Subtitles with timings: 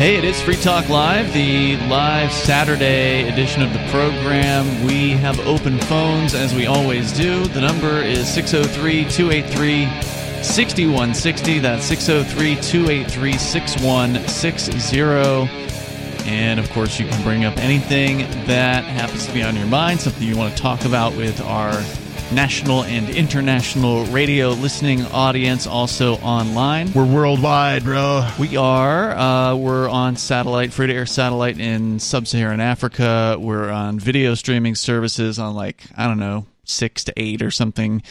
[0.00, 4.86] Hey, it is Free Talk Live, the live Saturday edition of the program.
[4.86, 7.44] We have open phones as we always do.
[7.48, 9.84] The number is 603 283
[10.42, 11.58] 6160.
[11.58, 16.26] That's 603 283 6160.
[16.26, 20.00] And of course, you can bring up anything that happens to be on your mind,
[20.00, 21.74] something you want to talk about with our
[22.32, 26.92] national and international radio listening audience, also online.
[26.92, 28.28] We're worldwide, bro.
[28.38, 29.10] We are.
[29.10, 33.36] Uh, we're on satellite, free to air satellite in sub Saharan Africa.
[33.38, 38.02] We're on video streaming services on like, I don't know, six to eight or something,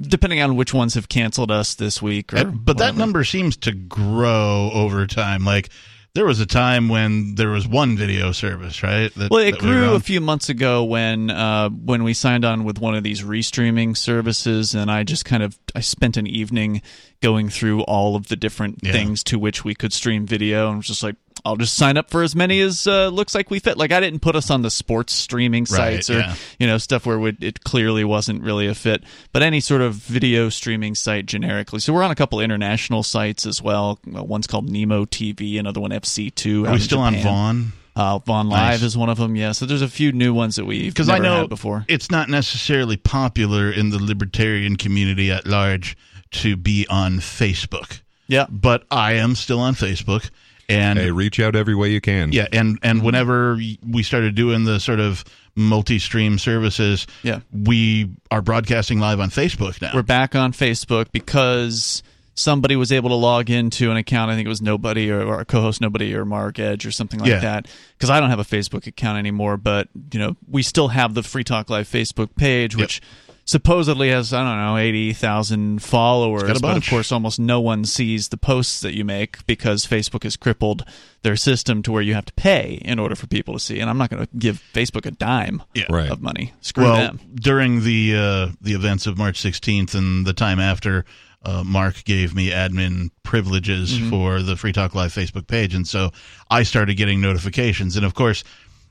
[0.00, 2.32] depending on which ones have canceled us this week.
[2.34, 5.44] Or but that number seems to grow over time.
[5.44, 5.70] Like
[6.18, 9.14] there was a time when there was one video service, right?
[9.14, 9.94] That, Well, it we grew on?
[9.94, 13.96] a few months ago when uh, when we signed on with one of these restreaming
[13.96, 16.82] services, and I just kind of I spent an evening
[17.20, 18.90] going through all of the different Yeah.
[18.90, 21.14] things to which we could stream video, and was just like,
[21.48, 23.76] I'll just sign up for as many as uh, looks like we fit.
[23.76, 26.34] Like I didn't put us on the sports streaming Right, sites or yeah.
[26.58, 29.94] you know stuff where it, it clearly wasn't really a fit, but any sort of
[29.94, 31.80] video streaming site generically.
[31.80, 33.98] So we're on a couple international sites as well.
[34.14, 36.68] Uh, One's called Nemo TV, another one FC2.
[36.68, 37.24] Are we still on Japan.
[37.32, 37.72] Vaughn?
[37.96, 38.74] Uh, Vaughn Nice.
[38.74, 39.34] Live is one of them.
[39.34, 41.84] Yeah, so there's a few new ones that we've Because I know had before.
[41.88, 45.96] it's not necessarily popular in the libertarian community at large
[46.30, 50.30] to be on Facebook, Yeah, but I am still on Facebook,
[50.68, 52.32] and Hey, reach out every way you can.
[52.32, 55.24] yeah, and and whenever we started doing the sort of
[55.56, 57.40] multi-stream services, Yeah.
[57.52, 59.90] we are broadcasting live on Facebook now.
[59.94, 62.02] we're back on Facebook because
[62.34, 64.30] somebody was able to log into an account.
[64.30, 67.18] I think it was nobody or, or our co-host nobody or Mark Edge or something
[67.18, 67.40] like Yeah.
[67.40, 67.66] that.
[67.96, 71.22] Because I don't have a Facebook account anymore, but you know we still have the
[71.24, 73.00] Free Talk Live Facebook page, which.
[73.48, 78.28] Supposedly has I don't know eighty thousand followers, but of course almost no one sees
[78.28, 80.84] the posts that you make because Facebook has crippled
[81.22, 83.80] their system to where you have to pay in order for people to see.
[83.80, 85.86] And I'm not going to give Facebook a dime Yeah.
[85.88, 86.10] Right.
[86.10, 86.52] of money.
[86.60, 87.20] Screw well, them.
[87.36, 91.06] during the uh, the events of March 16th and the time after,
[91.42, 94.10] uh, Mark gave me admin privileges Mm-hmm.
[94.10, 96.10] for the Free Talk Live Facebook page, and so
[96.50, 97.96] I started getting notifications.
[97.96, 98.44] And of course,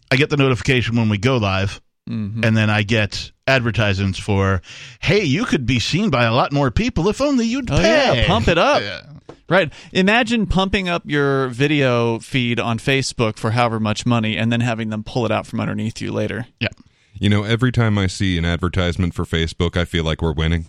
[0.09, 2.43] I get the notification when we go live, Mm-hmm.
[2.43, 4.61] and then I get advertisements for,
[4.99, 8.21] "Hey, you could be seen by a lot more people if only you'd Oh pay."
[8.21, 8.81] yeah, pump it up.
[8.87, 9.01] Yeah.
[9.49, 9.71] Right.
[9.93, 14.89] Imagine pumping up your video feed on Facebook for however much money and then having
[14.89, 16.47] them pull it out from underneath you later.
[16.59, 16.67] Yeah.
[17.13, 20.65] You know, every time I see an advertisement for Facebook, I feel like we're winning.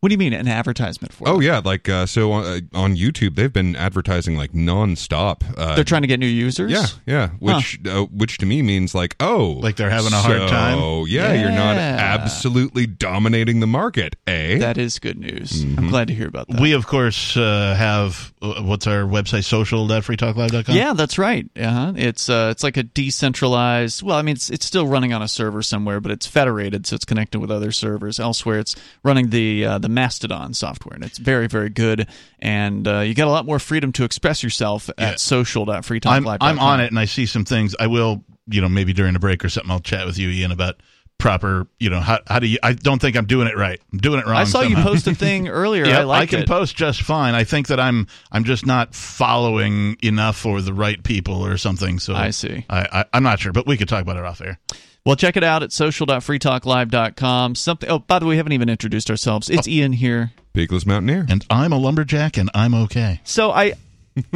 [0.00, 1.28] What do you mean an advertisement for?
[1.28, 5.42] Oh yeah, like uh, so uh, on YouTube, they've been advertising like nonstop.
[5.56, 6.70] Uh, They're trying to get new users?
[6.70, 10.42] yeah, yeah, which uh, which to me means like oh, Like they're having a hard
[10.42, 10.78] so, time?
[10.78, 14.58] Oh yeah, you're not absolutely dominating the market, eh?
[14.58, 15.64] That is good news.
[15.64, 15.78] Mm-hmm.
[15.78, 16.60] I'm glad to hear about that.
[16.60, 20.76] We of course uh, have uh, what's our website social.freetalklive.com.
[20.76, 21.48] yeah, that's right.
[21.56, 21.94] Uh-huh.
[21.96, 24.02] It's uh, it's like a decentralized.
[24.04, 26.94] Well, I mean, it's it's still running on a server somewhere, but it's federated, so
[26.94, 28.60] it's connected with other servers elsewhere.
[28.60, 32.06] It's running the uh, the Mastodon software, and it's very very good.
[32.38, 35.10] And uh, you get a lot more freedom to express yourself Yeah.
[35.10, 36.26] at social.freetalklive.com.
[36.40, 37.74] I'm, I'm on it and I see some things.
[37.80, 40.52] I will, you know, maybe during a break or something, I'll chat with you, Ian,
[40.52, 40.76] about
[41.18, 43.80] proper, you know, how, how do you, I don't think I'm doing it right.
[43.92, 44.36] I'm doing it wrong.
[44.36, 45.84] I saw you post a thing earlier.
[45.86, 46.22] I like it.
[46.22, 46.48] I can it.
[46.48, 47.34] post just fine.
[47.34, 51.98] I think that I'm, I'm just not following enough for the right people or something.
[51.98, 52.64] So I see.
[52.70, 54.60] I, I, I'm not sure, but we could talk about it off air.
[55.08, 57.54] Well, check it out at social.freetalklive.com.
[57.54, 57.88] Something.
[57.88, 59.48] Oh, by the way, we haven't even introduced ourselves.
[59.48, 60.32] It's Ian here.
[60.52, 61.24] Peakless Mountaineer.
[61.30, 63.22] And I'm a lumberjack and I'm okay.
[63.24, 63.72] So I,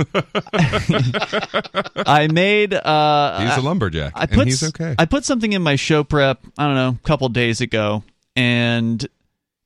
[2.07, 2.73] I made.
[2.73, 4.95] Uh, He's a lumberjack, I put and he's okay.
[4.99, 6.41] I put something in my show prep.
[6.57, 8.03] I don't know, a couple days ago,
[8.35, 9.07] and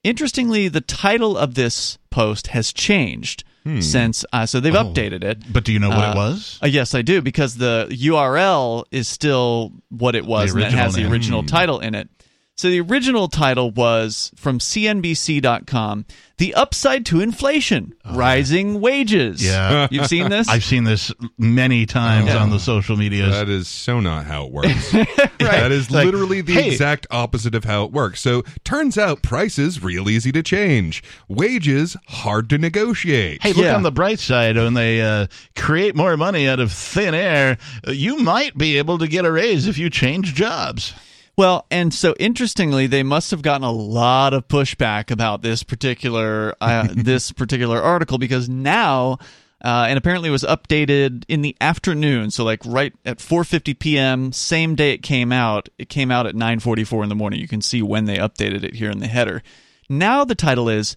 [0.02, 3.44] interestingly, the title of this post has changed
[3.80, 4.24] since.
[4.32, 5.52] Uh, so they've updated it.
[5.52, 6.58] But do you know what Uh, it was?
[6.62, 10.94] Uh, yes, I do because the URL is still what it was, and it has
[10.94, 12.08] the original original title in it.
[12.58, 16.06] So the original title was from CNBC.com:
[16.38, 19.88] "The Upside to Inflation: Rising Wages." Oh, Yeah.
[19.90, 20.48] you've seen this.
[20.48, 22.38] I've seen this many times Yeah.
[22.38, 23.30] on the social medias.
[23.34, 24.92] That is so not how it works.
[25.38, 28.20] That is Like, literally the hey- exact opposite of how it works.
[28.22, 33.42] So, turns out prices real easy to change, wages hard to negotiate.
[33.42, 33.76] Hey, look Yeah.
[33.76, 34.56] on the bright side.
[34.56, 39.06] When they uh, create more money out of thin air, you might be able to
[39.06, 40.94] get a raise if you change jobs.
[41.36, 46.54] Well, and so interestingly, they must have gotten a lot of pushback about this particular
[46.60, 49.18] uh, this particular article because now,
[49.62, 54.32] uh, and apparently it was updated in the afternoon, so like right at 4:50 p.m.
[54.32, 55.68] same day it came out.
[55.78, 57.38] It came out at 9:44 in the morning.
[57.38, 59.42] You can see when they updated it here in the header.
[59.90, 60.96] Now the title is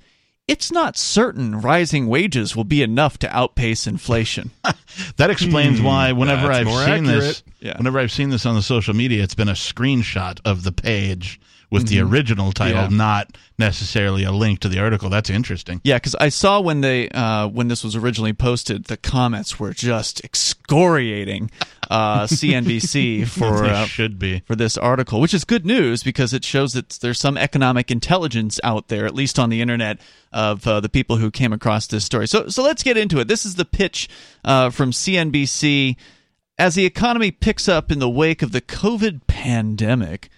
[0.49, 4.51] it's not certain rising wages will be enough to outpace inflation.
[5.15, 5.85] That explains hmm.
[5.85, 7.43] why whenever that's I've more seen this.
[7.61, 7.77] Yeah.
[7.77, 11.39] whenever I've seen this on the social media, it's been a screenshot of the page
[11.71, 12.91] with the original title, Mm-hmm.
[12.93, 12.97] Yeah.
[12.97, 15.09] not necessarily a link to the article.
[15.09, 15.81] That's interesting.
[15.83, 19.71] Yeah, because I saw when they uh, when this was originally posted, the comments were
[19.73, 21.51] just excoriating
[21.89, 24.39] uh, CNBC for uh, should be.
[24.45, 28.59] for this article, which is good news because it shows that there's some economic intelligence
[28.63, 29.99] out there, at least on the internet,
[30.31, 32.27] of uh, the people who came across this story.
[32.27, 33.27] So, so let's get into it.
[33.27, 34.09] This is the pitch
[34.43, 35.95] uh, from CNBC.
[36.57, 40.29] As the economy picks up in the wake of the COVID pandemic,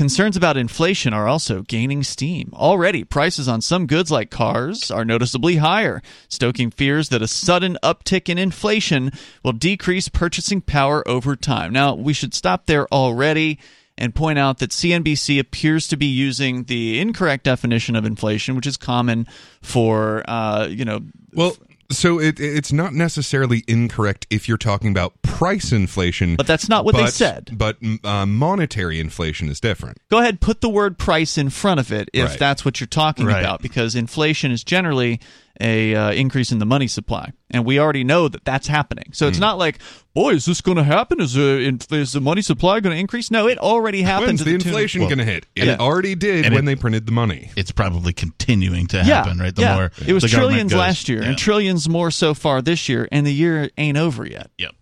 [0.00, 2.50] Concerns about inflation are also gaining steam.
[2.54, 7.76] Already, prices on some goods like cars are noticeably higher, stoking fears that a sudden
[7.82, 9.12] uptick in inflation
[9.44, 11.74] will decrease purchasing power over time.
[11.74, 13.58] Now, we should stop there already
[13.98, 18.66] and point out that CNBC appears to be using the incorrect definition of inflation, which
[18.66, 19.26] is common
[19.60, 21.00] for, uh, you know,
[21.34, 21.54] Well,
[21.90, 26.84] so it, it's not necessarily incorrect if you're talking about price inflation, but that's not
[26.84, 27.50] what they said.
[27.52, 29.98] But uh, monetary inflation is different.
[30.10, 32.38] Go ahead, put the word price in front of it if Right.
[32.38, 33.40] that's what you're talking Right.
[33.40, 35.20] about, because inflation is generally
[35.60, 39.10] a uh, increase in the money supply, and we already know that that's happening.
[39.12, 39.42] So it's Hmm.
[39.42, 39.78] not like,
[40.14, 41.20] boy, is this going to happen?
[41.20, 43.30] Is, the in, is the money supply going to increase?
[43.30, 44.28] No, it already happened.
[44.28, 45.46] When's to the inflation Well, going to hit?
[45.54, 45.76] It Yeah.
[45.78, 47.50] already did And when it- they printed the money.
[47.56, 49.54] It's probably continuing to yeah, happen, right?
[49.54, 49.74] The yeah.
[49.74, 51.28] more it was the trillions last year, Yeah.
[51.28, 54.50] and trillions more so far this year, and the year ain't over yet.
[54.58, 54.72] Yep.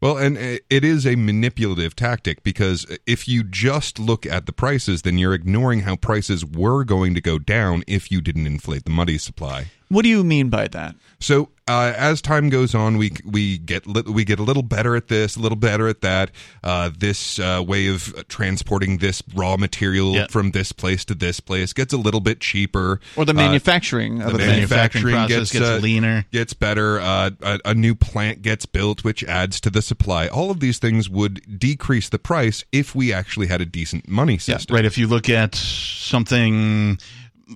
[0.00, 4.52] Well, and uh, it is a manipulative tactic because if you just look at the
[4.52, 8.84] prices, then you're ignoring how prices were going to go down if you didn't inflate
[8.84, 9.68] the money supply.
[9.88, 10.94] What do you mean by that?
[11.20, 14.96] So uh, as time goes on, we we get li- we get a little better
[14.96, 16.30] at this, a little better at that.
[16.62, 20.26] Uh, this uh, way of transporting this raw material Yeah.
[20.28, 24.20] from this place to this place gets a little bit cheaper, Or the Uh, manufacturing
[24.20, 26.26] of the a manufacturing manufacturing process gets, gets uh, leaner.
[26.32, 27.00] gets better.
[27.00, 30.26] Uh, a, a new plant gets built, which adds to the supply.
[30.26, 34.36] All of these things would decrease the price if we actually had a decent money
[34.36, 34.74] system.
[34.74, 34.84] Right.
[34.84, 36.98] If you look at something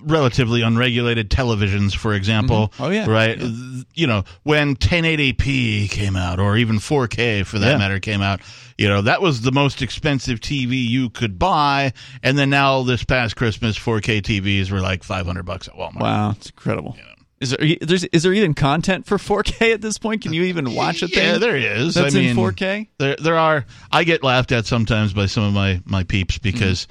[0.03, 2.69] relatively unregulated televisions, for example.
[2.69, 2.83] Mm-hmm.
[2.83, 3.05] Oh, yeah.
[3.09, 3.41] Right.
[3.95, 7.77] You know, when 1080p came out, or even 4K for that Yeah.
[7.77, 8.41] matter came out,
[8.77, 11.93] you know, that was the most expensive TV you could buy.
[12.23, 16.01] And then now this past Christmas, 4K TVs were like 500 bucks at Walmart.
[16.01, 16.95] Wow, it's incredible.
[17.39, 20.21] Is there there's, there even content for 4K at this point?
[20.21, 21.15] Can you even watch it?
[21.15, 21.93] Yeah, there is.
[21.93, 22.87] That's I in 4K?
[22.97, 23.65] There, there are.
[23.91, 26.51] I get laughed at sometimes by some of my my peeps mm-hmm.
[26.51, 26.87] because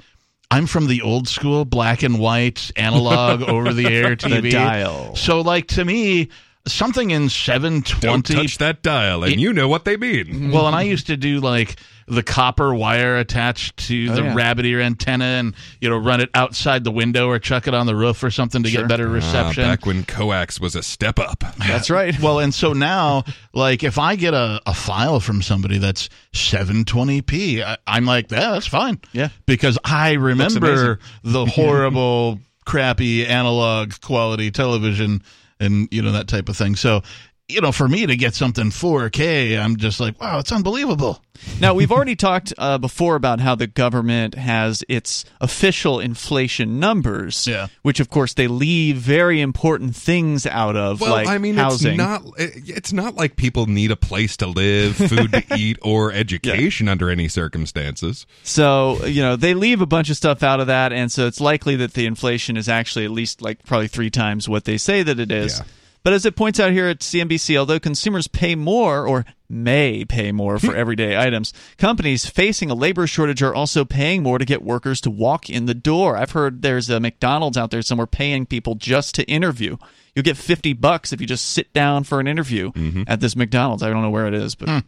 [0.51, 5.15] I'm from the old school black and white analog over the air TV dial.
[5.15, 6.29] So, like to me,
[6.67, 8.33] something in Don't 720.
[8.33, 10.51] touch that dial, and you know what they mean.
[10.51, 11.75] Well, and I used to do like
[12.09, 14.33] the copper wire attached to the Oh, yeah.
[14.35, 17.85] rabbit ear antenna, and you know, run it outside the window or chuck it on
[17.85, 18.81] the roof or something to Sure.
[18.81, 19.63] get better Ah, reception.
[19.63, 21.43] back when coax was a step up.
[21.59, 22.19] That's right.
[22.19, 23.23] Well, and so now,
[23.53, 28.51] like, if I get a, a file from somebody that's 720p, I, I'm like, yeah,
[28.51, 28.99] that's fine.
[29.13, 29.29] Yeah.
[29.45, 35.21] Because I remember the horrible, crappy analog quality television
[35.59, 36.75] and, you know, that type of thing.
[36.75, 37.01] So,
[37.49, 41.21] you know, for me to get something 4K, I'm just like, wow, it's unbelievable.
[41.61, 47.47] Now, we've already talked uh, before about how the government has its official inflation numbers,
[47.47, 47.67] Yeah.
[47.81, 51.91] which, of course, they leave very important things out of, Well, like I mean, housing.
[51.93, 56.11] it's not it's not like people need a place to live, food to eat, or
[56.11, 58.25] education under any circumstances.
[58.43, 61.39] So, you know, they leave a bunch of stuff out of that, and so it's
[61.39, 65.03] likely that the inflation is actually at least like probably three times what they say
[65.03, 65.57] that it is.
[65.59, 65.65] Yeah.
[66.03, 70.31] But as it points out here at CNBC, although consumers pay more or may pay
[70.31, 70.79] more for hmm.
[70.79, 75.11] everyday items, companies facing a labor shortage are also paying more to get workers to
[75.11, 76.15] walk in the door.
[76.15, 79.77] I've heard there's a McDonald's out there somewhere paying people just to interview.
[80.15, 83.03] You'll get 50 bucks if you just sit down for an interview mm-hmm.
[83.07, 83.83] at this McDonald's.
[83.83, 84.79] I don't know where it is, but hmm.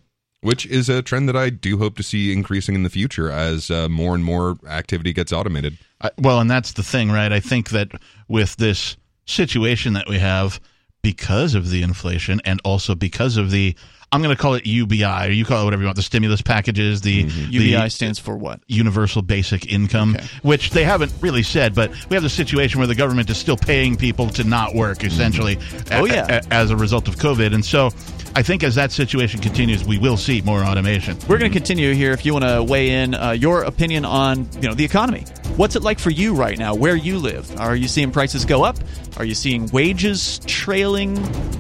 [0.42, 3.70] Which is a trend that I do hope to see increasing in the future as
[3.70, 5.78] uh, more and more activity gets automated.
[6.02, 7.32] I, well, and that's the thing, right?
[7.32, 7.92] I think that
[8.28, 10.60] with this situation that we have,
[11.02, 13.76] because of the inflation and also because of the,
[14.14, 16.42] I'm going to call it UBI, or you call it whatever you want, the stimulus
[16.42, 18.60] packages, the, the UBI stands for what?
[18.68, 20.26] universal basic income, Okay.
[20.42, 23.56] which they haven't really said, but we have the situation where the government is still
[23.56, 25.58] paying people to not work, essentially,
[25.92, 26.42] Oh, a- yeah.
[26.50, 27.54] a- as a result of COVID.
[27.54, 27.90] And so
[28.36, 31.18] I think as that situation continues, we will see more automation.
[31.30, 32.12] We're going to continue here.
[32.12, 35.26] If you want to weigh in uh, your opinion on you know the economy,
[35.56, 37.58] what's it like for you right now, where you live?
[37.60, 38.78] Are you seeing prices go up?
[39.18, 41.14] Are you seeing wages trailing,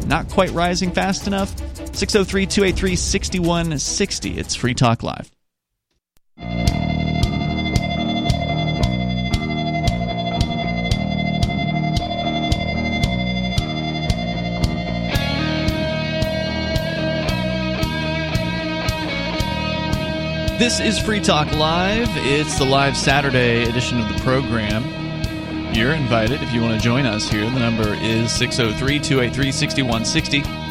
[0.07, 1.53] not quite rising fast enough?
[2.41, 4.39] 833 283 6160.
[4.39, 5.29] It's Free Talk Live.
[20.57, 22.07] This is Free Talk Live.
[22.15, 24.83] It's the live Saturday edition of the program.
[25.75, 27.47] You're invited if you want to join us here.
[27.47, 30.70] The number is 603 283 6160.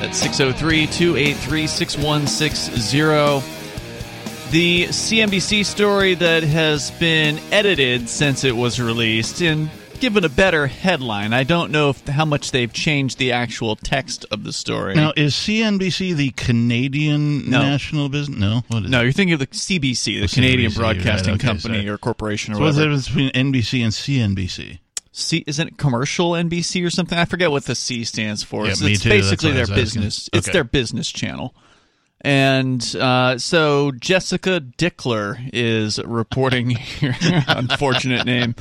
[0.00, 3.00] That's 603 283 6160.
[4.50, 10.66] The CNBC story that has been edited since it was released and given a better
[10.68, 11.32] headline.
[11.32, 14.94] I don't know if, how much they've changed the actual text of the story.
[14.94, 17.62] Now, is CNBC the Canadian No.
[17.62, 18.38] national business?
[18.38, 18.62] No.
[18.68, 21.46] What is no, you're thinking of the CBC, the Oh, Canadian CBC, right, Broadcasting okay,
[21.46, 21.88] Company sorry.
[21.88, 24.78] or corporation or So what's the difference between NBC and CNBC?
[25.18, 27.16] C, isn't it commercial NBC or something?
[27.16, 28.66] I forget what the C stands for.
[28.66, 29.08] Yeah, So me it's too.
[29.08, 30.28] Basically their business.
[30.30, 31.54] It's their business channel.
[32.20, 36.70] And uh, so Jessica Dickler is reporting
[37.00, 37.16] here.
[37.48, 38.54] Unfortunate name.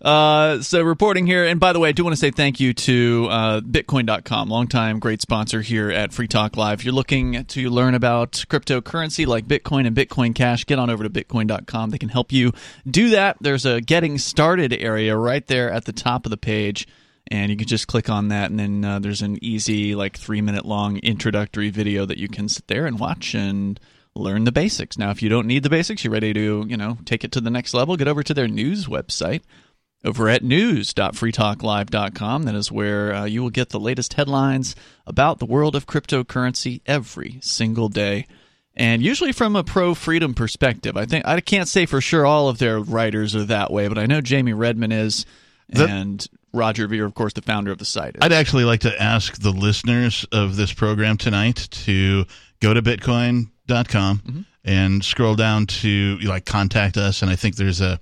[0.00, 2.72] Uh, so reporting here, and by the way, I do want to say thank you
[2.72, 6.80] to uh, Bitcoin.com, longtime great sponsor here at Free Talk Live.
[6.80, 11.02] If you're looking to learn about cryptocurrency like Bitcoin and Bitcoin Cash, get on over
[11.02, 11.90] to Bitcoin.com.
[11.90, 12.52] They can help you
[12.88, 13.38] do that.
[13.40, 16.86] There's a getting started area right there at the top of the page,
[17.26, 20.40] and you can just click on that, and then uh, there's an easy, like three
[20.40, 23.80] minute long introductory video that you can sit there and watch and
[24.14, 24.96] learn the basics.
[24.96, 27.40] Now, if you don't need the basics, you're ready to, you know, take it to
[27.40, 29.42] the next level, get over to their news website
[30.08, 32.42] over at news.freetalklive.com.
[32.44, 34.74] That is where uh, you will get the latest headlines
[35.06, 38.26] about the world of cryptocurrency every single day.
[38.74, 40.96] And usually from a pro freedom perspective.
[40.96, 43.98] I think I can't say for sure all of their writers are that way, but
[43.98, 45.26] I know Jamie Redman is,
[45.74, 48.14] and Roger Ver, of course, the founder of the site.
[48.16, 48.20] Is.
[48.22, 52.24] I'd actually like to ask the listeners of this program tonight to
[52.60, 54.40] go to bitcoin.com Mm-hmm.
[54.64, 58.00] and scroll down to like contact us and I think there's a,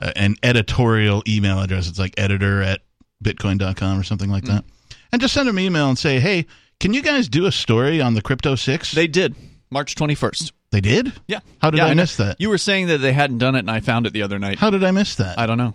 [0.00, 2.80] a an editorial email address it's like editor at
[3.22, 4.56] bitcoin.com or something like Mm-hmm.
[4.56, 4.64] that.
[5.12, 6.46] And just send them an email and say, "Hey,
[6.78, 9.34] can you guys do a story on the crypto 6?" They did
[9.70, 10.52] March 21st.
[10.70, 11.12] They did?
[11.26, 11.40] Yeah.
[11.60, 12.02] How did Yeah, I know.
[12.02, 12.40] miss that?
[12.40, 14.58] You were saying that they hadn't done it, and I found it the other night.
[14.60, 15.36] How did I miss that?
[15.38, 15.74] I don't know.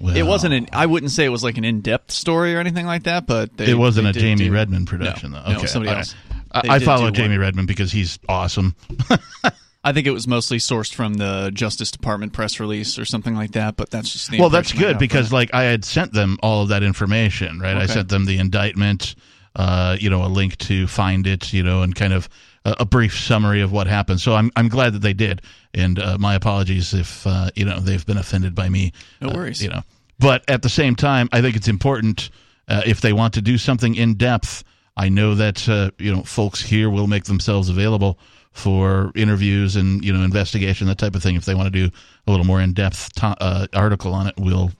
[0.00, 0.68] Well, It wasn't an.
[0.72, 3.70] I wouldn't say it was like an in-depth story or anything like that, but they,
[3.70, 5.50] It wasn't a Jamie Redman production, No, though.
[5.52, 6.14] no, Okay, somebody else.
[6.54, 6.68] right.
[6.70, 8.74] I, I follow Jamie Redman because he's awesome.
[9.86, 13.52] I think it was mostly sourced from the Justice Department press release or something like
[13.52, 13.76] that.
[13.76, 16.70] But that's just the well, that's good because like I had sent them all of
[16.70, 17.76] that information, right?
[17.76, 19.14] I sent them the indictment,
[19.54, 22.28] uh, you know, a link to find it, you know, and kind of
[22.64, 24.20] a, a brief summary of what happened.
[24.20, 25.40] So I'm I'm glad that they did,
[25.72, 28.92] and uh, my apologies if uh, you know they've been offended by me.
[29.20, 29.62] No uh, worries.
[29.62, 29.82] you know,
[30.18, 32.30] but at the same time, I think it's important
[32.66, 34.64] uh, if they want to do something in depth.
[34.96, 38.18] I know that uh, you know folks here will make themselves available
[38.56, 41.36] for interviews and you know investigation that type of thing.
[41.36, 41.94] If they want to do
[42.26, 44.72] a little more in depth to- uh, article on it, we'll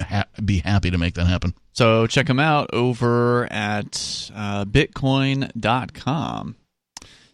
[0.00, 1.54] ha- be happy to make that happen.
[1.72, 4.64] so check them out over at uh,
[5.52, 6.56] Bitcoin.com.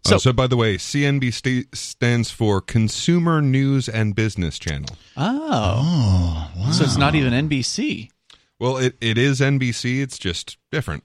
[0.07, 4.89] So, So- so by the way, CNBC stands for Consumer News and Business Channel.
[5.17, 6.71] Oh, Oh, wow.
[6.71, 8.11] so it's not even NBC,
[8.61, 10.01] Well, it, it is NBC.
[10.01, 11.05] It's just different.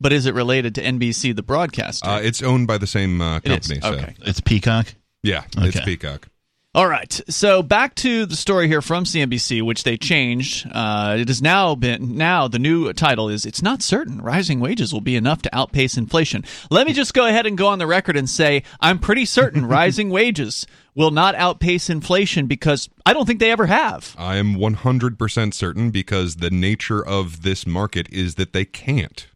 [0.00, 2.08] But is it related to NBC, the broadcaster?
[2.08, 3.68] Uh, it's owned by the same uh, It is.
[3.68, 3.80] company.
[3.80, 4.14] So Okay.
[4.22, 4.94] it's Peacock.
[5.22, 6.28] yeah, it's Peacock.
[6.72, 7.20] All right.
[7.28, 10.68] So back to the story here from CNBC, which they changed.
[10.70, 14.92] Uh, it has now been now the new title is "It's not certain rising wages
[14.92, 17.88] will be enough to outpace inflation." Let me just go ahead and go on the
[17.88, 20.64] record and say I'm pretty certain rising wages
[20.94, 24.14] will not outpace inflation because I don't think they ever have.
[24.16, 29.26] I am 100% certain because the nature of this market is that they can't.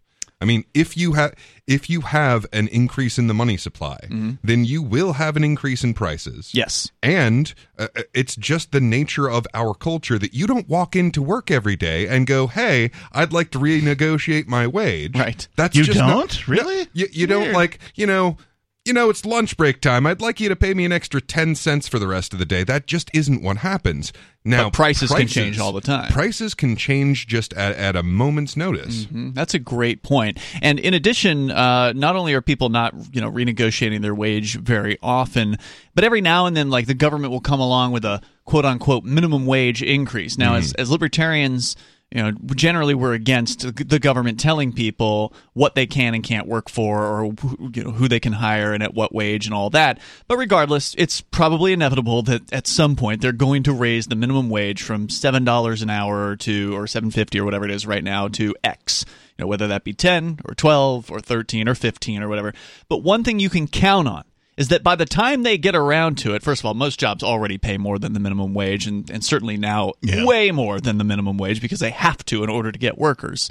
[0.41, 1.35] I mean, if you have
[1.67, 3.99] if you have an increase in the money supply,
[4.43, 6.51] then you will have an increase in prices.
[6.53, 6.91] Yes.
[7.03, 11.23] And uh, uh, it's just the nature of our culture that you don't walk into
[11.23, 15.47] work every day and go, "Hey, I'd like to renegotiate my wage." Right.
[15.57, 16.09] That's You just don't?
[16.09, 16.77] not- Really?
[16.83, 18.37] No, you, you don't like, you know,
[18.85, 20.07] you know, it's lunch break time.
[20.07, 22.45] I'd like you to pay me an extra 10 cents for the rest of the
[22.45, 22.65] day.
[22.65, 24.13] That just isn't what happens.
[24.45, 26.13] Now, But prices can change all the time.
[26.13, 29.07] Prices can change just at, at a moment's notice.
[29.07, 29.33] Mhm.
[29.33, 30.39] That's a great point.
[30.61, 34.99] And in addition, uh, not only are people not you know renegotiating their wage very
[35.03, 35.57] often,
[35.95, 39.05] but every now and then, like the government will come along with a quote unquote
[39.05, 40.37] minimum wage increase.
[40.37, 41.75] Now, as, as libertarians.
[42.15, 46.71] You know, generally we're against the government telling people what they can and can't work
[46.71, 47.35] for, or
[47.75, 49.99] you know who they can hire and at what wage and all that.
[50.29, 54.49] But regardless, it's probably inevitable that at some point they're going to raise the minimum
[54.49, 58.05] wage from seven dollars an hour to or seven fifty or whatever it is right
[58.05, 59.05] now to X.
[59.37, 62.55] You know, whether that be ten or twelve or thirteen or fifteen or whatever.
[62.89, 64.23] But one thing you can count on
[64.57, 67.23] is that by the time they get around to it, first of all, most jobs
[67.23, 70.25] already pay more than the minimum wage, and, and certainly now Yeah.
[70.25, 73.51] way more than the minimum wage because they have to in order to get workers.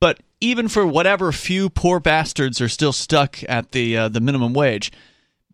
[0.00, 4.52] But even for whatever few poor bastards are still stuck at the uh, the minimum
[4.52, 4.90] wage,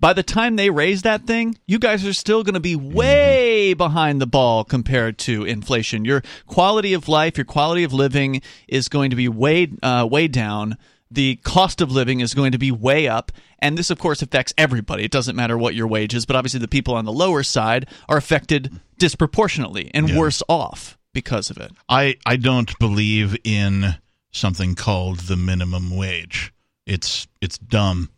[0.01, 2.95] by the time they raise that thing, you guys are still going to be Mm-hmm.
[2.95, 6.07] way behind the ball compared to inflation.
[6.07, 10.29] Your quality of life, your quality of living is going to be way uh, way
[10.29, 10.79] down.
[11.11, 13.33] The cost of living is going to be way up.
[13.61, 15.05] And this, of course, affects everybody.
[15.05, 17.89] It doesn't matter what your wage is, but obviously the people on the lower side
[18.09, 21.73] are affected disproportionately and worse off because of it.
[21.89, 23.97] I I don't believe in
[24.31, 26.53] something called the minimum wage.
[26.87, 28.11] It's it's dumb.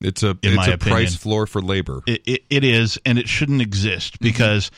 [0.00, 0.96] It's a In it's my a opinion.
[0.96, 2.02] price floor for labor.
[2.06, 4.24] It, it, it is, and it shouldn't exist mm-hmm.
[4.24, 4.70] because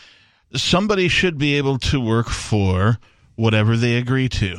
[0.54, 2.98] somebody should be able to work for
[3.36, 4.58] whatever they agree to,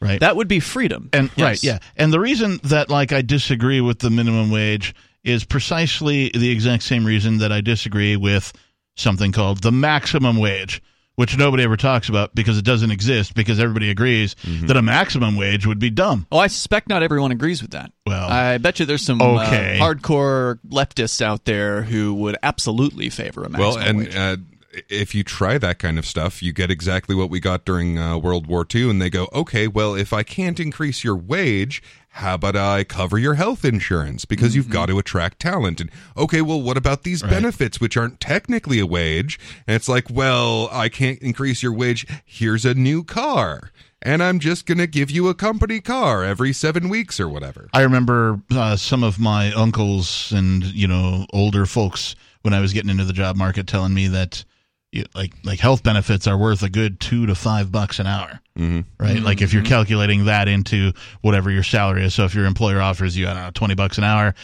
[0.00, 0.20] right?
[0.20, 1.08] That would be freedom.
[1.12, 1.44] and Yes.
[1.44, 1.78] right, yeah.
[1.96, 6.82] And the reason that like I disagree with the minimum wage is precisely the exact
[6.84, 8.52] same reason that I disagree with
[8.94, 10.80] something called the maximum wage,
[11.16, 15.34] which nobody ever talks about because it doesn't exist because everybody agrees that a maximum
[15.36, 16.26] wage would be dumb.
[16.30, 17.90] Oh, I suspect not everyone agrees with that.
[18.06, 19.78] Well, I bet you there's some okay.
[19.80, 24.14] uh, hardcore leftists out there who would absolutely favor a maximum Well, and wage.
[24.16, 24.36] uh,
[24.88, 28.18] if you try that kind of stuff, you get exactly what we got during uh,
[28.18, 31.82] World War II, and they go, okay, well, if I can't increase your wage,
[32.16, 35.82] how about I cover your health insurance because you've got to attract talent?
[35.82, 39.38] And okay, well, what about these benefits, which aren't technically a wage?
[39.66, 42.06] And it's like, well, I can't increase your wage.
[42.24, 43.70] Here's a new car.
[44.00, 47.68] And I'm just going to give you a company car every seven weeks or whatever.
[47.74, 52.72] I remember uh, some of my uncles and you know older folks when I was
[52.72, 54.44] getting into the job market telling me that
[54.96, 58.40] you, like like health benefits are worth a good two to five bucks an hour,
[58.58, 58.80] mm-hmm.
[58.98, 59.20] right?
[59.20, 62.14] Like if you're calculating that into whatever your salary is.
[62.14, 64.34] So if your employer offers you I don't know twenty bucks an hour,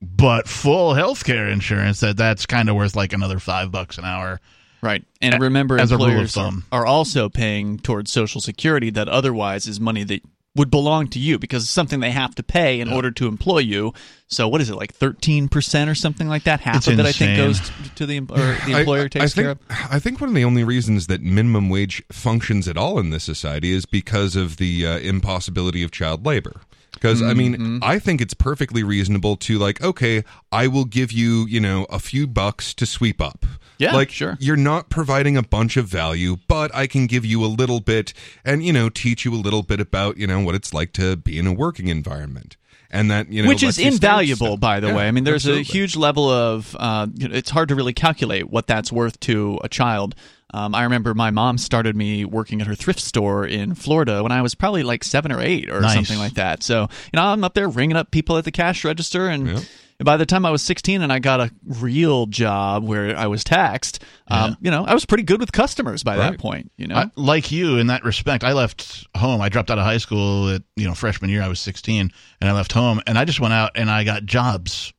[0.00, 4.04] but full health care insurance, that that's kind of worth like another five bucks an
[4.04, 4.40] hour.
[4.82, 5.04] right.
[5.20, 6.64] And remember, as a rule of employers thumb.
[6.70, 10.22] are also paying towards Social Security that otherwise is money that
[10.56, 13.58] would belong to you because it's something they have to pay in order to employ
[13.58, 13.92] you.
[14.28, 16.60] So what is it like 13% or something like that?
[16.60, 17.60] Half It's of it I think goes
[17.94, 19.92] to, the or the employer I, takes I care think, of.
[19.92, 23.24] I think one of the only reasons that minimum wage functions at all in this
[23.24, 26.62] society is because of the uh, impossibility of child labor.
[26.92, 27.38] Because I Mm-hmm.
[27.38, 31.84] mean, I think it's perfectly reasonable to like, okay, I will give you, you know,
[31.90, 33.44] a few bucks to sweep up.
[33.78, 34.36] Yeah, like sure.
[34.40, 38.12] you're not providing a bunch of value, but I can give you a little bit
[38.44, 41.16] and you know teach you a little bit about you know what it's like to
[41.16, 42.56] be in a working environment,
[42.90, 45.08] and that you know which is invaluable by the Yeah, way.
[45.08, 48.48] I mean there's a huge level of uh, you know, it's hard to really calculate
[48.50, 50.14] what that's worth to a child.
[50.54, 54.30] Um, i remember my mom started me working at her thrift store in florida when
[54.30, 55.94] i was probably like seven or eight or Nice.
[55.94, 56.62] something like that.
[56.62, 59.68] So you know i'm up there ringing up people at the cash register and
[60.04, 63.44] by the time I was 16 and I got a real job where I was
[63.44, 66.70] taxed, um, you know, I was pretty good with customers by that point.
[66.76, 69.40] You know, I, like you in that respect, I left home.
[69.40, 71.42] I dropped out of high school at you know freshman year.
[71.42, 74.24] I was 16, and I left home, and I just went out and I got
[74.26, 74.92] jobs,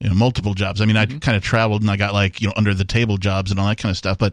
[0.00, 0.80] you know, multiple jobs.
[0.80, 3.18] I mean, I kind of traveled and I got like you know under the table
[3.18, 4.16] jobs and all that kind of stuff.
[4.16, 4.32] But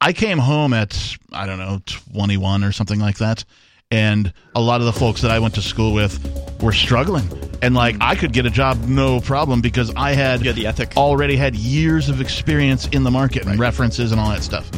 [0.00, 1.80] I came home at I don't know
[2.12, 3.44] 21 or something like that,
[3.90, 6.18] and a lot of the folks that I went to school with
[6.62, 7.26] were struggling,
[7.62, 10.66] and like I could get a job no problem because I had You had the
[10.66, 10.92] ethic.
[10.96, 14.70] already had years of experience in the market and references and all that stuff.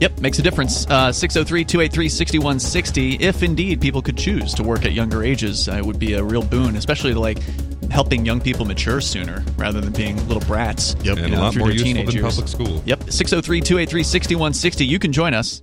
[0.00, 0.86] Yep, makes a difference.
[0.88, 3.14] Uh, 603 283 6160.
[3.16, 6.22] If indeed people could choose to work at younger ages, uh, it would be a
[6.22, 7.38] real boon, especially like
[7.90, 10.94] helping young people mature sooner rather than being little brats.
[11.02, 11.18] Yep.
[11.18, 12.36] and you a lot more useful than years.
[12.36, 12.82] public school.
[12.86, 14.86] Yep, 603 283 6160.
[14.86, 15.62] You can join us.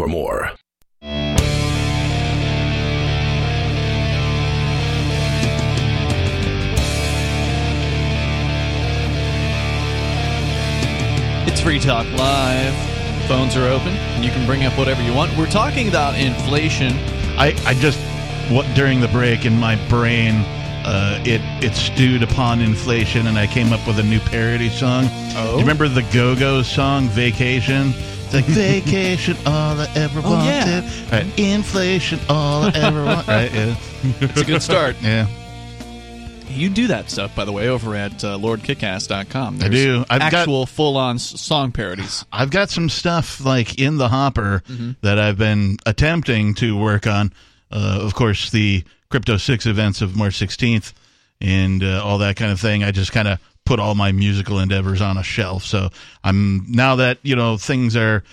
[0.01, 0.49] for more.
[11.45, 12.73] It's Free Talk Live.
[13.27, 15.37] Phones are open, and you can bring up whatever you want.
[15.37, 16.93] We're talking about inflation.
[17.37, 17.99] I, I just
[18.51, 20.43] what during the break in my brain
[20.83, 25.05] uh, it it stewed upon inflation and I came up with a new parody song.
[25.35, 25.53] Oh?
[25.53, 27.93] You remember the Go Go song Vacation?
[28.33, 30.83] It's like vacation, all I ever Oh, wanted.
[30.83, 31.11] yeah.
[31.11, 31.39] Right.
[31.39, 33.27] Inflation, all I ever wanted.
[33.27, 33.53] Right?
[33.53, 33.75] Yeah.
[34.21, 34.95] It's a good start.
[35.01, 35.27] yeah.
[36.49, 39.57] You do that stuff, by the way, over at uh, lordkickass.com.
[39.59, 40.05] There's do.
[40.09, 42.25] I've got- actual full-on s- song parodies.
[42.31, 44.91] I've got some stuff like in the hopper Mm-hmm.
[45.01, 47.31] that I've been attempting to work on.
[47.71, 50.91] Uh, of course, the Crypto Six events of March 16th
[51.39, 52.83] and uh, all that kind of thing.
[52.83, 55.63] I just kind of put all my musical endeavors on a shelf.
[55.63, 55.89] So
[56.23, 58.23] I'm now that you know things are,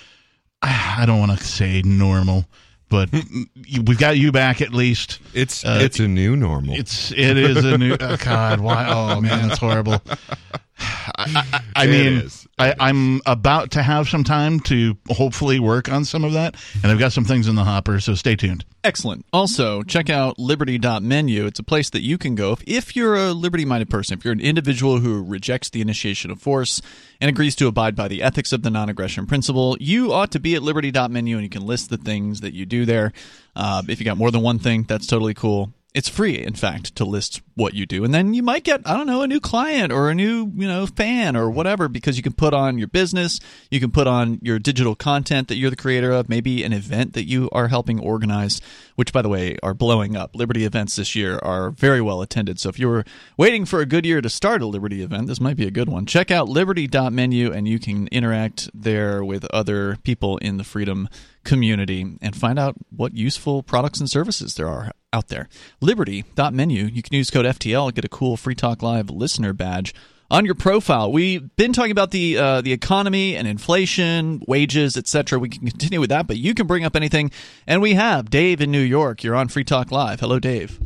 [0.63, 2.47] I don't want to say normal,
[2.89, 3.11] but
[3.87, 5.21] we've got you back at least.
[5.35, 6.75] It's Uh, it's a new normal.
[6.75, 8.61] It's it is a new oh, God.
[8.61, 8.87] Why?
[8.89, 10.01] Oh man, that's horrible.
[10.81, 12.48] I, I, I It mean, is.
[12.59, 16.91] I, I'm about to have some time to hopefully work on some of that, and
[16.91, 18.01] I've got some things in the hopper.
[18.01, 18.65] So stay tuned.
[18.85, 19.27] Excellent.
[19.33, 21.47] Also, check out liberty.menu.
[21.47, 24.25] It's a place that you can go if, if you're a liberty minded person, if
[24.25, 26.81] you're an individual who rejects the initiation of force
[27.21, 30.41] and agrees to abide by the ethics of the non aggression principle, you ought to
[30.41, 33.13] be at liberty.menu and you can list the things that you do there.
[33.55, 35.73] Uh, if you got more than one thing, that's totally cool.
[35.99, 38.97] It's free, in fact, to list what you do, and then you might get I
[38.97, 42.23] don't know a new client or a new you know fan or whatever because you
[42.23, 45.75] can put on your business, you can put on your digital content that you're the
[45.75, 48.61] creator of, maybe an event that you are helping organize,
[48.95, 50.37] which by the way are blowing up.
[50.37, 53.05] Liberty events this year are very well attended, so if you were
[53.37, 55.89] waiting for a good year to start a Liberty event, this might be a good
[55.89, 56.07] one.
[56.07, 61.09] Check out liberty.menu and you can interact there with other people in the freedom
[61.43, 65.49] community and find out what useful products and services there are out there.
[65.81, 66.85] Liberty.menu.
[66.85, 69.95] You can use code FTL, get a cool Free Talk Live listener badge
[70.31, 71.11] on your profile.
[71.11, 75.39] We've been talking about the uh, the economy and inflation, wages, etc.
[75.39, 77.31] We can continue with that, but you can bring up anything,
[77.67, 79.25] and we have Dave in New York.
[79.25, 80.21] You're on Free Talk Live.
[80.21, 80.81] Hello, Dave.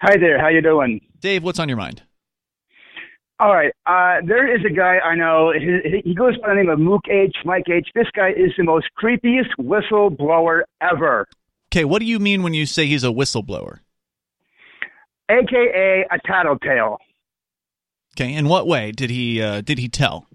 [0.00, 0.40] Hi there.
[0.40, 1.00] How you doing?
[1.20, 2.02] Dave, what's on your mind?
[3.38, 3.72] All right.
[3.86, 5.52] Uh, there is a guy I know.
[5.52, 7.36] He, he goes by the name of Mook H.
[7.44, 7.88] Mike H.
[7.94, 11.26] This guy is the most creepiest whistleblower ever,
[11.72, 13.78] Okay, what do you mean when you say he's a whistleblower?
[15.30, 16.98] aka a tattletale.
[18.14, 20.26] Okay, in what way did he uh, did he tell?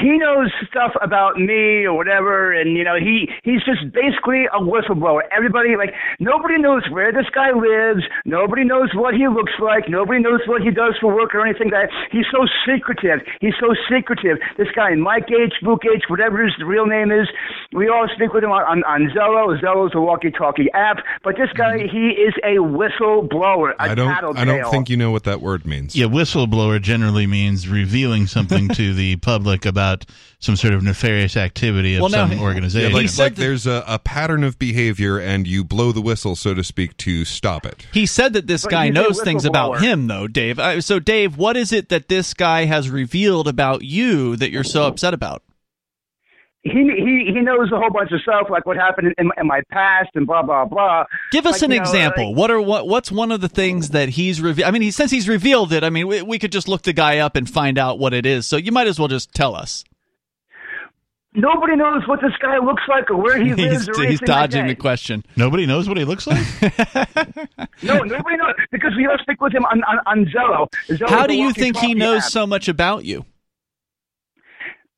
[0.00, 4.60] He knows stuff about me or whatever, and you know he he's just basically a
[4.60, 5.20] whistleblower.
[5.30, 8.02] Everybody like nobody knows where this guy lives.
[8.24, 9.88] Nobody knows what he looks like.
[9.88, 11.70] Nobody knows what he does for work or anything.
[11.70, 13.20] That he's so secretive.
[13.40, 14.38] He's so secretive.
[14.56, 17.28] This guy, Mike H, Book H, whatever his real name is,
[17.72, 19.60] we all speak with him on, on, on Zello.
[19.60, 20.98] Zello's a walkie-talkie app.
[21.22, 21.96] But this guy, mm-hmm.
[21.96, 23.74] he is a whistleblower.
[23.76, 24.08] A I don't.
[24.08, 24.42] tattletale.
[24.42, 25.96] I don't think you know what that word means.
[25.96, 29.81] Yeah, whistleblower generally means revealing something to the public about
[30.38, 32.90] some sort of nefarious activity of Well, some he- organization.
[32.90, 36.00] He like, said like that- there's a, a pattern of behavior and you blow the
[36.00, 39.44] whistle so to speak to stop it He said that this But guy knows things
[39.44, 40.58] about him, though, Dave.
[40.58, 44.64] Uh, So, Dave, what is it that this guy has revealed about you that you're
[44.64, 45.42] so upset about?
[46.64, 49.62] He he he knows a whole bunch of stuff like what happened in, in, my-
[49.70, 51.04] past and blah blah blah.
[51.32, 52.28] Give us Like, an you know, example.
[52.30, 54.68] like- what are what what's one of the things that he's revealed?
[54.68, 56.92] I mean, he since he's revealed it, I mean, we, we could just look the
[56.92, 58.46] guy up and find out what it is.
[58.46, 59.84] So you might as well just tell us.
[61.34, 64.64] Nobody knows what this guy looks like or where he lives he's, or he's dodging
[64.64, 64.82] the like that.
[64.82, 65.24] question.
[65.34, 66.46] Nobody knows what he looks like.
[67.84, 70.68] No, nobody knows because we all speak with him on on, on Zello.
[70.88, 72.30] Zello's How do you think he knows app.
[72.30, 73.24] so much about you?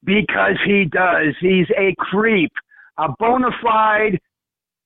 [0.04, 1.34] Because he does.
[1.40, 2.52] He's a creep,
[2.98, 4.20] a bona fide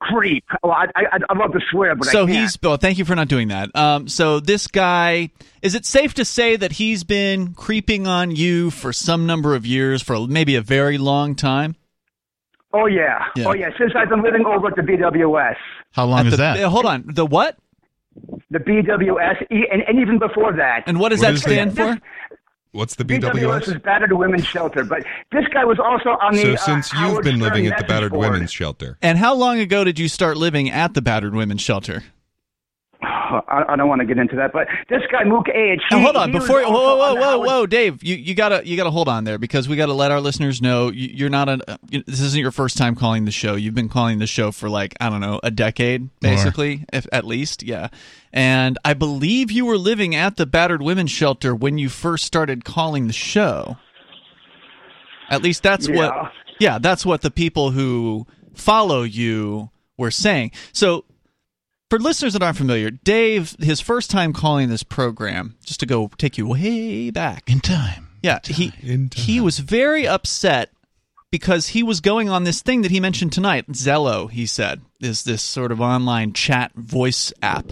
[0.01, 0.45] creep.
[0.63, 2.39] Well, I I I love to swear, but so I can't.
[2.39, 5.29] he's well thank you for not doing that um, so this guy
[5.61, 9.65] is it safe to say that he's been creeping on you for some number of
[9.65, 11.75] years for maybe a very long time
[12.71, 13.25] Oh yeah.
[13.35, 13.47] Yeah.
[13.47, 13.71] oh yeah.
[13.79, 15.55] Since I've been living over at the BWS,
[15.91, 16.59] How long At is the- that?
[16.63, 17.57] uh, hold on the what
[18.51, 20.83] the BWS, e- and, and even before that.
[20.87, 21.97] and what does What that is the- stand for
[22.71, 26.41] what's the BWS bws is Battered Women's Shelter, but this guy was also on the.
[26.41, 28.31] so uh, since you've been Stern living at the battered board.
[28.31, 32.03] women's shelter and how long ago did you start living at the battered women's shelter
[33.01, 35.81] I, I don't want to get into that, but this guy Mook H.
[35.89, 38.91] Now, hold on before also whoa whoa whoa whoa Dave you, you gotta you gotta
[38.91, 42.03] hold on there because we gotta let our listeners know you, you're not a you,
[42.05, 43.55] this isn't your first time calling the show.
[43.55, 47.23] You've been calling the show for like I don't know a decade basically if, at
[47.23, 47.87] least yeah.
[48.33, 52.65] And I believe you were living at the battered women's shelter when you first started
[52.65, 53.77] calling the show.
[55.29, 55.95] At least that's Yeah.
[55.95, 60.51] what yeah that's what the people who follow you were saying.
[60.73, 61.05] So
[61.89, 66.09] for listeners that aren't familiar, Dave, his first time calling this program, just to go
[66.17, 67.49] take you way back.
[67.49, 68.07] in time.
[68.21, 69.23] Yeah, he In time.
[69.23, 70.71] he was very upset
[71.31, 74.29] because he was going on this thing that he mentioned tonight, Zello.
[74.29, 77.65] He said is this sort of online chat voice app.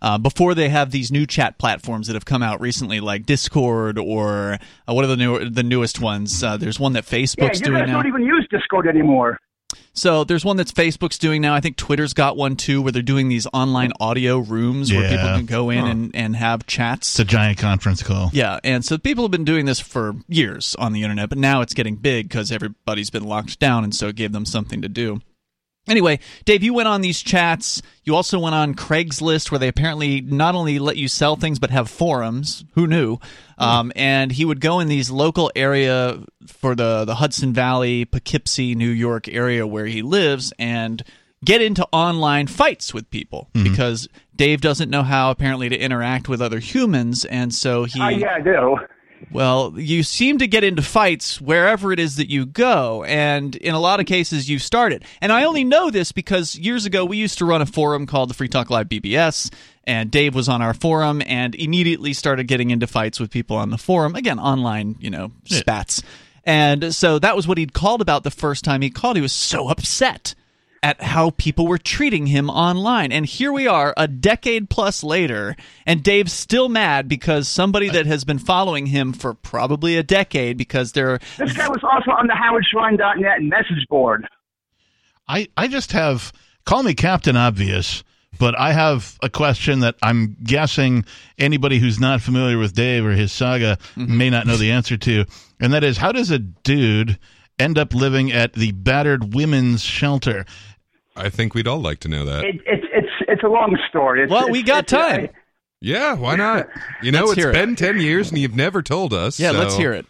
[0.00, 3.96] Uh, before they have these new chat platforms that have come out recently, like Discord
[3.98, 4.58] or
[4.88, 6.42] uh, what are the new the newest ones?
[6.42, 7.94] Uh, there's one that Yeah, Facebook's you doing guys now.
[7.98, 9.38] don't even use Discord anymore.
[9.94, 11.54] So there's one that's Facebook's doing now.
[11.54, 15.26] I think Twitter's got one too, where they're doing these online audio rooms where people
[15.36, 17.10] can go in and, and have chats.
[17.10, 18.30] It's a giant conference call.
[18.32, 21.60] Yeah, and so people have been doing this for years on the internet, but now
[21.60, 24.88] it's getting big because everybody's been locked down, and so it gave them something to
[24.88, 25.20] do.
[25.88, 27.82] Anyway, Dave, you went on these chats.
[28.04, 31.70] You also went on Craigslist, where they apparently not only let you sell things but
[31.70, 32.64] have forums.
[32.74, 33.18] Who knew?
[33.58, 38.74] Um, and he would go in these local area for the the Hudson Valley, Poughkeepsie,
[38.74, 41.02] New York area where he lives, and
[41.44, 46.40] get into online fights with people because Dave doesn't know how apparently to interact with
[46.40, 48.76] other humans, and so he Uh, yeah, I do.
[49.30, 53.74] Well, you seem to get into fights wherever it is that you go, and in
[53.74, 55.04] a lot of cases, you started.
[55.20, 58.30] And I only know this because years ago we used to run a forum called
[58.30, 59.52] the Free Talk Live BBS,
[59.84, 63.70] and Dave was on our forum and immediately started getting into fights with people on
[63.70, 64.14] the forum.
[64.14, 66.02] Again, online, you know, spats.
[66.44, 69.16] And so that was what he'd called about the first time he called.
[69.16, 70.34] He was so upset
[70.82, 73.12] at how people were treating him online.
[73.12, 75.54] And here we are, a decade plus later,
[75.86, 80.56] and Dave's still mad because somebody that has been following him for probably a decade
[80.56, 84.26] because they're This guy was also on the HowardShrine.net message board.
[85.28, 86.32] I, I just have
[86.64, 88.02] call me Captain Obvious,
[88.38, 91.04] but I have a question that I'm guessing
[91.38, 94.18] anybody who's not familiar with Dave or his saga mm-hmm.
[94.18, 95.26] may not know the answer to,
[95.60, 97.18] and that is how does a dude
[97.58, 100.44] end up living at the battered women's shelter?
[101.16, 102.44] I think we'd all like to know that.
[102.44, 104.22] It, it's it's it's a long story.
[104.24, 105.28] It's, well, we got it's- time.
[105.80, 106.68] yeah, why not?
[107.02, 107.52] You know, Let's it's it.
[107.52, 109.38] been 10 years and you've never told us.
[109.38, 110.06] Yeah, so- let's hear it.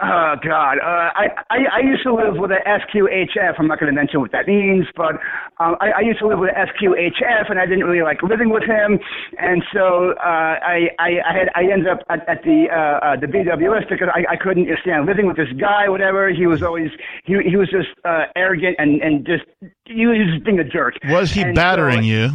[0.00, 3.54] Oh God, uh, I, I I used to live with a SQHF.
[3.58, 5.16] I'm not going to mention what that means, but
[5.58, 8.50] um, I, I used to live with a SQHF, and I didn't really like living
[8.50, 9.00] with him,
[9.38, 10.22] and so uh,
[10.62, 14.08] I, I I had I ended up at, at the uh, uh, the BWS because
[14.14, 15.88] I, I couldn't stand living with this guy.
[15.88, 16.90] Whatever, he was always
[17.24, 19.42] he he was just uh, arrogant and and just
[19.84, 20.94] he was just being a jerk.
[21.08, 22.30] Was he And so- battering you?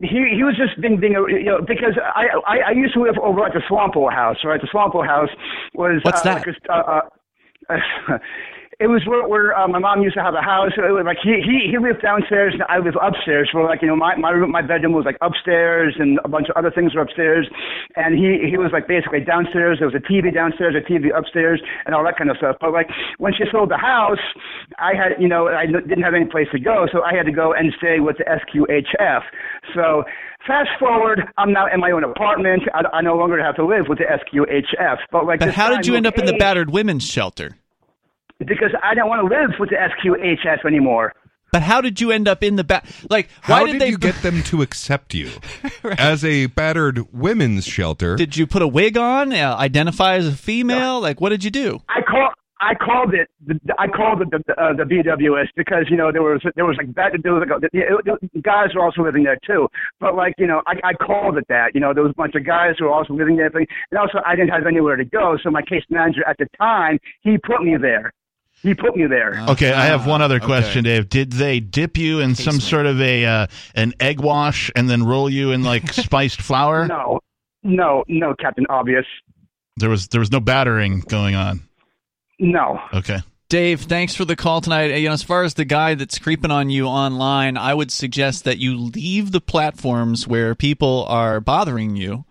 [0.00, 3.02] He he was just being being a, you know because I, I I used to
[3.02, 5.30] live over at the Swampo House right the Swampo House
[5.74, 6.46] was What's uh, that?
[6.46, 7.00] Like a, uh,
[7.70, 8.18] uh,
[8.78, 10.72] it was where, where uh, my mom used to have a house.
[10.76, 13.48] It was like he he he lived downstairs and I lived upstairs.
[13.52, 16.52] Where like you know my my room, my bedroom was like upstairs and a bunch
[16.52, 17.48] of other things were upstairs.
[17.96, 19.80] And he he was like basically downstairs.
[19.80, 22.56] There was a TV downstairs, a TV upstairs, and all that kind of stuff.
[22.60, 24.20] But like when she sold the house,
[24.76, 27.32] I had you know I didn't have any place to go, so I had to
[27.32, 29.24] go and stay with the SQHF.
[29.72, 30.04] So
[30.46, 32.68] fast forward, I'm now in my own apartment.
[32.76, 34.98] I, I no longer have to live with the SQHF.
[35.10, 37.56] But like, But how did you end up in the battered women's shelter?
[38.38, 41.12] Because I don't want to live with the SQHS anymore.
[41.52, 42.86] But how did you end up in the bat?
[43.08, 45.30] Like, why How did, did, they you get them to accept you
[45.98, 48.16] as a battered women's shelter?
[48.16, 49.32] Did you put a wig on?
[49.32, 51.00] Uh, identify as a female?
[51.00, 51.80] Like, what did you do?
[51.88, 52.30] I call.
[52.58, 53.28] I called it.
[53.46, 56.76] The, I called it the uh, the BWS because you know there was there was
[56.78, 59.68] like that there was like a, it, it, guys were also living there too.
[60.00, 61.74] But like you know I, I called it that.
[61.74, 64.18] You know there was a bunch of guys who were also living there, and also
[64.24, 65.36] I didn't have anywhere to go.
[65.42, 68.12] So my case manager at the time he put me there.
[68.66, 69.44] He put me there.
[69.50, 70.46] Okay, I have one other okay.
[70.46, 71.08] question, Dave.
[71.08, 75.04] Did they dip you in some sort of a uh, an egg wash and then
[75.04, 76.88] roll you in like spiced flour?
[76.88, 77.20] No,
[77.62, 79.06] no, no, Captain Obvious.
[79.76, 81.60] There was there was no battering going on.
[82.40, 82.80] No.
[82.92, 83.18] Okay.
[83.48, 84.86] Dave, thanks for the call tonight.
[84.96, 88.42] You know, as far as the guy that's creeping on you online, I would suggest
[88.42, 92.24] that you leave the platforms where people are bothering you.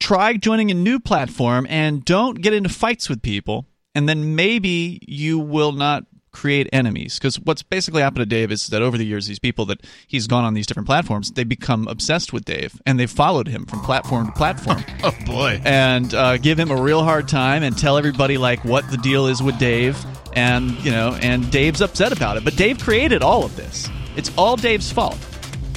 [0.00, 3.66] Try joining a new platform and don't get into fights with people,
[3.98, 7.18] and then maybe you will not create enemies.
[7.18, 10.28] Because what's basically happened to Dave is that over the years, these people that he's
[10.28, 13.80] gone on these different platforms, they become obsessed with Dave and they've followed him from
[13.80, 14.84] platform to platform.
[15.02, 15.60] Oh boy.
[15.64, 19.26] and uh, give him a real hard time and tell everybody like what the deal
[19.26, 19.98] is with Dave
[20.34, 22.44] and you know and Dave's upset about it.
[22.44, 23.88] But Dave created all of this.
[24.16, 25.16] It's all Dave's fault.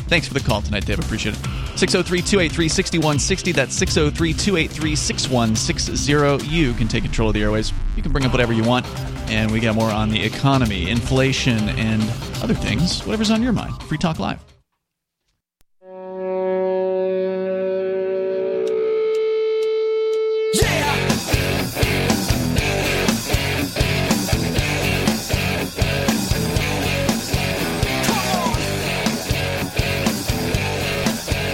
[0.10, 1.00] Thanks for the call tonight Dave.
[1.00, 7.74] Appreciate it 603-283-6160 that's 603-283-6160 you can take control of the airways.
[7.96, 8.86] You can bring up whatever you want.
[9.30, 12.02] And we got more on the economy inflation and
[12.44, 13.06] other things.
[13.06, 13.82] Whatever's on your mind.
[13.84, 14.51] Free talk live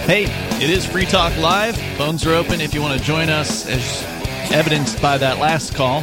[0.08, 0.24] Hey,
[0.64, 1.76] it is Free Talk Live.
[1.98, 4.04] Phones are open if you want to join us, as
[4.54, 6.02] evidenced by that last call.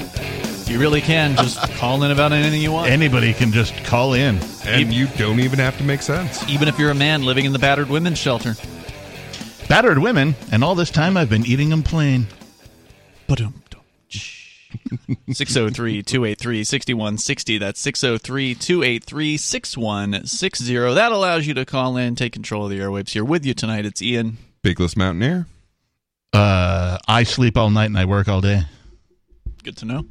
[0.66, 2.90] You really can just call in about anything you want.
[2.90, 4.38] Anybody can just call in.
[4.66, 6.46] and you don't even have to make sense.
[6.50, 8.56] Even if you're a man living in the battered women's shelter.
[9.70, 12.26] Battered women, and all this time I've been eating them plain.
[15.32, 17.58] 603 283 6160.
[17.58, 20.94] That's 603 283 6160.
[20.94, 23.86] That allows you to call in, take control of the airwaves here with you tonight.
[23.86, 24.38] It's Ian.
[24.62, 25.46] Peakless Mountaineer.
[26.32, 28.62] Uh, I sleep all night and I work all day.
[29.62, 30.04] Good to know.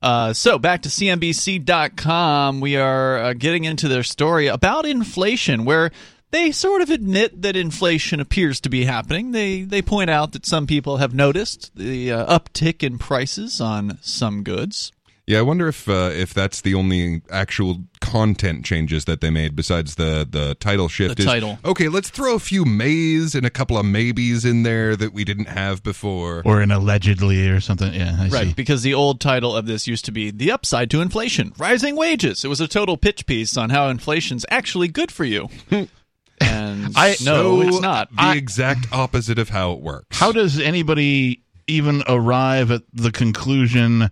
[0.00, 2.60] Uh, so back to CNBC.com.
[2.60, 5.92] We are uh, getting into their story about inflation, where
[6.34, 9.30] they sort of admit that inflation appears to be happening.
[9.30, 13.98] They they point out that some people have noticed the uh, uptick in prices on
[14.02, 14.90] some goods.
[15.28, 19.54] Yeah, I wonder if uh, if that's the only actual content changes that they made
[19.54, 21.16] besides the the title shift.
[21.18, 21.58] The is, title.
[21.64, 25.24] Okay, let's throw a few mays and a couple of maybes in there that we
[25.24, 26.42] didn't have before.
[26.44, 27.94] Or an allegedly or something.
[27.94, 28.54] Yeah, I Right, see.
[28.54, 32.44] because the old title of this used to be The Upside to Inflation Rising Wages.
[32.44, 35.48] It was a total pitch piece on how inflation's actually good for you.
[36.44, 38.14] and I- no, So, it's not.
[38.14, 40.18] The exact opposite of how it works.
[40.18, 44.10] How does anybody even arrive at the conclusion,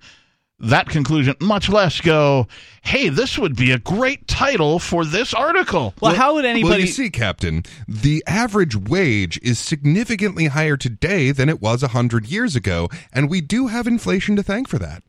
[0.59, 2.47] that conclusion, much less go,
[2.83, 5.93] hey, this would be a great title for this article?
[6.01, 11.31] Well, how would anybody Well, you see, Captain, the average wage is significantly higher today
[11.33, 14.79] than it was a hundred years ago, and we do have inflation to thank for
[14.79, 15.03] that.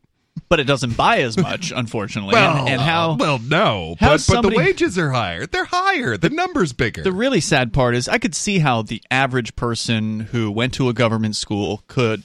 [0.48, 2.34] But it doesn't buy as much, unfortunately.
[2.36, 5.46] and, and how uh, Well, no, how but, but the wages are higher.
[5.46, 6.16] They're higher.
[6.16, 7.02] The number's bigger.
[7.02, 10.88] the really sad part is I could see how the average person who went to
[10.88, 12.22] a government school could,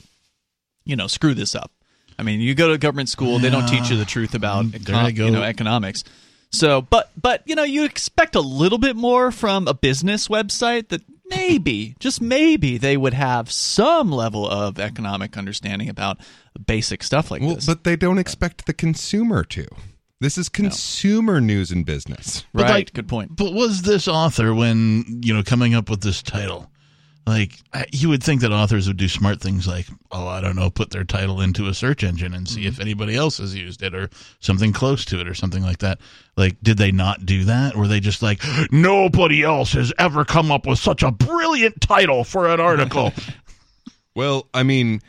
[0.85, 1.71] you know, screw this up.
[2.17, 4.65] I mean, you go to a government school, they don't teach you the truth about
[4.65, 6.03] mm, econ- you know economics.
[6.51, 10.89] So, but but you know, you expect a little bit more from a business website
[10.89, 16.19] that maybe, just maybe, they would have some level of economic understanding about
[16.65, 17.65] basic stuff like well, this.
[17.65, 19.67] but they don't expect the consumer to.
[20.21, 22.43] This is consumer news and business.
[22.53, 23.35] But, right, like, good point.
[23.35, 26.69] But was this author, when, you know, coming up with this title,
[27.29, 30.55] like, I- you would think that authors would do smart things like, oh, I don't
[30.55, 32.69] know, put their title into a search engine and see mm-hmm.
[32.69, 35.99] if anybody else has used it or something close to it or something like that.
[36.35, 37.75] Like, did they not do that?
[37.75, 42.23] Were they just like, nobody else has ever come up with such a brilliant title
[42.23, 43.13] for an article?
[44.15, 45.01] Well, I mean,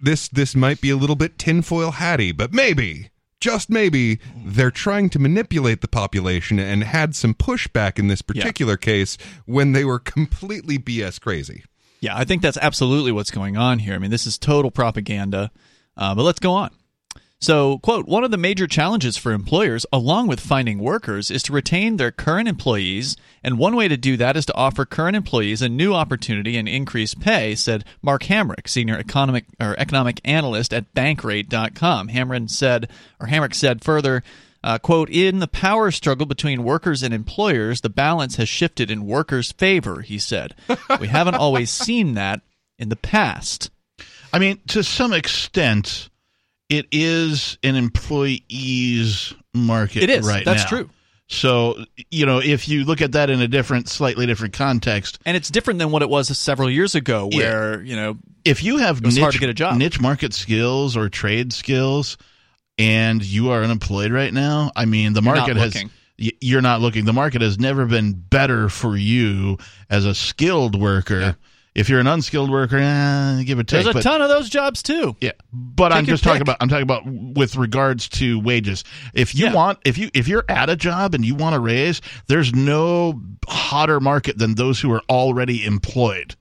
[0.00, 3.08] this this might be a little bit tinfoil hatty, but maybe,
[3.40, 8.76] just maybe, they're trying to manipulate the population and had some pushback in this particular
[8.76, 11.64] case when they were completely BS crazy.
[12.00, 13.94] Yeah, I think that's absolutely what's going on here.
[13.94, 15.50] I mean, this is total propaganda.
[15.96, 16.70] Uh, but let's go on.
[17.40, 21.52] So, quote, one of the major challenges for employers, along with finding workers, is to
[21.52, 23.16] retain their current employees.
[23.44, 26.68] And one way to do that is to offer current employees a new opportunity and
[26.68, 32.08] increase pay, said Mark Hamrick, senior economic or economic analyst at Bankrate.com.
[32.08, 34.24] Hamrick said, or Hamrick said further,
[34.64, 39.06] uh, quote, in the power struggle between workers and employers, the balance has shifted in
[39.06, 40.56] workers' favor, he said.
[41.00, 42.40] we haven't always seen that
[42.78, 43.70] in the past.
[44.32, 46.10] I mean, to some extent,
[46.68, 50.26] it is an employee's market It is.
[50.26, 50.68] right That's now.
[50.78, 50.90] true.
[51.30, 55.36] So, you know, if you look at that in a different, slightly different context, And
[55.36, 57.38] it's different than what it was several years ago, Yeah.
[57.38, 59.76] where, you know, if you have niche, hard to get a job.
[59.76, 62.16] niche market skills or trade skills
[62.78, 65.84] and you are unemployed right now, I mean, the You're market has.
[66.40, 67.04] You're not looking.
[67.04, 69.56] The market has never been better for you
[69.88, 71.36] as a skilled worker.
[71.78, 73.84] If you're an unskilled worker, eh, give or take.
[73.84, 75.16] there's a but- ton of those jobs too.
[75.20, 78.82] Yeah, but I'm your just talking about I'm talking about with regards to wages.
[79.14, 79.52] If you Yeah.
[79.54, 83.20] want if you if you're at a job and you want a raise, there's no
[83.48, 86.34] hotter market than those who are already employed.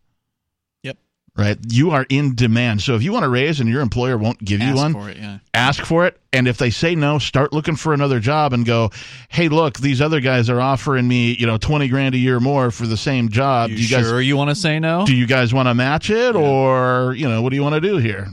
[1.37, 1.57] Right?
[1.69, 2.81] You are in demand.
[2.81, 5.09] So if you want a raise and your employer won't give you Ask one, for
[5.09, 5.37] it, yeah.
[5.53, 6.19] ask for it.
[6.33, 8.89] And if they say no, start looking for another job and go,
[9.29, 12.71] "Hey, look, these other guys are offering me, you know, 20 grand a year more
[12.71, 13.69] for the same job.
[13.69, 15.05] You, do you guys sure you want to say no?
[15.05, 17.81] do you guys want to match it or, you know, what do you want to
[17.81, 18.29] do here?"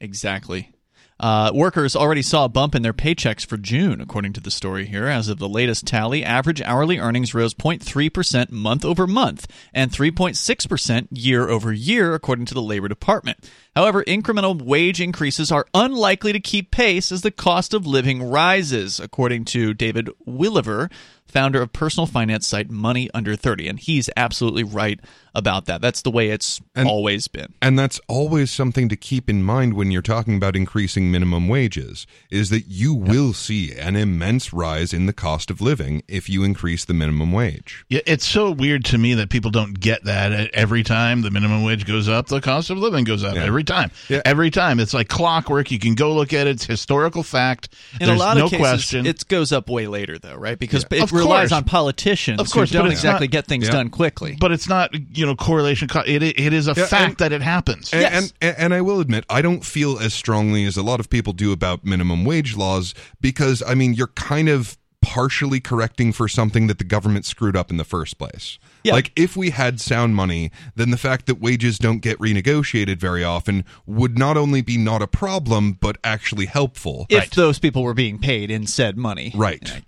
[0.00, 0.70] Exactly.
[1.20, 4.86] Uh, workers already saw a bump in their paychecks for June, according to the story
[4.86, 5.06] here.
[5.06, 11.08] As of the latest tally, average hourly earnings rose 0.3% month over month and 3.6%
[11.12, 13.48] year over year, according to the Labor Department.
[13.76, 18.98] However, incremental wage increases are unlikely to keep pace as the cost of living rises,
[18.98, 20.90] according to David Weliver,
[21.34, 23.68] founder of personal finance site Money Under 30.
[23.68, 25.00] And he's absolutely right
[25.36, 25.80] about that.
[25.80, 27.52] That's the way it's And- always been.
[27.60, 32.06] And that's always something to keep in mind when you're talking about increasing minimum wages
[32.30, 36.44] is that you will see an immense rise in the cost of living if you
[36.44, 37.84] increase the minimum wage.
[37.88, 41.64] Yeah, it's so weird to me that people don't get that every time the minimum
[41.64, 43.42] wage goes up, the cost of living goes up Yeah.
[43.42, 43.90] every time.
[44.08, 44.22] Yeah.
[44.24, 44.78] Every time.
[44.78, 45.72] It's like clockwork.
[45.72, 46.50] You can go look at it.
[46.50, 47.70] It's historical fact.
[48.00, 49.04] In There's a lot no of cases, question.
[49.06, 50.56] it goes up way later, though, right?
[50.58, 51.52] Because it Of relies course.
[51.52, 53.72] on politicians Of course, who don't exactly not- get things Yeah.
[53.72, 54.36] done quickly.
[54.38, 55.88] but it's not, you know, correlation.
[56.06, 57.92] It, it is a Yeah, fact and- that it happens.
[57.92, 58.32] And, Yes.
[58.40, 61.32] and and I will admit, I don't feel as strongly as a lot of people
[61.32, 66.66] do about minimum wage laws because I mean, you're kind of partially correcting for something
[66.66, 68.58] that the government screwed up in the first place.
[68.84, 68.94] Yeah.
[68.94, 73.22] Like if we had sound money, then the fact that wages don't get renegotiated very
[73.22, 77.06] often would not only be not a problem but actually helpful.
[77.10, 79.30] if those people were being paid in said money.
[79.34, 79.84] Right, in that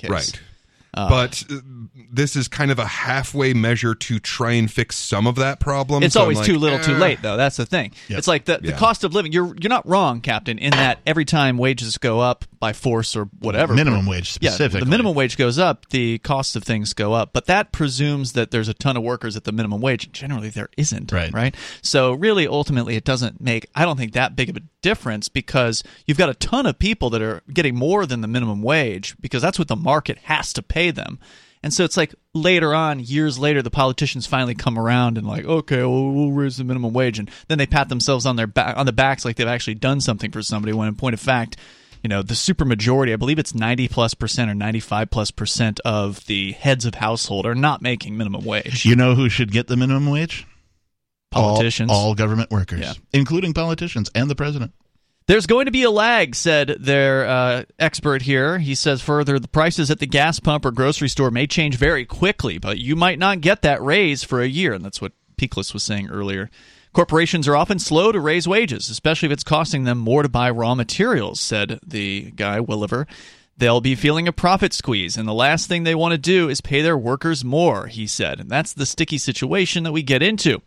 [0.96, 1.08] right.
[1.10, 1.60] but uh,
[2.10, 6.02] this is kind of a halfway measure to try and fix some of that problem.
[6.02, 6.98] It's So always like, too little, too eh.
[6.98, 7.36] late, though.
[7.36, 7.92] That's the thing.
[8.08, 8.18] Yep.
[8.18, 8.78] It's like the, the Yeah.
[8.78, 9.32] cost of living.
[9.32, 13.26] You're you're not wrong, Captain, in that every time wages go up by force or
[13.38, 17.32] whatever, Minimum wage yeah, the minimum wage goes up, the cost of things go up.
[17.32, 20.10] But that presumes that there's a ton of workers at the minimum wage.
[20.10, 21.12] Generally, there isn't.
[21.12, 21.32] Right.
[21.32, 21.54] Right.
[21.80, 25.84] So really, ultimately, it doesn't make I don't think that big of a difference because
[26.06, 29.42] you've got a ton of people that are getting more than the minimum wage because
[29.42, 31.20] that's what the market has to pay them.
[31.62, 35.44] And so it's like later on, years later, the politicians finally come around and like,
[35.44, 38.76] okay, well, we'll raise the minimum wage, and then they pat themselves on their back
[38.76, 40.72] on the backs like they've actually done something for somebody.
[40.72, 41.56] When in point of fact,
[42.06, 45.32] you know, the super majority, I believe it's ninety plus percent or ninety five plus
[45.32, 48.86] percent of the heads of household are not making minimum wage.
[48.86, 50.46] You know who should get the minimum wage?
[51.32, 51.90] All- Politicians.
[51.90, 52.92] All, government workers, Yeah.
[53.12, 54.72] including politicians and the president.
[55.26, 58.58] There's going to be a lag, said their uh, expert here.
[58.60, 62.04] He says further, the prices at the gas pump or grocery store may change very
[62.04, 64.74] quickly, but you might not get that raise for a year.
[64.74, 66.50] And that's what Peakless was saying earlier.
[66.96, 70.48] Corporations are often slow to raise wages, especially if it's costing them more to buy
[70.48, 73.06] raw materials, said the guy, Weliver.
[73.58, 76.62] They'll be feeling a profit squeeze, and the last thing they want to do is
[76.62, 78.40] pay their workers more, he said.
[78.40, 80.62] And that's the sticky situation that we get into.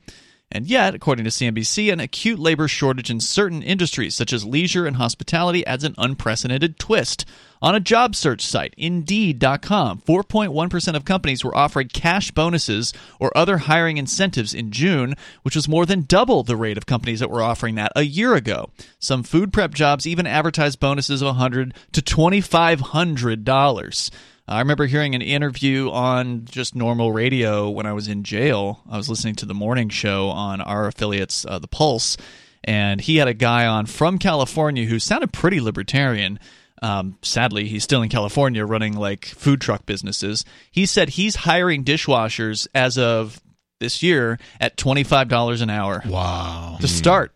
[0.52, 4.88] And yet, according to CNBC, an acute labor shortage in certain industries, such as leisure
[4.88, 7.24] and hospitality, adds an unprecedented twist.
[7.62, 13.60] On a job search site, Indeed.com, 4.1% of companies were offering cash bonuses or other
[13.60, 17.44] hiring incentives in June, which was more than double the rate of companies that were
[17.44, 18.72] offering that a year ago.
[18.98, 24.12] Some food prep jobs even advertised bonuses of 100 to $2,500.
[24.50, 28.82] I remember hearing an interview on just normal radio when I was in jail.
[28.90, 32.18] I was listening to the morning show on our affiliates, uh, The Pulse,
[32.64, 36.40] and he had a guy on from California who sounded pretty libertarian.
[36.82, 40.46] Um, sadly, he's still in California running like food truck businesses.
[40.72, 43.40] He said he's hiring dishwashers as of
[43.80, 46.78] this year at $25 an hour Wow.
[46.82, 47.34] to start.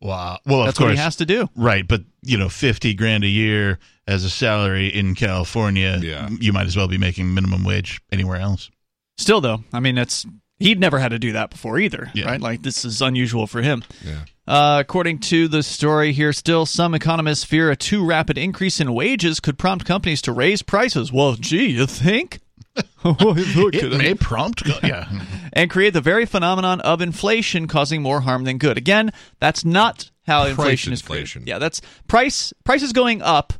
[0.00, 0.38] Wow.
[0.46, 0.88] Well, of That's course.
[0.88, 1.48] what he has to do.
[1.54, 6.28] Right, but you know, fifty grand a year as a salary in California, Yeah.
[6.40, 8.70] you might as well be making minimum wage anywhere else.
[9.18, 10.24] Still, though, I mean, it's
[10.58, 12.26] he'd never had to do that before either, Yeah.
[12.26, 12.40] right?
[12.40, 13.82] Like this is unusual for him.
[14.04, 14.24] Yeah.
[14.46, 18.92] Uh, according to the story here, still some economists fear a too rapid increase in
[18.92, 21.12] wages could prompt companies to raise prices.
[21.12, 22.40] Well, gee, you think?
[23.04, 25.08] It may prompt, yeah.
[25.52, 28.76] and create the very phenomenon of inflation causing more harm than good.
[28.76, 31.42] Again, that's not how Price inflation is inflation.
[31.42, 31.48] created.
[31.50, 33.54] Yeah, that's price prices going up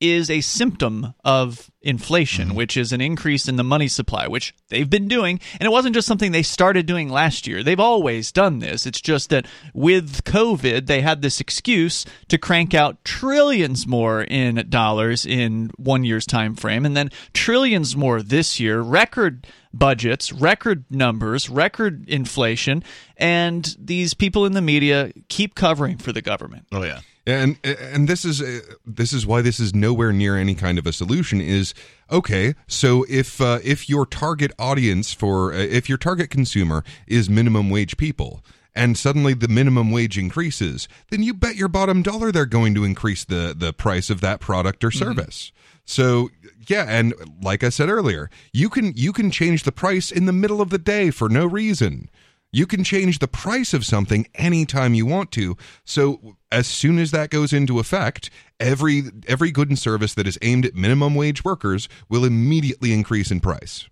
[0.00, 2.56] is a symptom of inflation, mm-hmm.
[2.56, 5.40] which is an increase in the money supply, which they've been doing.
[5.54, 7.62] And it wasn't just something they started doing last year.
[7.62, 8.86] They've always done this.
[8.86, 14.66] It's just that with COVID, they had this excuse to crank out trillions more in
[14.68, 18.80] dollars in one year's time frame, and then trillions more this year.
[18.80, 22.82] Record budgets, record numbers, record inflation,
[23.16, 26.66] and these people in the media keep covering for the government.
[26.72, 27.00] Oh yeah.
[27.28, 30.86] And and this is uh, this is why this is nowhere near any kind of
[30.86, 31.74] a solution is
[32.10, 37.28] okay so if uh, if your target audience for uh, if your target consumer is
[37.28, 42.32] minimum wage people and suddenly the minimum wage increases then you bet your bottom dollar
[42.32, 45.52] they're going to increase the the price of that product or service.
[45.84, 46.30] So
[46.68, 50.32] yeah and like i said earlier you can you can change the price in the
[50.32, 52.08] middle of the day for no reason
[52.52, 55.56] you can change the price of something anytime you want to.
[55.84, 60.38] So as soon as that goes into effect, every every good and service that is
[60.42, 63.88] aimed at minimum wage workers will immediately increase in price.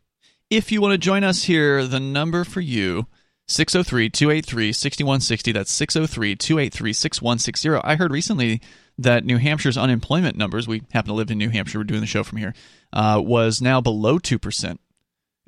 [0.48, 3.06] If you want to join us here, the number for you
[3.48, 8.60] 603-283-6160 that's 603-283-6160 i heard recently
[8.98, 12.08] that new hampshire's unemployment numbers we happen to live in new hampshire we're doing the
[12.08, 12.52] show from here
[12.92, 14.78] uh, was now below 2%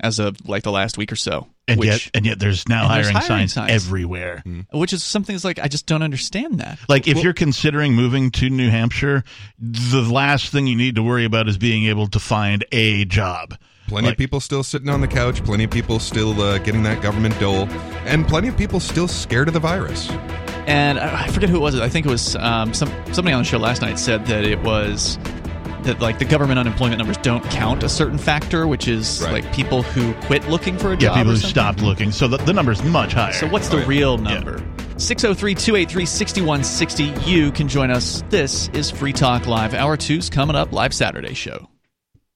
[0.01, 2.85] as of like the last week or so And which, yet, and yet, there's now
[2.85, 3.71] and there's hiring, hiring signs, signs.
[3.71, 4.43] everywhere.
[4.71, 8.31] which is something that's like i just don't understand that Like, if you're considering moving
[8.31, 9.23] to New Hampshire,
[9.59, 13.55] the last thing you need to worry about is being able to find a job.
[13.87, 16.83] Plenty Like- of people still sitting on the couch, plenty of people still uh, getting
[16.83, 17.67] that government dole,
[18.05, 20.09] and plenty of people still scared of the virus.
[20.67, 21.79] and I I forget who it was.
[21.79, 24.61] I think it was um, some somebody on the show last night said that it
[24.61, 25.17] was
[25.83, 29.43] that like the government unemployment numbers don't count a certain factor, which is Right.
[29.43, 31.15] like people who quit looking for a job.
[31.15, 32.11] Yeah, people who stopped looking.
[32.11, 33.33] So the, the number's much higher.
[33.33, 34.63] So what's the oh, real number?
[34.97, 37.29] 603 283 6160.
[37.29, 38.23] You can join us.
[38.29, 39.73] This is Free Talk Live.
[39.73, 41.69] Hour two's coming up live Saturday show.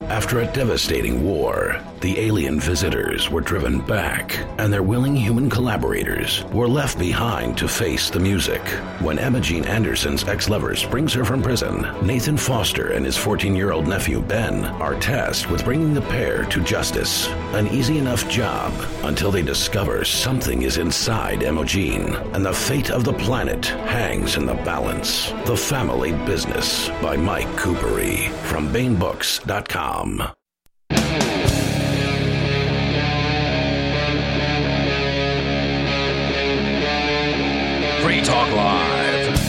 [0.09, 6.43] After a devastating war, the alien visitors were driven back, and their willing human collaborators
[6.51, 8.61] were left behind to face the music.
[8.99, 13.55] When Emma Jean Anderson's ex lover springs her from prison, Nathan Foster and his 14
[13.55, 17.27] year old nephew Ben are tasked with bringing the pair to justice.
[17.53, 18.73] An easy enough job
[19.03, 24.35] until they discover something is inside Emma Jean, and the fate of the planet hangs
[24.35, 25.31] in the balance.
[25.45, 29.92] The Family Business by Mike Kupari from BaenBooks.com.
[38.01, 39.39] Free Talk Live.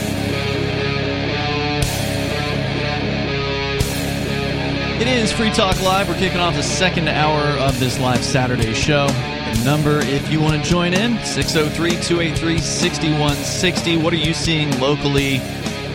[5.01, 6.07] It is Free Talk Live.
[6.07, 9.07] We're kicking off the second hour of this live Saturday show.
[9.07, 13.97] The number, if you want to join in, 603 283 6160.
[13.97, 15.37] What are you seeing locally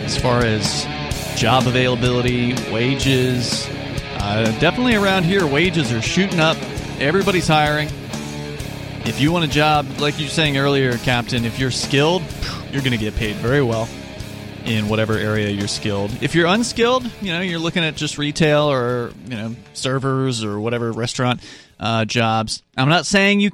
[0.03, 0.85] as far as
[1.39, 3.69] job availability, wages?
[4.23, 6.55] Uh, definitely around here, wages are shooting up.
[6.99, 7.87] Everybody's hiring.
[9.03, 12.21] If you want a job, like you were saying earlier, Captain, if you're skilled,
[12.71, 13.89] you're going to get paid very well
[14.63, 16.11] in whatever area you're skilled.
[16.21, 20.59] If you're unskilled, you know, you're looking at just retail or, you know, servers or
[20.59, 21.41] whatever restaurant
[21.79, 22.61] uh, jobs.
[22.77, 23.49] I'm not saying you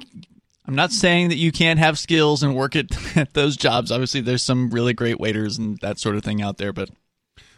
[0.66, 3.90] I'm not saying that you can't have skills and work at, at those jobs.
[3.90, 6.90] Obviously, there's some really great waiters and that sort of thing out there, but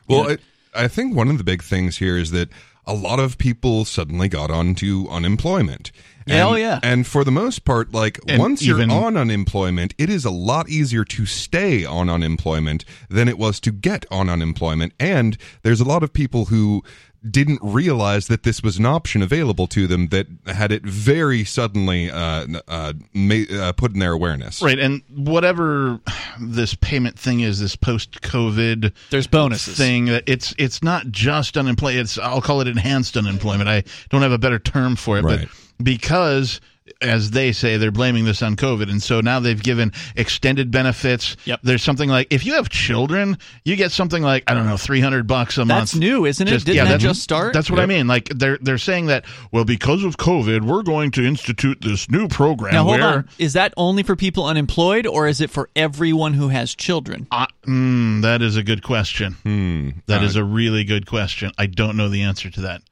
[0.06, 2.50] Well, I, I think one of the big things here is that
[2.90, 5.92] a lot of people suddenly got onto unemployment.
[6.26, 6.80] And, oh, yeah.
[6.82, 10.68] And for the most part, like And once you're on unemployment, it is a lot
[10.68, 14.92] easier to stay on unemployment than it was to get on unemployment.
[14.98, 16.82] And there's a lot of people who
[17.28, 22.10] didn't realize that this was an option available to them that had it very suddenly
[22.10, 24.62] uh, uh, ma- uh, put in their awareness.
[24.62, 26.00] Right, and whatever
[26.40, 29.76] this payment thing is, this post-COVID there's bonuses.
[29.76, 32.00] thing, that it's it's not just unemployment.
[32.00, 33.68] It's I'll call it enhanced unemployment.
[33.68, 35.40] I don't have a better term for it, Right.
[35.40, 36.60] but because
[37.00, 41.36] as they say, they're blaming this on COVID, and so now they've given extended benefits.
[41.44, 41.60] Yep.
[41.62, 45.00] There's something like if you have children, you get something like I don't know, three
[45.00, 45.68] hundred bucks a month.
[45.80, 46.50] That's new, isn't it?
[46.64, 47.52] Didn't that that's- just start?
[47.54, 48.06] That's what I mean.
[48.06, 52.28] Like they're they're saying that well, because of COVID, we're going to institute this new
[52.28, 52.74] program.
[52.74, 53.28] Now hold where, on.
[53.38, 57.26] Is that only for people unemployed or is it for everyone who has children?
[57.30, 59.34] Uh, mm, that is a good question.
[59.42, 59.90] Hmm.
[60.06, 61.50] That Uh, is a really good question.
[61.58, 62.82] I don't know the answer to that.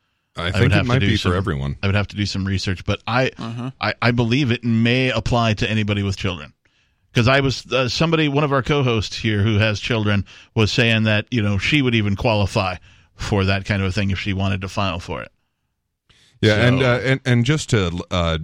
[0.40, 1.76] I would think have it to might do be some- for everyone.
[1.82, 3.70] I would have to do some research, but I Uh-huh.
[3.80, 6.52] I, I believe it may apply to anybody with children.
[7.12, 10.24] Because I was uh, somebody, one of our co-hosts here who has children,
[10.54, 12.76] was saying that you know she would even qualify
[13.16, 15.32] for that kind of a thing if she wanted to file for it.
[16.40, 18.38] Yeah, So- and, uh, and and just to uh,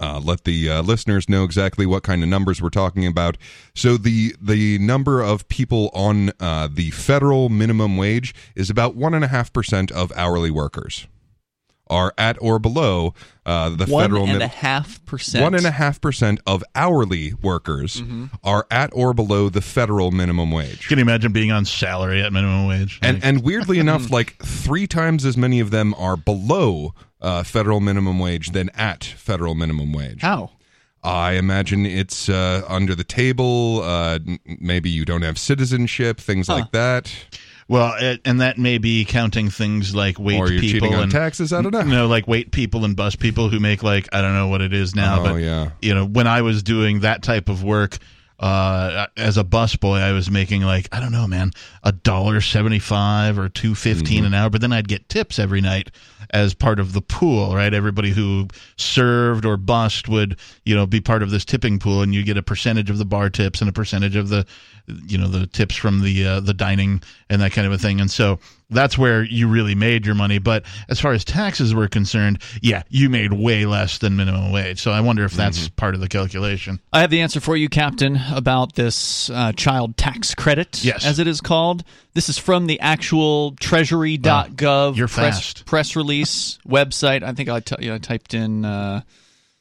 [0.00, 3.38] uh, let the uh, listeners know exactly what kind of numbers we're talking about.
[3.74, 9.14] So the the number of people on uh, the federal minimum wage is about one
[9.14, 11.06] and a half percent of hourly workers
[11.90, 13.14] are at or below
[13.46, 15.42] uh, the One federal and min- a half percent.
[15.42, 18.26] one and a half percent of hourly workers Mm-hmm.
[18.44, 20.86] are at or below the federal minimum wage.
[20.88, 22.98] Can you imagine being on salary at minimum wage?
[23.02, 27.42] And Like, and weirdly enough, like three times as many of them are below uh,
[27.42, 30.20] federal minimum wage than at federal minimum wage.
[30.22, 30.50] How?
[31.02, 33.80] I imagine it's uh, under the table.
[33.82, 34.18] Uh,
[34.60, 37.10] maybe you don't have citizenship, things like that,
[37.68, 41.12] well, it, and that may be counting things like wait or you're people cheating and
[41.12, 41.52] taxes.
[41.52, 41.80] I don't know.
[41.80, 44.62] you know, like wait people and bus people who make like I don't know what
[44.62, 45.70] it is now, Oh, but yeah.
[45.82, 47.98] you know, when I was doing that type of work
[48.38, 52.40] uh, as a bus boy, I was making like I don't know, man, a dollar
[52.40, 53.74] seventy five or two
[54.22, 54.26] Mm-hmm.
[54.26, 55.90] an hour, but then I'd get tips every night
[56.30, 57.72] as part of the pool, right?
[57.72, 62.14] Everybody who served or bussed would you know be part of this tipping pool, and
[62.14, 64.46] you get a percentage of the bar tips and a percentage of the
[64.86, 68.00] you know the tips from the uh, the dining and that kind of a thing,
[68.00, 68.38] and so
[68.70, 70.38] that's where you really made your money.
[70.38, 74.80] But as far as taxes were concerned, yeah, you made way less than minimum wage.
[74.80, 75.74] So I wonder if that's Mm-hmm.
[75.76, 76.80] part of the calculation.
[76.92, 81.06] I have the answer for you, Captain, about this uh, child tax credit, Yes.
[81.06, 81.82] as it is called.
[82.14, 87.22] This is from the actual Treasury.gov you're press, press release website.
[87.22, 89.02] I think I, t- you know, I typed in uh,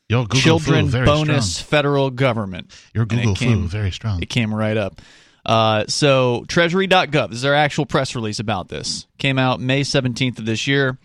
[0.10, 1.68] Yo, Google children flew bonus strong.
[1.70, 2.72] federal government.
[2.93, 4.22] Your Google came- very strong.
[4.22, 5.01] It came right up.
[5.48, 9.08] Uh, so Treasury.gov this is our actual press release about this.
[9.18, 11.00] Came out May 17th of this year.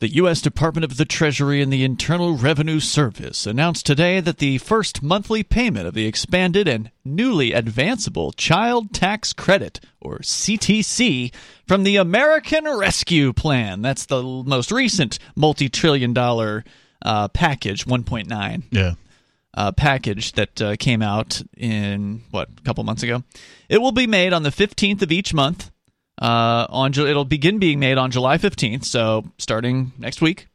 [0.00, 0.40] The U.S.
[0.42, 5.42] Department of the Treasury and the Internal Revenue Service announced today that the first monthly
[5.42, 11.32] payment of the expanded and newly advanceable Child Tax Credit, or CTC,
[11.66, 13.80] from the American Rescue Plan.
[13.80, 16.64] That's the most recent multi trillion dollar
[17.02, 18.94] uh, package, 1.9 Yeah.
[19.58, 23.24] Uh, package that uh, came out in what a couple months ago.
[23.68, 25.70] It will be made on the 15th of each month
[26.20, 30.48] Uh, on it'll begin being made on July 15th, so starting next week.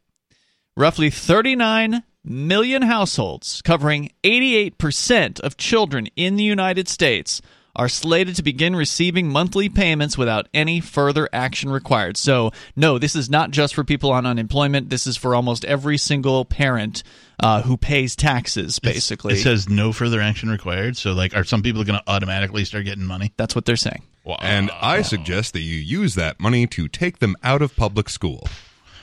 [0.75, 7.41] Roughly 39 million households, covering 88% of children in the United States,
[7.75, 12.17] are slated to begin receiving monthly payments without any further action required.
[12.17, 14.89] So, no, this is not just for people on unemployment.
[14.89, 17.01] This is for almost every single parent
[17.39, 19.33] uh, who pays taxes, basically.
[19.33, 20.97] It says no further action required.
[20.97, 23.33] So, like, are some people going to automatically start getting money?
[23.37, 24.03] That's what they're saying.
[24.39, 28.47] And I suggest that you use that money to take them out of public school.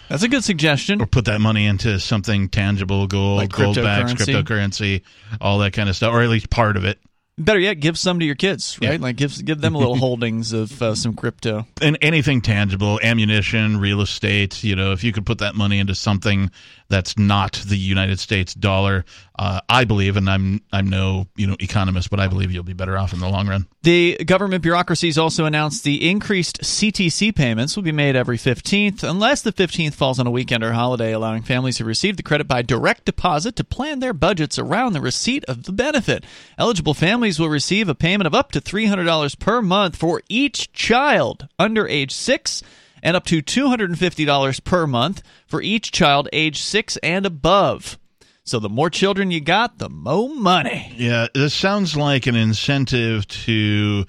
[0.08, 1.02] That's a good suggestion.
[1.02, 4.42] Or put that money into something tangible, gold, Like gold backs, cryptocurrency?
[4.44, 5.02] cryptocurrency,
[5.40, 6.98] all that kind of stuff, or at least part of it.
[7.38, 8.92] Better yet, give some to your kids, right?
[8.92, 8.98] Yeah.
[8.98, 11.66] Like give give them a little holdings of uh, some crypto.
[11.80, 15.94] And anything tangible, ammunition, real estate, you know, if you could put that money into
[15.94, 16.50] something
[16.88, 19.04] that's not the United States dollar,
[19.38, 22.74] uh, I believe, and I'm I'm no you know economist, but I believe you'll be
[22.74, 23.66] better off in the long run.
[23.82, 29.40] The government bureaucracies also announced the increased CTC payments will be made every 15th, unless
[29.40, 32.60] the 15th falls on a weekend or holiday, allowing families who receive the credit by
[32.60, 36.24] direct deposit to plan their budgets around the receipt of the benefit.
[36.58, 41.48] Eligible families will receive a payment of up to $300 per month for each child
[41.58, 42.62] under age 6
[43.02, 47.98] and up to $250 per month for each child age 6 and above.
[48.44, 50.92] So the more children you got, the more money.
[50.96, 54.06] Yeah, this sounds like an incentive to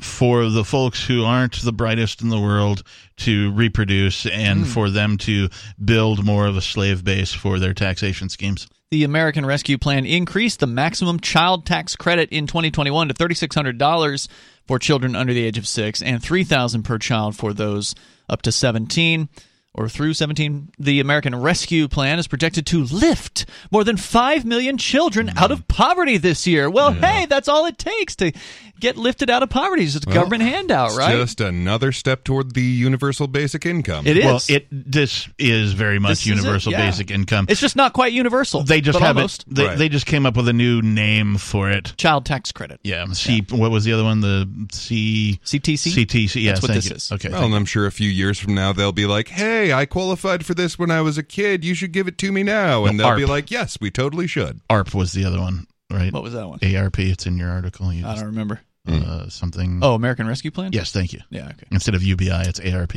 [0.00, 2.82] for the folks who aren't the brightest in the world
[3.16, 4.64] to reproduce and hmm.
[4.66, 5.48] for them to
[5.84, 8.68] build more of a slave base for their taxation schemes.
[8.90, 14.28] The American Rescue Plan increased the maximum child tax credit in 2021 to $3,600
[14.66, 17.94] for children under the age of six and $3,000 per child for those
[18.28, 19.28] up to 17
[19.72, 20.70] or through 17.
[20.78, 25.38] The American Rescue Plan is projected to lift more than 5 million children mm-hmm.
[25.38, 26.68] out of poverty this year.
[26.68, 28.32] Well, hey, that's all it takes to
[28.80, 29.84] get lifted out of poverty.
[29.84, 31.16] It's a government handout, It's right?
[31.16, 34.06] just another step toward the universal basic income.
[34.06, 34.24] it is.
[34.24, 36.86] Well, it this is very much This universal yeah.
[36.86, 37.46] basic income.
[37.48, 38.62] it's just not quite universal.
[38.64, 39.42] they just but have almost.
[39.42, 39.54] it.
[39.54, 39.78] They, Right.
[39.78, 41.92] they just came up with a new name for it.
[41.96, 42.80] Child tax credit.
[42.82, 43.44] Yeah, C.
[43.50, 44.20] What was the other one?
[44.20, 45.38] The C.
[45.44, 46.06] CTC?
[46.06, 46.42] CTC.
[46.42, 46.96] Yeah, That's what thank this you.
[46.96, 47.12] is.
[47.12, 47.28] Okay.
[47.28, 50.44] Well, and I'm sure a few years from now they'll be like, "Hey, I qualified
[50.46, 51.64] for this when I was a kid.
[51.64, 54.26] You should give it to me now." And No, they'll be like, "Yes, we totally
[54.26, 56.12] should." ARP was the other one, right?
[56.12, 56.58] What was that one?
[56.62, 56.98] ARP.
[56.98, 57.92] It's in your article.
[57.92, 58.60] You I just, don't remember.
[58.88, 59.80] uh, something.
[59.82, 60.72] Oh, American Rescue Plan?
[60.72, 60.90] yes.
[60.92, 61.20] Thank you.
[61.30, 61.66] Yeah, okay.
[61.70, 62.94] Instead of UBI, it's ARP.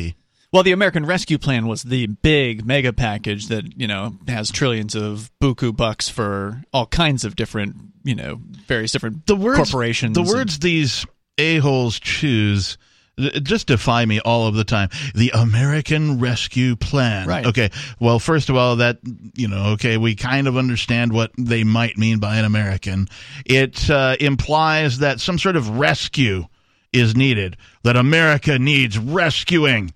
[0.51, 4.93] Well, the American Rescue Plan was the big mega package that, you know, has trillions
[4.95, 10.14] of buku bucks for all kinds of different, you know, various different the words, corporations.
[10.14, 11.05] The and- words these
[11.39, 12.78] a holes choose
[13.18, 14.89] just defy me all of the time.
[15.14, 17.28] The American Rescue Plan.
[17.28, 17.45] Right.
[17.45, 17.70] Okay.
[17.99, 18.99] Well, first of all, that
[19.36, 23.07] you know, okay, we kind of understand what they might mean by an American.
[23.45, 26.45] It uh, implies that some sort of rescue
[26.91, 27.57] is needed.
[27.84, 29.93] That America needs rescuing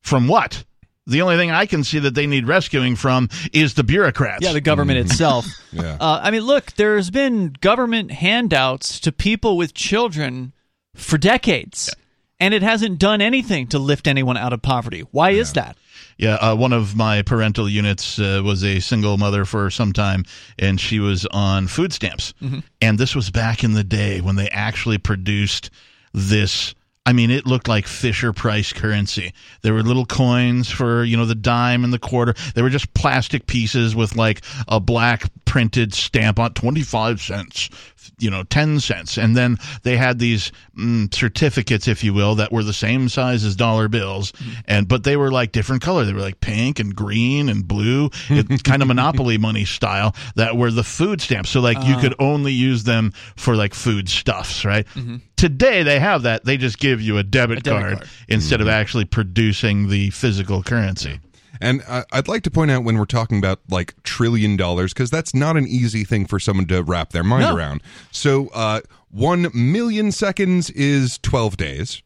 [0.00, 0.64] from what?
[1.06, 4.44] The only thing I can see that they need rescuing from is the bureaucrats.
[4.44, 5.46] Yeah, the government itself.
[5.72, 5.96] Yeah.
[6.00, 10.52] Uh, I mean, look, there's been government handouts to people with children
[10.96, 11.94] for decades,
[12.40, 15.02] and it hasn't done anything to lift anyone out of poverty.
[15.10, 15.76] Why is that?
[16.16, 20.24] Yeah, uh, one of my parental units uh, was a single mother for some time,
[20.58, 22.34] and she was on food stamps.
[22.82, 25.70] And this was back in the day when they actually produced
[26.12, 26.74] this.
[27.06, 29.32] I mean, it looked like Fisher Price currency.
[29.62, 32.34] There were little coins for, you know, the dime and the quarter.
[32.54, 37.70] They were just plastic pieces with like a black printed stamp on 25 cents,
[38.18, 39.18] you know, 10 cents.
[39.18, 43.44] And then they had these mm, certificates, if you will, that were the same size
[43.44, 44.32] as dollar bills.
[44.32, 44.50] Mm-hmm.
[44.66, 46.04] And, but they were like different color.
[46.04, 50.56] They were like pink and green and blue, it, kind of monopoly money style that
[50.56, 51.50] were the food stamps.
[51.50, 52.00] So like you ah.
[52.00, 54.86] could only use them for like food stuffs, right?
[54.94, 55.16] Mm-hmm.
[55.36, 56.44] Today they have that.
[56.44, 58.10] They just give you a debit, debit card, card.
[58.28, 58.74] instead of mm-hmm.
[58.74, 61.20] actually producing the physical currency.
[61.60, 65.10] And I- I'd like to point out when we're talking about like trillion dollars, because
[65.10, 67.56] that's not an easy thing for someone to wrap their mind No.
[67.56, 67.82] around.
[68.10, 68.80] So, uh,
[69.10, 72.02] one million seconds is 12 days.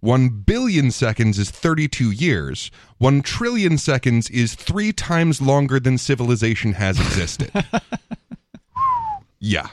[0.00, 2.70] One billion seconds is 32 years.
[2.98, 7.52] One trillion seconds is three times longer than civilization has existed.
[9.38, 9.68] yeah.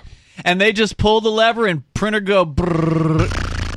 [0.46, 3.28] and they just pull the lever and printer go brrrr,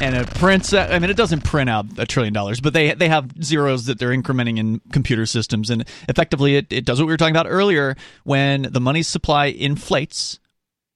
[0.01, 2.95] and it prints out, I mean it doesn't print out a trillion dollars but they
[2.95, 5.71] they have zeros that they're incrementing in computer systems.
[5.71, 7.97] And effectively it, it does what we were talking about earlier.
[8.25, 10.40] When the money supply inflates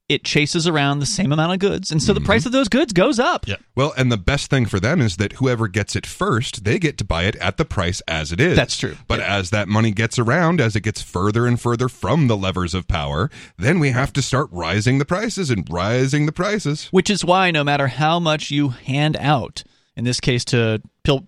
[0.08, 2.26] it chases around the same amount of goods and so the mm-hmm.
[2.26, 3.56] price of those goods goes up Yeah.
[3.76, 6.96] Well, and the best thing for them is that whoever gets it first, they get
[6.98, 8.56] to buy it at the price as it is.
[8.56, 8.96] That's true.
[9.08, 12.74] But as that money gets around, as it gets further and further from the levers
[12.74, 16.88] of power, then we have to start rising the prices and rising the prices.
[16.92, 19.64] which is why no matter how much you hand out
[19.96, 20.80] in this case to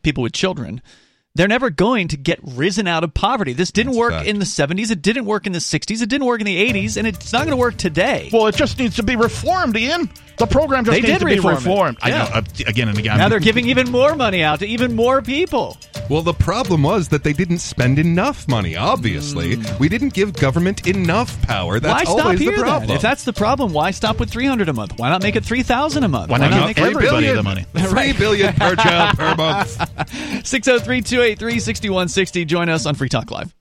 [0.03, 0.81] people with children,
[1.37, 3.53] they're never going to get risen out of poverty.
[3.53, 6.27] This didn't That's work in the 70s, it didn't work in the 60s, it didn't
[6.27, 8.31] work in the 80s, and it's not going to work today.
[8.33, 10.11] Well, it just needs to be reformed, Ian.
[10.39, 11.57] The program just They needs did to be reform it.
[11.59, 11.99] reformed.
[12.03, 12.19] I Yeah.
[12.19, 12.25] know.
[12.35, 13.17] Uh, again and again.
[13.19, 15.79] now they're giving even more money out to even more people.
[16.11, 18.77] Well, the problem was that they didn't spend enough money.
[18.77, 21.81] Obviously, we didn't give government enough power.
[21.81, 22.87] That's why stop always here the problem.
[22.89, 22.97] then?
[22.97, 24.93] If that's the problem, why stop with 300 a month?
[24.99, 26.31] Why not make it 3000 a month?
[26.31, 27.65] Why not make give it everybody the money?
[27.77, 29.71] Three billion per child per month.
[30.47, 32.45] 603 283 6160.
[32.45, 33.53] Join us on Free Talk Live.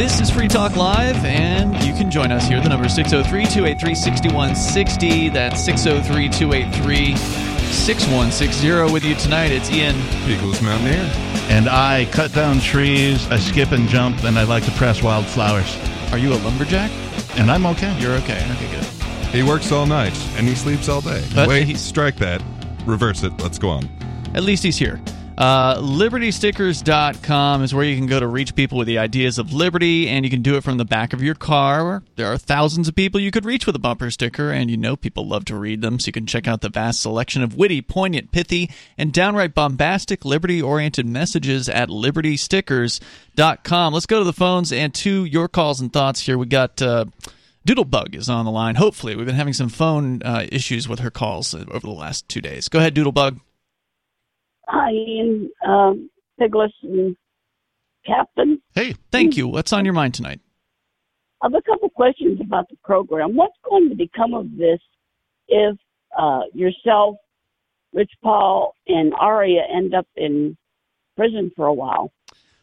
[0.00, 2.58] This is Free Talk Live, and you can join us here.
[2.62, 5.28] The number is 603 283 6160.
[5.28, 8.94] That's 603 283 6160.
[8.94, 9.94] With you tonight, it's Ian.
[10.24, 11.04] Peakless Mountaineer.
[11.50, 15.76] And I cut down trees, I skip and jump, and I like to press wildflowers.
[16.12, 16.90] Are you a lumberjack?
[17.38, 17.94] And I'm okay.
[18.00, 18.42] You're okay.
[18.52, 18.84] Okay, good.
[19.34, 21.22] He works all night and he sleeps all day.
[21.34, 22.42] But Wait, he's- strike that.
[22.86, 23.38] Reverse it.
[23.42, 23.86] Let's go on.
[24.32, 24.98] At least he's here.
[25.40, 30.06] Uh, LibertyStickers.com is where you can go to reach people with the ideas of liberty,
[30.06, 32.02] and you can do it from the back of your car.
[32.16, 34.96] There are thousands of people you could reach with a bumper sticker, and you know
[34.96, 37.80] people love to read them, so you can check out the vast selection of witty,
[37.80, 43.94] poignant, pithy, and downright bombastic, liberty oriented messages at LibertyStickers.com.
[43.94, 46.36] Let's go to the phones and to your calls and thoughts here.
[46.36, 46.82] We got.
[46.82, 47.06] Uh,
[47.66, 48.74] Doodlebug is on the line.
[48.74, 52.40] Hopefully, we've been having some phone uh, issues with her calls over the last two
[52.40, 52.68] days.
[52.68, 53.38] Go ahead, Doodlebug.
[54.72, 56.10] Hi, Ian, um,
[56.40, 57.16] Peakless, and
[58.06, 58.62] Captain.
[58.72, 59.48] Hey, Thank you.
[59.48, 60.38] What's on your mind tonight?
[61.42, 63.34] I have a couple questions about the program.
[63.34, 64.78] What's going to become of this
[65.48, 65.76] if
[66.16, 67.16] uh, yourself,
[67.92, 70.56] Rich Paul, and Aria end up in
[71.16, 72.12] prison for a while?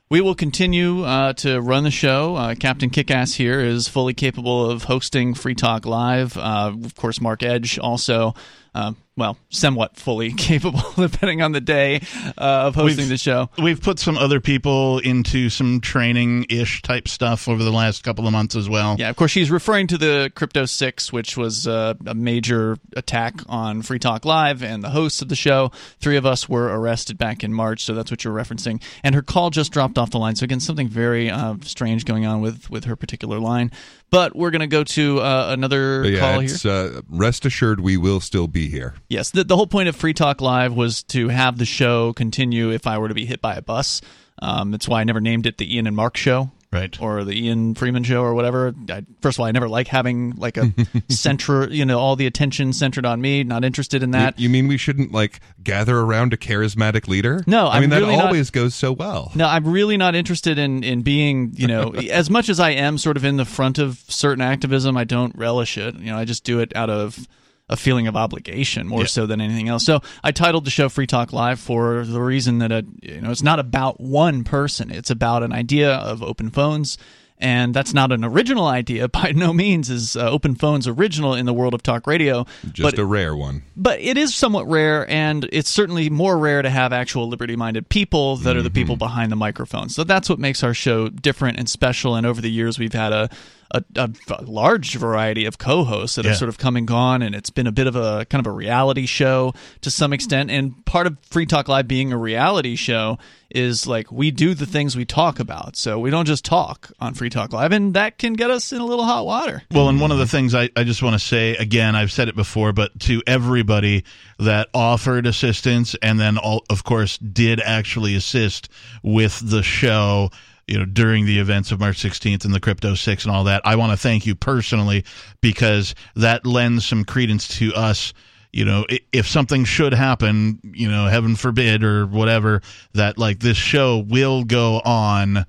[0.09, 2.37] We will continue uh, to run the show.
[2.37, 6.37] Uh, Captain Kickass here is fully capable of hosting Free Talk Live.
[6.37, 8.33] Uh, of course, Mark Edge also,
[8.77, 12.01] uh, well, somewhat fully capable, depending on the day,
[12.37, 13.49] uh, of hosting We've- the show.
[13.57, 18.27] we've put some other people into some training ish type stuff over the last couple
[18.27, 18.95] of months as well.
[18.99, 23.33] Yeah, of course, she's referring to the Crypto Six, which was uh, a major attack
[23.49, 25.71] on Free Talk Live and the hosts of the show.
[25.99, 28.81] Three of us were arrested back in March, so that's what you're referencing.
[29.03, 30.35] And her call just dropped off the line.
[30.35, 33.71] So again, something very uh, strange going on with with her particular line.
[34.09, 36.71] But we're going to go to uh, another yeah, call here.
[36.71, 38.95] uh, rest assured we will still be here.
[39.09, 42.71] Yes, the, the whole point of Free Talk Live was to have the show continue
[42.71, 44.01] if I were to be hit by a bus.
[44.39, 46.51] Um, that's why I never named it the Ian and Mark Show.
[46.69, 47.01] Right.
[47.01, 48.73] Or the Ian Freeman Show or whatever.
[48.89, 50.69] I, first of all, I never like having like a
[51.09, 53.43] center, you know, all the attention centered on me.
[53.45, 54.37] Not interested in that.
[54.37, 57.41] You, you mean we shouldn't like gather around a charismatic leader?
[57.47, 59.31] No, I I'm mean that really not- always goes so well.
[59.33, 62.97] No, I'm really not interested in in being, you know, as much as I am
[62.97, 65.95] sort of in the front of certain activism, I don't relish it.
[65.95, 67.27] You know, I just do it out of
[67.69, 69.05] a feeling of obligation more Yeah.
[69.07, 69.83] so than anything else.
[69.85, 73.31] So I titled the show Free Talk Live for the reason that, uh you know,
[73.31, 74.89] it's not about one person.
[74.91, 76.97] It's about an idea of open phones.
[77.39, 79.91] And that's not an original idea by no means.
[79.91, 82.47] Is uh, open phones original in the world of talk radio?
[82.71, 83.61] Just but a rare one.
[83.75, 88.37] but it is somewhat rare, and it's certainly more rare to have actual liberty-minded people
[88.37, 89.89] that are the people behind the microphone.
[89.89, 92.15] So that's what makes our show different and special.
[92.15, 93.29] And over the years, we've had a
[93.71, 94.09] a, a
[94.43, 96.31] large variety of co-hosts that Yeah.
[96.31, 98.47] have sort of come and gone, and it's been a bit of a kind of
[98.47, 100.49] a reality show to some extent.
[100.51, 103.17] And part of Free Talk Live being a reality show
[103.49, 107.13] is like we do the things we talk about, so we don't just talk on
[107.13, 109.63] Free Talk Live, and that can get us in a little hot water.
[109.71, 112.27] Well, and one of the things I, I just want to say again, I've said
[112.29, 114.03] it before, but to everybody
[114.39, 118.69] that offered assistance and then, all, of course, did actually assist
[119.01, 120.29] with the show,
[120.67, 123.61] you know, during the events of March 16th and the Crypto 6 and all that,
[123.65, 125.05] I want to thank you personally
[125.41, 128.13] because that lends some credence to us.
[128.51, 132.61] You know, if something should happen, you know, heaven forbid or whatever,
[132.93, 135.45] that like this show will go on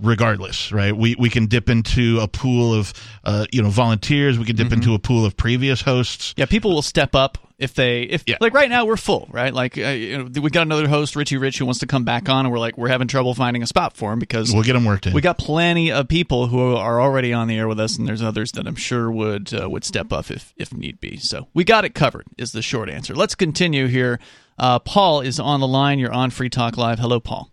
[0.00, 0.96] regardless, right?
[0.96, 2.92] We we can dip into a pool of
[3.24, 4.38] uh, you know volunteers.
[4.38, 6.34] We can dip into a pool of previous hosts.
[6.36, 8.36] Yeah, people will step up if they if Yeah.
[8.40, 9.52] like right now we're full, right?
[9.54, 12.28] Like uh, you know, we got another host, Richie Rich, who wants to come back
[12.28, 14.76] on, and we're like we're having trouble finding a spot for him because We'll get
[14.76, 15.12] him worked in.
[15.14, 18.22] we got plenty of people who are already on the air with us, and there's
[18.22, 21.16] others that I'm sure would uh, would step up if if need be.
[21.16, 22.26] So we got it covered.
[22.36, 23.14] Is the short answer.
[23.14, 24.18] Let's continue here.
[24.58, 25.98] Uh, Paul is on the line.
[25.98, 26.98] You're on Free Talk Live.
[26.98, 27.50] Hello, Paul.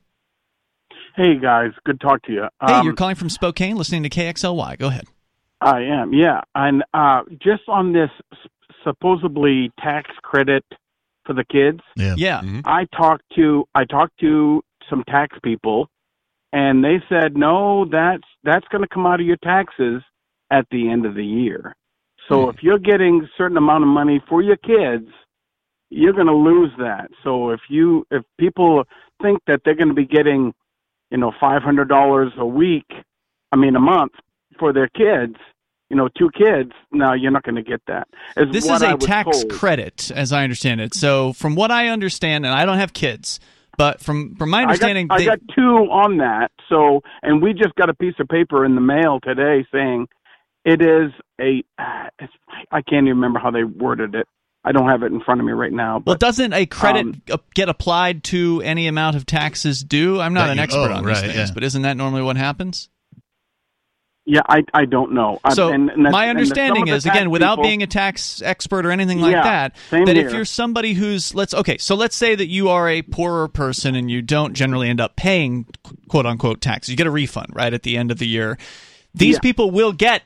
[1.16, 2.42] Hey guys, good to talk to you.
[2.66, 4.80] Hey, Um, you're calling from Spokane, listening to KXLY.
[4.80, 5.06] Go ahead.
[5.62, 6.42] I am, yeah.
[6.56, 8.10] And uh, just on this
[8.84, 10.66] supposedly tax credit
[11.26, 12.16] for the kids, yeah.
[12.18, 12.42] Yeah.
[12.66, 15.88] I talked to I talked to some tax people,
[16.52, 20.02] and they said no, that's that's going to come out of your taxes
[20.52, 21.76] at the end of the year.
[22.30, 25.08] So if you're getting a certain amount of money for your kids,
[25.90, 27.12] you're going to lose that.
[27.24, 28.84] So if you if people
[29.22, 30.54] think that they're going to be getting,
[31.14, 32.92] you know, five hundred dollars a week,
[33.52, 34.14] I mean a month
[34.60, 35.36] for their kids,
[35.90, 38.08] you know, two kids, no, you're not going to get that.
[38.36, 39.52] Is This is a tax told.
[39.52, 40.96] credit, as I understand it.
[40.96, 43.40] So, from what I understand, and I don't have kids,
[43.78, 46.52] but from from my understanding, I they- got, I got two on that.
[46.68, 50.08] So, and we just got a piece of paper in the mail today saying
[50.66, 51.64] it is a.
[52.20, 52.34] It's,
[52.72, 54.28] I can't even remember how they worded it.
[54.66, 56.02] I don't have it in front of me right now.
[56.06, 60.22] well, doesn't a credit um, uh, get applied to any amount of taxes due?
[60.22, 61.54] I'm not an you expert owe, on these right, things, yeah.
[61.54, 62.90] but isn't that normally what happens?
[64.26, 65.40] yeah, I I don't know.
[65.52, 68.92] So and- and my understanding some is again, without people- being a tax expert or
[68.92, 72.34] anything like Yeah, that, same that if you're somebody who's let's okay, so let's say
[72.34, 75.66] that you are a poorer person and you don't generally end up paying
[76.08, 76.88] quote unquote tax.
[76.88, 78.58] You get a refund right at the end of the year.
[79.14, 79.40] These Yeah.
[79.42, 80.24] people will get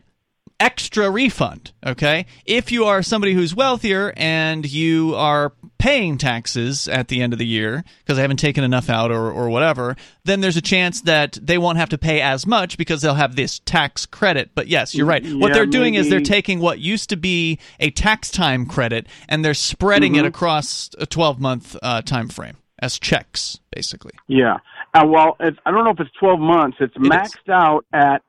[0.60, 2.26] extra refund, okay?
[2.45, 7.38] If you are somebody who's wealthier and you are paying taxes at the end of
[7.39, 11.01] the year because they haven't taken enough out or, or whatever, then there's a chance
[11.01, 14.49] that they won't have to pay as much because they'll have this tax credit.
[14.55, 15.24] But yes, you're right.
[15.24, 19.08] what Yeah, they're doing is they're taking what used to be a tax time credit
[19.30, 20.26] and they're spreading Mm-hmm.
[20.26, 24.14] it across a 12 month uh, time frame as checks, basically.
[24.28, 24.58] Yeah.
[24.93, 26.78] Uh, well, I don't know if it's 12 months.
[26.80, 28.22] It's maxed out at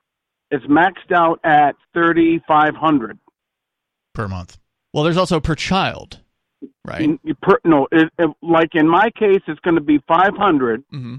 [0.51, 3.18] it's maxed out at 3500
[4.14, 4.59] per month.
[4.92, 6.20] Well, there's also per child,
[6.84, 7.03] right?
[7.03, 10.82] In- per, no, it, it, like in my case it's going to be 500.
[10.90, 11.16] hmm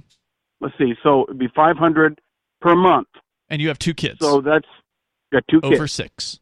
[0.62, 0.94] Let's see.
[1.04, 2.20] So it'd be 500
[2.60, 3.08] per month.
[3.48, 4.68] And you have two kids So that's
[5.32, 5.92] got two over kids.
[5.94, 6.40] six.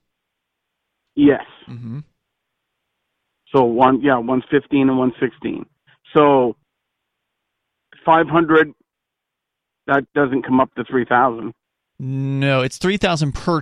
[1.16, 1.44] Yes.
[1.68, 2.00] hmm
[3.54, 5.66] So one, yeah, one's 15 and one's 16.
[6.16, 6.56] So
[8.06, 8.74] 500
[9.88, 11.54] that doesn't come up to 3000.
[12.00, 13.62] No, it's three thousand per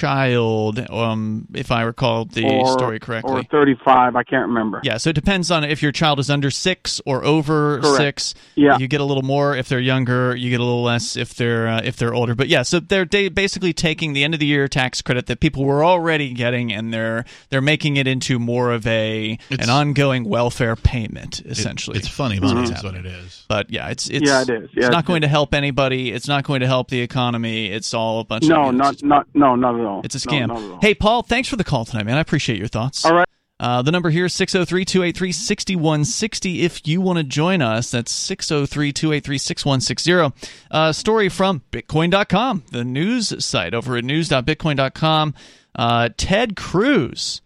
[0.00, 3.40] child, um, if I recall the or, story correctly.
[3.40, 4.80] Or 35, I can't remember.
[4.84, 7.96] yeah, so it depends on if your child is under six or over Correct.
[7.96, 8.34] six.
[8.54, 8.78] Yeah.
[8.78, 10.36] you get a little more if they're younger.
[10.36, 12.34] You get a little less if they're uh, if they're older.
[12.34, 15.40] But yeah, so they're they basically taking the end of the year tax credit that
[15.40, 19.70] people were already getting, and they're they're making it into more of a It's- an
[19.70, 21.98] ongoing welfare payment, It- essentially.
[21.98, 23.44] it's funny money What's is what it is.
[23.48, 24.70] But yeah, it's it's Yeah, it is.
[24.72, 26.12] Yeah, it's not it's- going to help anybody.
[26.12, 27.66] It's not going to help the economy.
[27.66, 30.02] It's all a bunch of No, not not no, not at all.
[30.04, 30.50] it's a scam.
[30.50, 30.78] all.
[30.80, 32.16] hey, Paul, thanks for the call tonight, man.
[32.16, 33.04] I appreciate your thoughts.
[33.04, 33.26] All right.
[33.58, 36.62] Uh, the number here is 603 283 6160.
[36.62, 40.48] If you want to join us, that's 603 283 6160.
[40.70, 45.34] Uh, story from Bitcoin.com, the news site over at news.bitcoin.com.
[45.74, 47.40] Uh, Ted Cruz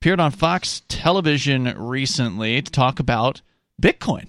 [0.00, 3.40] appeared on Fox television recently to talk about
[3.80, 4.26] Bitcoin.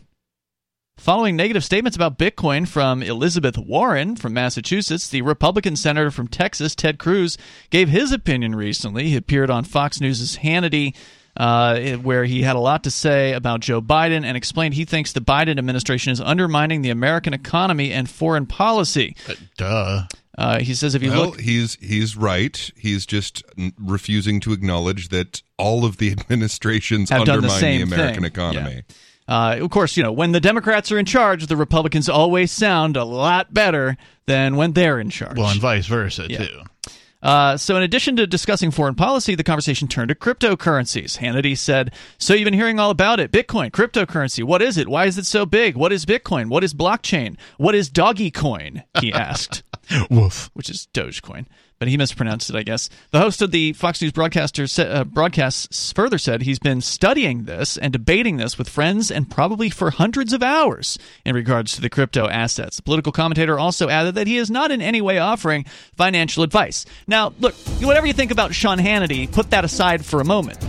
[0.98, 6.74] Following negative statements about Bitcoin from Elizabeth Warren from Massachusetts, the Republican senator from Texas,
[6.74, 7.38] Ted Cruz,
[7.70, 9.10] gave his opinion recently.
[9.10, 10.96] He appeared on Fox News' Hannity,
[11.36, 15.12] uh, where he had a lot to say about Joe Biden and explained he thinks
[15.12, 19.18] the Biden administration is undermining the American economy and foreign policy.
[19.28, 20.04] Uh, duh.
[20.38, 21.40] Uh, he says if you well, look.
[21.42, 22.72] he's he's right.
[22.78, 23.44] He's just
[23.78, 28.32] refusing to acknowledge that all of the administrations Have done undermine the same American thing.
[28.32, 28.84] economy.
[29.28, 32.96] Uh, of course, you know, when the Democrats are in charge, the Republicans always sound
[32.96, 33.98] a lot better
[34.28, 35.38] than when they're in charge.
[35.38, 36.46] Well, and vice versa Yeah.
[36.46, 36.62] too.
[37.24, 41.18] Uh, so, in addition to discussing foreign policy, the conversation turned to cryptocurrencies.
[41.18, 44.44] Hannity said, So you've been hearing all about it Bitcoin, cryptocurrency.
[44.44, 44.88] What is it?
[44.88, 45.76] Why is it so big?
[45.76, 46.50] What is Bitcoin?
[46.50, 47.36] What is blockchain?
[47.58, 48.84] What is Doggy Coin?
[49.02, 49.64] He asked,
[50.12, 50.52] Woof.
[50.54, 51.48] which is Dogecoin.
[51.78, 52.90] But he mispronounced it, I guess.
[53.12, 57.78] The host of the Fox News broadcaster uh, broadcasts further said he's been studying this
[57.78, 61.90] and debating this with friends and probably for hundreds of hours in regards to the
[61.90, 62.78] crypto assets.
[62.78, 65.66] The political commentator also added that he is not in any way offering
[65.98, 66.86] financial advice.
[67.08, 70.66] Now, look, whatever you think about Sean Hannity, put that aside for a moment.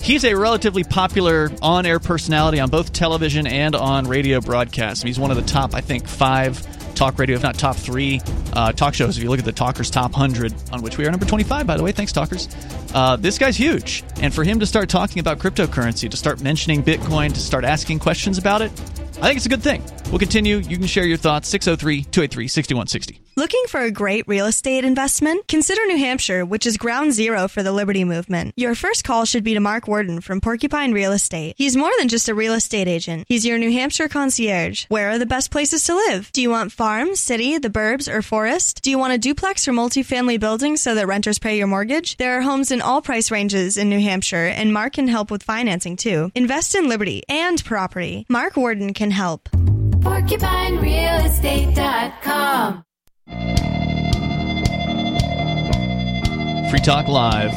[0.00, 5.02] He's a relatively popular on air personality on both television and on radio broadcasts.
[5.02, 6.64] He's one of the top, I think, five
[6.98, 8.20] talk radio, if not top three
[8.52, 9.16] uh, talk shows.
[9.16, 11.76] If you look at the Talkers Top 100, on which we are number 25, by
[11.76, 11.92] the way.
[11.92, 12.48] Thanks, Talkers.
[12.92, 14.02] Uh, this guy's huge.
[14.20, 18.00] And for him to start talking about cryptocurrency, to start mentioning Bitcoin, to start asking
[18.00, 18.72] questions about it,
[19.20, 19.82] I think it's a good thing.
[20.10, 20.58] We'll continue.
[20.58, 23.20] You can share your thoughts 603 283 6160.
[23.38, 25.46] Looking for a great real estate investment?
[25.46, 28.52] Consider New Hampshire, which is ground zero for the Liberty Movement.
[28.56, 31.54] Your first call should be to Mark Warden from Porcupine Real Estate.
[31.56, 33.26] He's more than just a real estate agent.
[33.28, 34.86] He's your New Hampshire concierge.
[34.88, 36.32] Where are the best places to live?
[36.32, 38.82] Do you want farm, city, the burbs, or forest?
[38.82, 42.16] Do you want a duplex or multifamily building so that renters pay your mortgage?
[42.16, 45.44] There are homes in all price ranges in New Hampshire, and Mark can help with
[45.44, 46.32] financing too.
[46.34, 48.26] Invest in Liberty and property.
[48.28, 49.48] Mark Warden can help.
[50.00, 52.84] PorcupineRealestate.com.
[56.70, 57.52] Free Talk Live.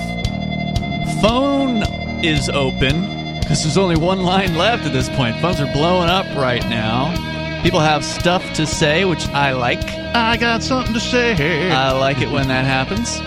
[1.22, 1.84] Phone
[2.24, 3.02] is open
[3.42, 5.36] because there's only one line left at this point.
[5.42, 7.14] Phones are blowing up right now.
[7.62, 9.84] People have stuff to say, which I like.
[10.16, 11.70] I got something to say.
[11.72, 13.20] I like it when that happens.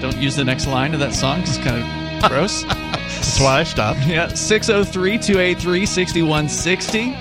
[0.00, 1.82] Don't use the next line of that song 'cause it's kind
[2.24, 2.62] of gross.
[2.64, 4.00] That's why I stopped.
[4.06, 7.16] Yeah, 603 283 6160.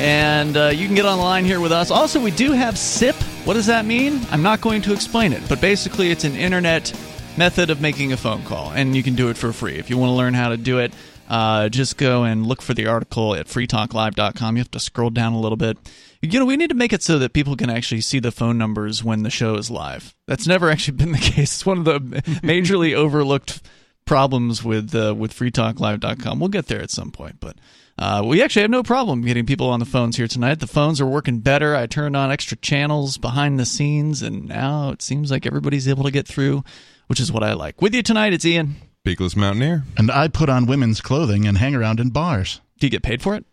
[0.00, 1.90] And uh, you can get on the line here with us.
[1.90, 3.14] Also, we do have SIP.
[3.44, 4.20] What does that mean?
[4.30, 6.92] I'm not going to explain it, but basically, it's an internet
[7.36, 9.76] method of making a phone call, and you can do it for free.
[9.76, 10.92] If you want to learn how to do it,
[11.28, 14.56] uh, just go and look for the article at freetalklive.com.
[14.56, 15.78] You have to scroll down a little bit.
[16.20, 18.58] You know, we need to make it so that people can actually see the phone
[18.58, 20.14] numbers when the show is live.
[20.26, 21.54] That's never actually been the case.
[21.54, 22.00] It's one of the
[22.42, 23.62] majorly overlooked
[24.04, 26.40] problems with uh, with freetalklive.com.
[26.40, 27.56] We'll get there at some point, but
[27.98, 30.60] uh, we actually have no problem getting people on the phones here tonight.
[30.60, 31.76] The phones are working better.
[31.76, 36.04] I turned on extra channels behind the scenes, and now it seems like everybody's able
[36.04, 36.64] to get through,
[37.06, 37.80] which is what I like.
[37.80, 38.76] With you tonight, it's Ian.
[39.06, 39.84] Peakless Mountaineer.
[39.96, 42.60] And I put on women's clothing and hang around in bars.
[42.78, 43.44] Do you get paid for it?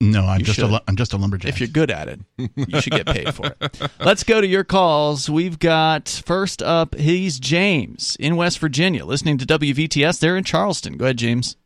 [0.00, 0.70] No, I'm You just a should.
[0.72, 1.48] lu- I'm just a lumberjack.
[1.48, 3.90] If you're good at it, you should get paid for it.
[4.00, 5.30] Let's go to your calls.
[5.30, 10.18] We've got first up, he's James in West Virginia, listening to WVTS.
[10.18, 10.96] They're in Charleston.
[10.96, 11.56] Go ahead, James.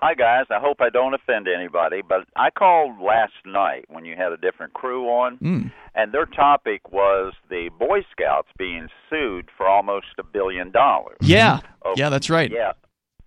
[0.00, 4.14] Hi guys, I hope I don't offend anybody, but I called last night when you
[4.16, 5.72] had a different crew on, Mm.
[5.96, 11.18] and their topic was the Boy Scouts being sued for almost a billion dollars.
[11.20, 12.48] Yeah, Oh, yeah, that's right.
[12.50, 12.72] Yeah,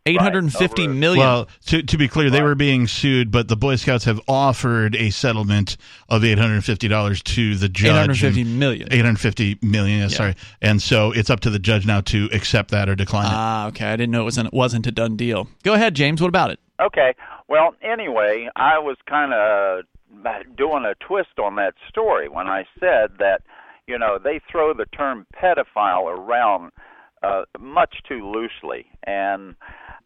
[0.07, 1.19] Eight hundred and fifty over- million.
[1.19, 4.95] Well, to to be clear, they were being sued, but the Boy Scouts have offered
[4.95, 5.77] a settlement
[6.09, 7.91] of eight hundred and fifty dollars to the judge.
[7.91, 8.87] Eight hundred fifty million.
[8.91, 9.99] Eight hundred fifty million.
[9.99, 10.17] Yeah, Yeah.
[10.17, 13.33] Sorry, and so it's up to the judge now to accept that or decline it.
[13.35, 13.85] Ah, okay.
[13.91, 15.47] I didn't know it was an, it wasn't a done deal.
[15.63, 16.19] Go ahead, James.
[16.19, 16.59] What about it?
[16.79, 17.13] Okay.
[17.47, 19.83] Well, anyway, I was kind of
[20.57, 23.41] doing a twist on that story when I said that,
[23.87, 26.71] you know, they throw the term pedophile around
[27.21, 28.87] uh, much too loosely.
[29.05, 29.53] And,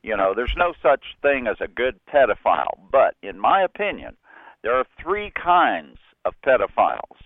[0.05, 2.77] you know, there's no such thing as a good pedophile.
[2.91, 4.15] But in my opinion,
[4.61, 7.17] there are three kinds of pedophiles.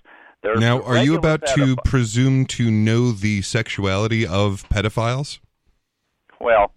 [0.42, 5.40] There's Now, are you regular about to presume to know the sexuality of pedophiles?
[6.40, 6.72] Well,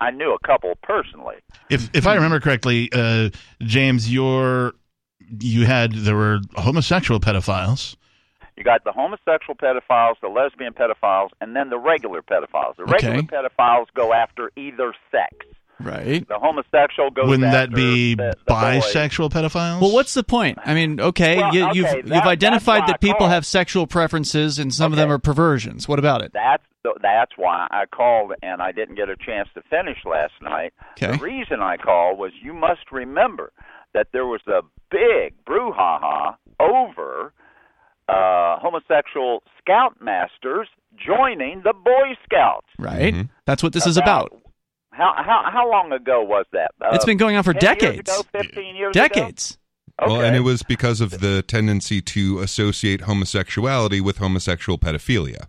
[0.00, 1.36] I knew a couple personally.
[1.70, 3.30] If if I remember correctly, uh,
[3.60, 4.72] James, your
[5.40, 7.94] you had there were homosexual pedophiles.
[8.56, 12.76] You got the homosexual pedophiles, the lesbian pedophiles, and then the regular pedophiles.
[12.76, 13.26] The regular Okay.
[13.26, 15.34] pedophiles go after either sex.
[15.78, 16.26] Right.
[16.26, 18.82] The homosexual goes Wouldn't that be the, the boys.
[18.94, 19.78] bisexual pedophiles?
[19.82, 20.58] Well, what's the point?
[20.64, 24.58] I mean, okay, Well, you, okay, you've that- you've identified that people have sexual preferences,
[24.58, 25.86] and some of them are perversions.
[25.86, 26.32] What about it?
[26.32, 26.62] That's
[27.02, 30.72] that's why I called, and I didn't get a chance to finish last night.
[30.92, 31.16] Okay.
[31.16, 33.52] The reason I called was you must remember
[33.92, 37.32] that there was a big brouhaha over
[38.08, 42.66] uh, homosexual scoutmasters joining the Boy Scouts.
[42.78, 43.12] Right.
[43.14, 43.22] Mm-hmm.
[43.44, 44.32] That's what this is about.
[44.92, 46.70] How how how long ago was that?
[46.80, 48.10] Uh, It's been going on for 10 years decades.
[48.10, 49.02] ago, Fifteen years ago.
[49.08, 49.58] Decades.
[50.00, 50.12] Okay.
[50.12, 55.48] Well, and it was because of the tendency to associate homosexuality with homosexual pedophilia,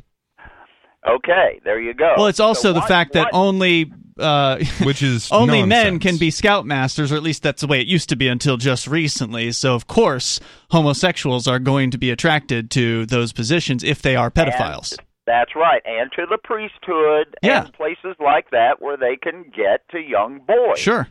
[1.08, 2.14] Okay, there you go.
[2.18, 5.99] Well, it's also So the what- fact that what- only uh, which is only men
[5.99, 8.88] can be scoutmasters, or at least that's the way it used to be until just
[8.88, 9.51] recently.
[9.51, 10.39] So, of course,
[10.72, 14.97] homosexuals are going to be attracted to those positions if they are pedophiles.
[15.26, 17.66] That's right, and to the priesthood Yeah.
[17.66, 20.80] and places like that where they can get to young boys.
[20.80, 21.08] Sure.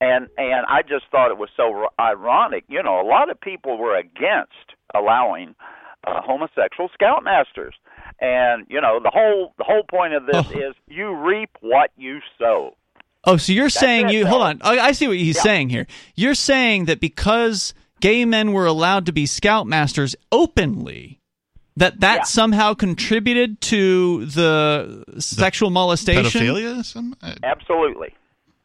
[0.00, 2.64] And and I just thought it was so r- ironic.
[2.68, 5.54] You know, a lot of people were against allowing
[6.06, 7.72] uh, homosexual scoutmasters,
[8.22, 10.58] and you know the whole the whole point of this Oh.
[10.58, 12.74] is you reap what you sow.
[13.24, 14.30] Oh, so you're saying it, you though.
[14.30, 14.60] hold on.
[14.62, 15.42] I, I see what he's Yeah.
[15.42, 15.86] saying here.
[16.16, 21.20] You're saying that because gay men were allowed to be scoutmasters openly,
[21.76, 22.22] that that Yeah.
[22.24, 26.24] somehow contributed to the sexual molestation.
[26.40, 26.84] pedophilia?
[26.84, 28.14] Some, uh, Absolutely.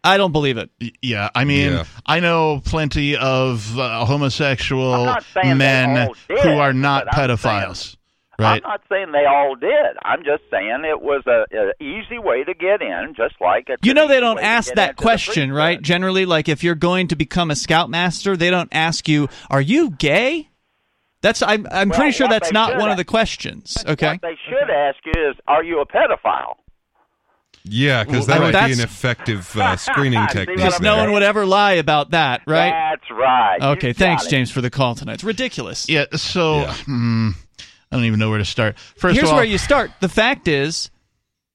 [0.03, 0.69] I don't believe it.
[1.01, 1.83] yeah, I mean, Yeah.
[2.05, 7.17] I know plenty of uh, homosexual not saying they men did, who are not but
[7.17, 7.96] I'm pedophiles.
[8.39, 8.61] Right?
[8.63, 9.97] I'm not saying they all did.
[10.03, 13.83] I'm just saying it was a, a easy way to get in, just like it's
[13.83, 15.81] You know they don't ask that question, right?
[15.81, 19.89] Generally, like if you're going to become a scoutmaster, they don't ask you, "Are you
[19.89, 20.49] gay?"
[21.21, 23.75] That's I'm I'm Well, pretty sure that's not should one of the questions.
[23.87, 24.11] Okay.
[24.11, 26.55] What they should ask you is, "Are you a pedophile?"
[27.63, 30.59] Yeah, because that I mean, might be an effective uh, screening technique.
[30.59, 32.69] I'm Because no one would ever lie about that, right?
[32.69, 33.61] That's right.
[33.61, 34.29] Okay, got thanks, it.
[34.29, 35.15] James, for the call tonight.
[35.15, 35.89] It's ridiculous.
[35.89, 36.05] yeah.
[36.15, 36.73] So Yeah.
[36.73, 37.29] hmm,
[37.91, 38.77] I don't even know where to start.
[38.97, 39.91] First Here's of all, where you start.
[40.01, 40.91] The fact is,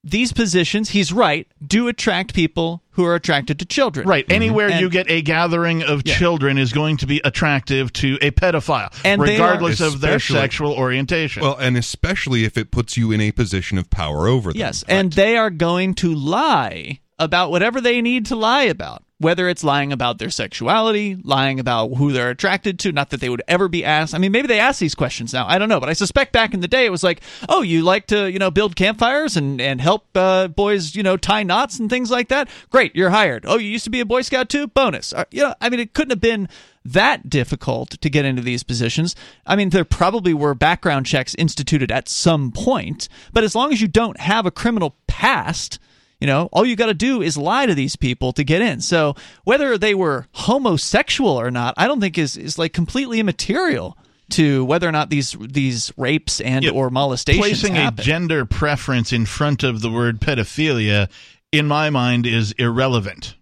[0.04, 4.06] these positions, he's right, do attract people who are attracted to children.
[4.08, 4.24] Right.
[4.24, 4.32] Mm-hmm.
[4.34, 6.14] Anywhere And- you get a gathering of Yeah.
[6.16, 10.18] children is going to be attractive to a pedophile, And they are- regardless of their
[10.18, 11.42] sexual orientation.
[11.42, 14.58] Well, and especially if it puts you in a position of power over them.
[14.58, 19.04] Yes, and they are going to lie about whatever they need to lie about.
[19.22, 23.28] Whether it's lying about their sexuality, lying about who they're attracted to, not that they
[23.28, 24.14] would ever be asked.
[24.14, 25.46] I mean, maybe they ask these questions now.
[25.46, 27.82] I don't know, but I suspect back in the day it was like, "Oh, you
[27.82, 31.78] like to, you know, build campfires and and help uh, boys, you know, tie knots
[31.78, 32.48] and things like that.
[32.70, 33.44] Great, you're hired.
[33.46, 34.66] Oh, you used to be a Boy Scout too.
[34.66, 35.12] Bonus.
[35.12, 36.48] Uh, you know, I mean, it couldn't have been
[36.84, 39.14] that difficult to get into these positions.
[39.46, 43.80] I mean, there probably were background checks instituted at some point, but as long as
[43.80, 45.78] you don't have a criminal past,
[46.22, 48.80] you know, all you got to do is lie to these people to get in.
[48.80, 53.98] So whether they were homosexual or not, I don't think is is like completely immaterial
[54.30, 57.98] to whether or not these these rapes and or molestations Placing happen.
[57.98, 61.10] a gender preference in front of the word pedophilia,
[61.50, 63.34] in my mind, is irrelevant.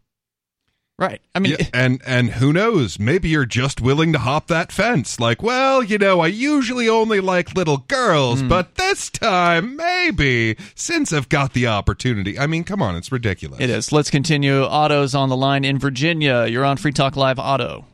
[1.01, 1.23] Right.
[1.35, 2.99] I mean, Yeah, and and who knows?
[2.99, 5.19] Maybe you're just willing to hop that fence.
[5.19, 11.11] Like, well, you know, I usually only like little girls, but this time maybe since
[11.11, 12.39] I've got the opportunity.
[12.39, 13.61] I mean, come on, it's ridiculous.
[13.61, 13.93] it is.
[13.93, 14.63] Let's continue.
[14.63, 16.45] Otto's on the line in Virginia.
[16.47, 17.87] You're on Free Talk Live, Otto.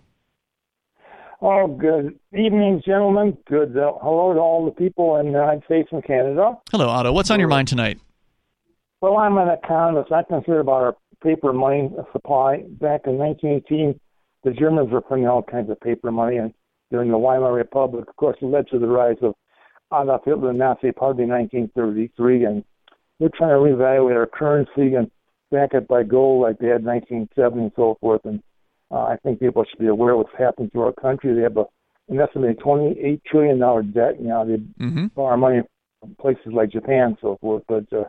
[1.41, 3.37] Oh, good evening, gentlemen.
[3.49, 3.77] Good.
[3.77, 6.57] Uh, hello to all the people in the United States and Canada.
[6.73, 7.13] Hello, Otto.
[7.13, 8.01] What's on your mind tonight?
[9.01, 10.11] Well, I'm an economist.
[10.11, 10.97] I'm concerned about our
[11.27, 12.59] paper money supply.
[12.81, 13.99] Back in 1918,
[14.45, 16.55] the Germans were printing all kinds of paper money, and
[16.93, 19.35] during the Weimar Republic, of course, it led to the rise of
[19.93, 22.45] Adolf Hitler and Nazi Party in 1933.
[22.45, 22.65] And
[23.19, 25.11] we're trying to reevaluate our currency and
[25.51, 28.21] back it by gold like they had in 1970 and so forth.
[28.25, 28.41] And
[28.93, 31.35] uh, I think people should be aware of what's happening to our country.
[31.35, 31.65] They have a,
[32.09, 34.21] an estimated 28 trillion dollar debt.
[34.21, 35.07] You know, they Mm-hmm.
[35.17, 35.63] borrow money
[36.01, 37.65] from places like Japan and so forth.
[37.67, 38.05] But uh,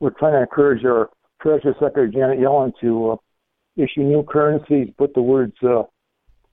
[0.00, 1.10] we're trying to encourage our
[1.40, 3.16] Treasury Secretary Janet Yellen to uh,
[3.76, 5.82] issue new currencies, put the words uh,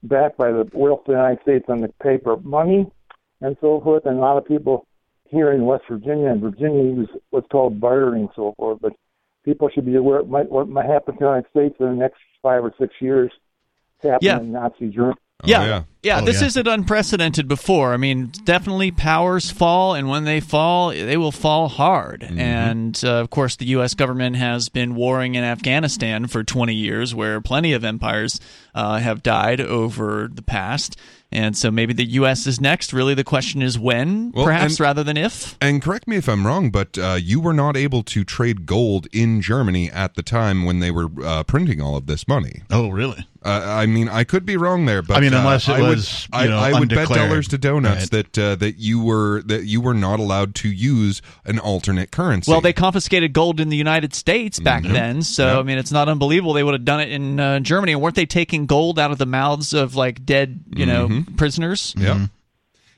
[0.02, 2.86] backed by the wealth of the United States on the paper money
[3.40, 4.04] and so forth.
[4.06, 4.86] And a lot of people
[5.30, 8.78] here in West Virginia and Virginia use what's called bartering and so forth.
[8.80, 8.92] But
[9.44, 11.92] people should be aware of might, what might happen to the United States in the
[11.94, 13.32] next five or six years.
[14.02, 14.38] Happening Yeah.
[14.40, 15.16] in Nazi Germany.
[15.44, 15.82] Yeah.
[16.02, 16.48] Yeah, Oh, this yeah.
[16.48, 17.94] isn't unprecedented before.
[17.94, 22.22] I mean, definitely powers fall, and when they fall, they will fall hard.
[22.22, 23.94] And uh, of course, the U.S.
[23.94, 28.38] government has been warring in Afghanistan for 20 years, where plenty of empires
[28.74, 30.96] uh, have died over the past.
[31.32, 32.46] And so maybe the U.S.
[32.46, 32.92] is next.
[32.92, 35.56] Really, the question is when, Well, perhaps, and- rather than if.
[35.60, 39.08] And correct me if I'm wrong, but uh, you were not able to trade gold
[39.10, 42.60] in Germany at the time when they were uh, printing all of this money.
[42.70, 43.26] Oh, really?
[43.44, 45.80] Uh, I mean, I could be wrong there, but I mean, uh, unless it I
[45.82, 48.24] would, was, I, you know, I would bet dollars to donuts Right.
[48.32, 52.50] that uh, that you were that you were not allowed to use an alternate currency.
[52.50, 56.08] Well, they confiscated gold in the United States back then, so I mean, it's not
[56.08, 57.92] unbelievable they would have done it in uh, Germany.
[57.92, 61.94] And weren't they taking gold out of the mouths of like dead, you know, prisoners?
[61.98, 62.28] Yeah.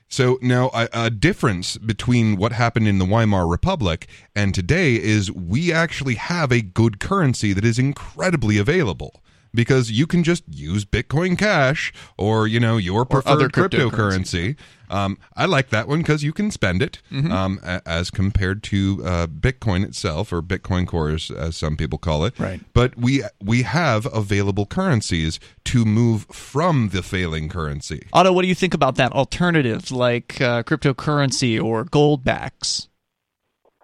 [0.07, 5.29] So now a, a difference between what happened in the Weimar Republic and today is
[5.29, 9.21] we actually have a good currency that is incredibly available
[9.57, 14.55] because you can just use Bitcoin Cash or you know your preferred other cryptocurrency.
[14.89, 19.01] Um, I like that one because you can spend it um, a- as compared to
[19.03, 22.39] uh, Bitcoin itself or Bitcoin Core, as, as some people call it.
[22.39, 22.61] Right.
[22.73, 28.07] But we we have available currencies to move from the failing currency.
[28.13, 32.87] Otto, what do you think about that alternative like uh, cryptocurrency or gold backs?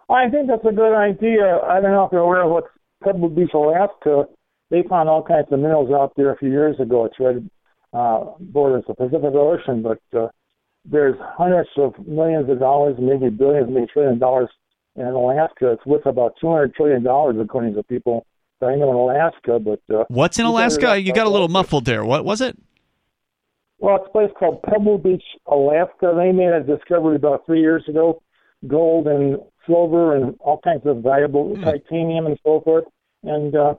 [0.09, 1.59] I think that's a good idea.
[1.67, 2.65] I don't know if you're aware of what
[3.03, 4.25] Pebble Beach, Alaska.
[4.73, 7.05] They found all kinds of minerals out there a few years ago.
[7.05, 7.35] It's right
[7.93, 10.29] uh, borders the Pacific Ocean, but uh,
[10.83, 14.49] there's hundreds of millions of dollars, maybe billions, maybe trillion dollars
[14.95, 15.73] in Alaska.
[15.73, 18.25] It's worth about two hundred trillion dollars, according to people
[18.61, 19.59] that I know in Alaska.
[19.59, 20.99] But uh, What's in Alaska?
[20.99, 22.03] You got a little muffled there.
[22.03, 22.57] What was it?
[23.77, 26.15] Well, it's a place called Pebble Beach, Alaska.
[26.17, 28.23] They made a discovery about three years ago,
[28.67, 29.37] gold and
[29.67, 32.85] silver and all kinds of valuable titanium and so forth.
[33.21, 33.75] And uh,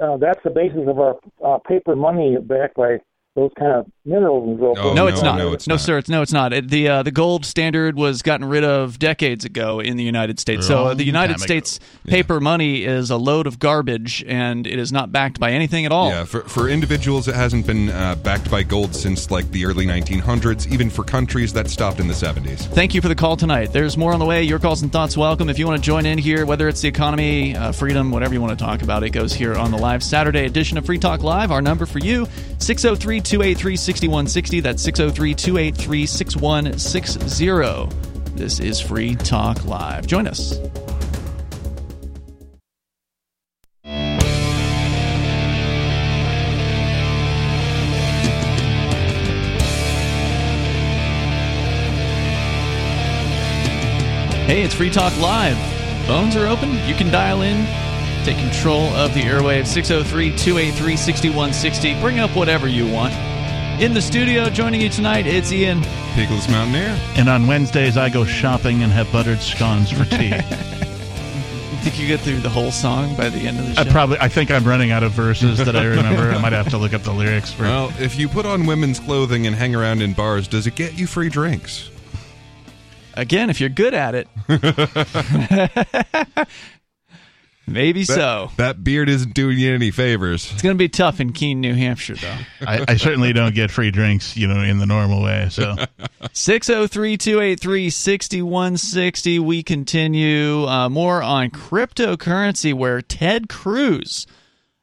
[0.00, 2.98] uh, that's the basis of our uh, paper money backed by
[3.36, 4.94] those kind of minerals and so Oh, forth.
[4.96, 5.38] no, no, it's not.
[5.38, 5.80] no, it's no, not.
[5.80, 5.98] sir.
[5.98, 6.52] It's no, it's not.
[6.52, 10.40] It, the uh, the gold standard was gotten rid of decades ago in the United
[10.40, 10.66] States.
[10.66, 11.44] So uh, the United time ago.
[11.44, 15.84] States paper money is a load of garbage, and it is not backed by anything
[15.86, 16.08] at all.
[16.10, 19.86] Yeah, for, for individuals, it hasn't been uh, backed by gold since like the early
[19.86, 20.70] 1900s.
[20.72, 22.60] Even for countries, that stopped in the 70s.
[22.74, 23.72] Thank you for the call tonight.
[23.72, 24.42] There's more on the way.
[24.42, 25.48] Your calls and thoughts welcome.
[25.50, 28.40] If you want to join in here, whether it's the economy, uh, freedom, whatever you
[28.40, 31.22] want to talk about, it goes here on the live Saturday edition of Free Talk
[31.22, 31.50] Live.
[31.50, 32.26] Our number for you,
[32.58, 34.60] 603 283 6160.
[34.60, 38.36] That's 603 283 6160.
[38.36, 40.06] This is Free Talk Live.
[40.06, 40.52] Join us.
[54.46, 55.58] Hey, it's Free Talk Live.
[56.06, 56.70] Phones are open.
[56.86, 57.66] You can dial in,
[58.24, 62.00] take control of the airwaves 603 283 6160.
[62.00, 63.29] Bring up whatever you want.
[63.80, 65.80] In the studio, joining you tonight, it's Ian.
[66.12, 67.00] Peakless Mountaineer.
[67.16, 70.30] And on Wednesdays, I go shopping and have buttered scones for tea.
[71.80, 73.80] Think you get through the whole song by the end of the show?
[73.80, 76.30] I probably, I think I'm running out of verses that I remember.
[76.30, 77.62] I might have to look up the lyrics for.
[77.62, 80.98] Well, if you put on women's clothing and hang around in bars, does it get
[80.98, 81.88] you free drinks?
[83.14, 84.28] Again, if you're good at it.
[87.70, 88.50] Maybe That- so.
[88.56, 90.50] That beard isn't doing you any favors.
[90.52, 92.36] It's going to be tough in Keene, New Hampshire, though.
[92.66, 95.48] I, I certainly don't get free drinks, you know, in the normal way.
[95.50, 95.76] So
[96.32, 99.38] 603 283 6160.
[99.38, 104.26] We continue uh, more on cryptocurrency, where Ted Cruz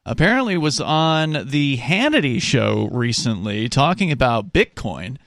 [0.06, 5.18] apparently was on the Hannity show recently talking about Bitcoin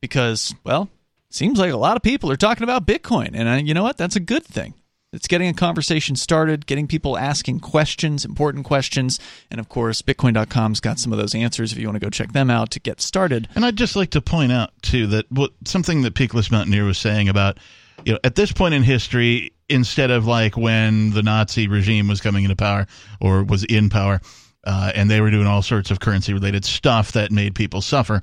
[0.00, 0.88] because, well,
[1.28, 3.30] seems like a lot of people are talking about Bitcoin.
[3.34, 3.98] And uh, you know what?
[3.98, 4.74] That's a good thing.
[5.12, 9.18] It's getting a conversation started, getting people asking questions, important questions.
[9.50, 12.32] And of course, Bitcoin.com's got some of those answers if you want to go check
[12.32, 13.48] them out to get started.
[13.56, 16.96] And I'd just like to point out too that what something that Peakless Mountaineer was
[16.96, 17.58] saying about
[18.04, 22.20] you know at this point in history, instead of like when the Nazi regime was
[22.20, 22.86] coming into power
[23.20, 24.20] or was in power,
[24.62, 28.22] uh, and they were doing all sorts of currency related stuff that made people suffer,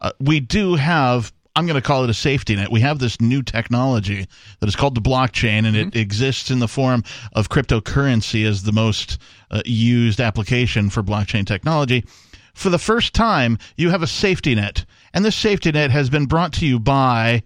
[0.00, 1.32] uh, we do have.
[1.58, 2.70] I'm going to call it a safety net.
[2.70, 4.28] We have this new technology
[4.60, 7.02] that is called the blockchain, and it exists in the form
[7.32, 9.18] of cryptocurrency as the most
[9.50, 12.04] uh, used application for blockchain technology
[12.58, 14.84] for the first time, you have a safety net.
[15.14, 17.44] And this safety net has been brought to you by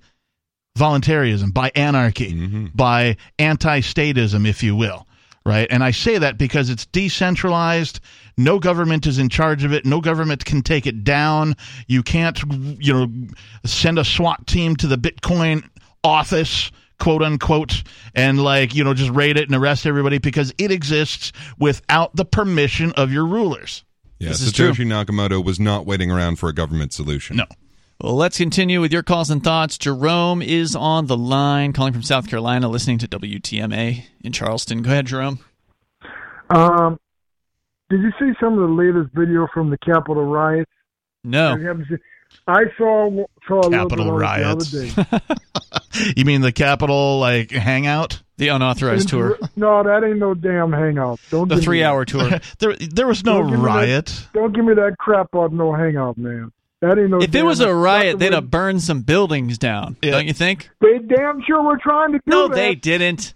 [0.76, 5.06] voluntarism, by anarchy, by anti statism, if you will.
[5.44, 5.66] Right.
[5.70, 8.01] And I say that because it's decentralized.
[8.37, 9.85] No government is in charge of it.
[9.85, 11.57] No government can take it down.
[11.87, 12.41] You can't,
[12.81, 13.07] you know,
[13.65, 15.69] send a SWAT team to the Bitcoin
[16.05, 17.83] office quote unquote
[18.15, 22.25] and like you know just raid it and arrest everybody because it exists without the
[22.25, 23.85] permission of your rulers
[24.21, 24.71] Yeah, This is true.
[24.71, 27.37] Satoshi Nakamoto was not waiting around for a government solution.
[27.39, 27.47] No.
[28.01, 29.79] Well, let's continue with your calls and thoughts.
[29.79, 34.83] Jerome is on the line, calling from South Carolina, listening to WTMA in Charleston.
[34.83, 35.39] Go ahead, Jerome.
[36.51, 36.99] Um,
[37.93, 40.70] did you see some of the latest video from the Capitol riots?
[41.24, 41.51] No.
[41.51, 41.98] Have you ever seen-
[42.48, 43.10] I saw
[43.47, 44.70] saw a little bit Capitol riots.
[44.70, 46.12] the other day.
[46.16, 48.23] you mean the Capitol like hangout?
[48.39, 49.39] The unauthorized tour.
[49.55, 51.20] No, that ain't no damn hangout.
[51.31, 52.40] Don't The three hour tour.
[52.59, 54.27] there, there was no Don't me that- riot.
[54.32, 56.51] Don't give me that crap about no hangout, man.
[56.81, 57.20] That ain't no.
[57.20, 60.70] If it was a riot, they'd the have burned some buildings down, don't you think?
[60.81, 62.55] They damn sure were trying to do No, that.
[62.56, 63.35] they didn't.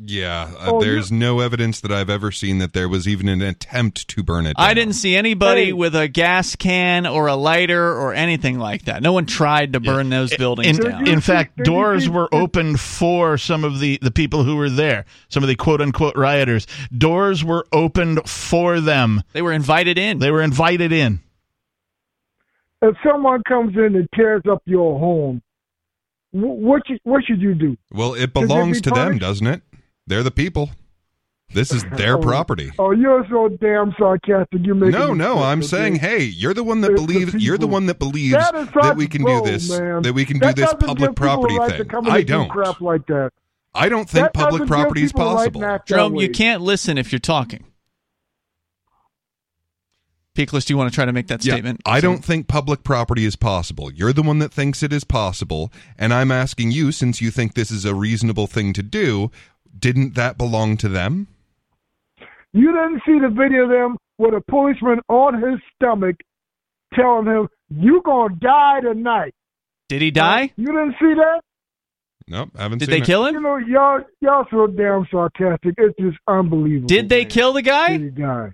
[0.00, 3.42] Yeah, uh, Oh, there's no evidence that I've ever seen that there was even an
[3.42, 4.54] attempt to burn it.
[4.56, 5.72] I didn't see anybody Hey.
[5.72, 9.02] with a gas can or a lighter or anything like that.
[9.02, 11.08] No one tried to burn those buildings In, down.
[11.08, 15.42] in fact, doors were opened for some of the, the people who were there, some
[15.42, 16.68] of the quote unquote rioters.
[16.96, 19.24] Doors were opened for them.
[19.32, 20.20] they were invited in.
[20.20, 21.20] They were invited in.
[22.82, 25.42] If someone comes in and tears up your home,
[26.30, 27.76] what you, what should you do?
[27.90, 29.62] Well, it belongs be to them, doesn't it?
[30.08, 30.70] They're the people.
[31.52, 32.70] This is their Oh, property.
[32.78, 34.60] Oh, you're so damn sarcastic.
[34.64, 37.58] You make No, no, I'm saying, hey, you're the one that It's the believes you're
[37.58, 40.02] the one that believes That is that we can do this, man.
[40.02, 41.90] that we can That do this public property the right thing.
[42.06, 42.48] I and do don't.
[42.48, 43.30] crap like that.
[43.74, 45.60] I don't think That public property is people the right possible.
[45.60, 47.64] to act that Jerome, you can't listen if you're talking.
[50.34, 51.80] Peakless, do you want to try to make that Yeah, statement?
[51.84, 53.92] I don't think public property is possible.
[53.92, 57.54] You're the one that thinks it is possible, and I'm asking you, since you think
[57.54, 59.32] this is a reasonable thing to do,
[59.78, 61.28] didn't that belong to them?
[62.52, 66.16] You didn't see the video of them with a policeman on his stomach
[66.94, 69.34] telling him, "You gonna die tonight."
[69.88, 70.52] Did he die?
[70.56, 71.40] You didn't see that?
[72.30, 73.06] Nope, haven't Did seen they it.
[73.06, 73.42] kill You him?
[73.42, 75.74] know, y'all y'all so damn sarcastic.
[75.78, 76.88] It's just unbelievable.
[76.88, 77.30] Did they man.
[77.30, 77.96] kill the guy?
[77.96, 78.52] Did he die?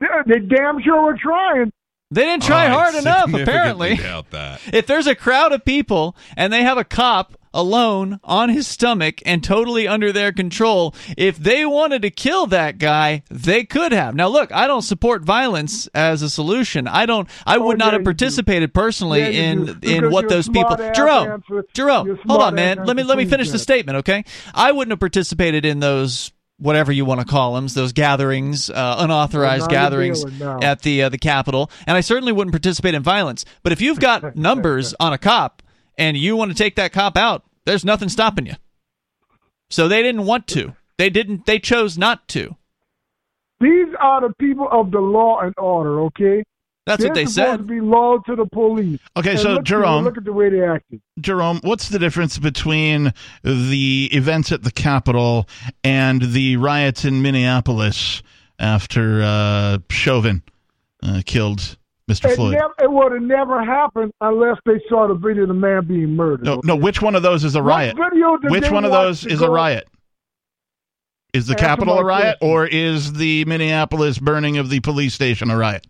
[0.00, 1.72] They, they damn sure were trying.
[2.10, 3.96] They didn't try Oh, hard enough, apparently.
[3.96, 4.60] doubt that.
[4.72, 9.20] If there's a crowd of people and they have a cop alone on his stomach
[9.26, 14.14] and totally under their control, if they wanted to kill that guy, they could have.
[14.14, 16.86] Now, look, I don't support violence as a solution.
[16.86, 17.28] I don't.
[17.46, 20.76] I would Oh, not have participated personally Yeah, in in what those people.
[20.94, 21.42] Jerome.
[21.74, 22.84] Jerome, hold on, man.
[22.84, 24.24] Let me let me finish the statement, okay?
[24.54, 28.96] I wouldn't have participated in those whatever you want to call them, those gatherings, uh,
[28.98, 30.24] unauthorized Well, now you're gatherings
[30.62, 33.44] at the uh, the Capitol, and I certainly wouldn't participate in violence.
[33.62, 35.62] But if you've got numbers on a cop
[35.98, 38.54] and you want to take that cop out, there's nothing stopping you.
[39.70, 40.74] So they didn't want to.
[40.98, 41.46] They didn't.
[41.46, 42.56] They chose not to.
[43.60, 46.00] These are the people of the law and order.
[46.02, 46.44] Okay,
[46.86, 47.56] That's They're what they supposed said.
[47.58, 49.00] To be loyal to the police.
[49.16, 51.00] Okay, And so look, Jerome- look at the way they acted.
[51.20, 53.12] Jerome, what's the difference between
[53.42, 55.48] the events at the Capitol
[55.82, 58.22] and the riots in Minneapolis
[58.58, 60.42] after uh, Chauvin
[61.02, 61.76] uh, killed
[62.10, 62.30] Mr.
[62.30, 62.52] It, Floyd?
[62.54, 66.14] never, it would have never happened unless they saw the video of the man being
[66.14, 66.44] murdered.
[66.44, 66.76] No, no.
[66.76, 67.96] Which one of those is a riot?
[67.96, 69.88] video did Which one of those to is a riot?
[71.32, 72.48] Is the Answer Capitol a riot, question.
[72.56, 75.86] or is the Minneapolis burning of the police station a riot?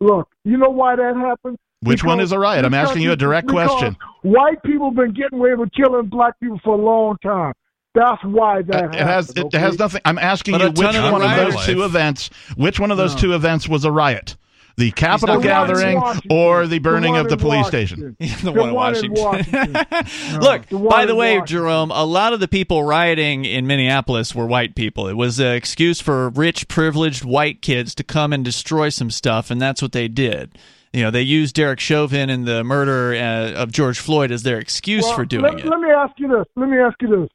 [0.00, 1.56] Look, you know why that happened?
[1.82, 2.64] Which one is a riot?
[2.64, 3.96] I'm asking you a direct question.
[4.22, 7.52] White people have been getting away with killing black people for a long time.
[7.94, 8.94] That's why that Uh, happened.
[8.96, 9.58] it has it okay?
[9.58, 10.00] has nothing.
[10.04, 13.14] I'm asking But you which one of riots- those two events, which one of those
[13.14, 13.20] No.
[13.20, 14.36] two events was a riot?
[14.76, 16.30] The Capitol gathering Washington.
[16.30, 18.16] or the burning one of the police Washington.
[18.18, 18.36] station?
[18.44, 19.24] the, The one in one in Washington.
[19.24, 20.40] Washington.
[20.40, 21.46] Look, The by the way, Washington.
[21.58, 25.08] Jerome, a lot of the people rioting in Minneapolis were white people.
[25.08, 29.50] It was an excuse for rich, privileged white kids to come and destroy some stuff,
[29.50, 30.56] and that's what they did.
[30.92, 34.58] You know, they used Derek Chauvin and the murder uh, of George Floyd as their
[34.58, 35.66] excuse Well, for doing let, it.
[35.66, 36.44] Let me ask you this.
[36.54, 37.28] Let me ask you this.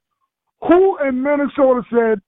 [0.67, 2.19] Who in Minnesota said,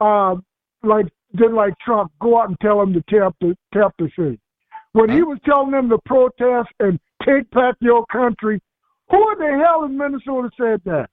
[0.00, 0.36] uh,
[0.82, 1.06] like,
[1.36, 4.10] did like Trump go out and tell them to tear up the tear up the
[4.18, 4.38] city?
[4.92, 8.60] When he was telling them to protest and take back your country,
[9.10, 11.08] who in the hell in Minnesota said that?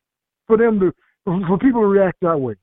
[0.47, 0.93] For them to,
[1.25, 2.55] for people to react that way.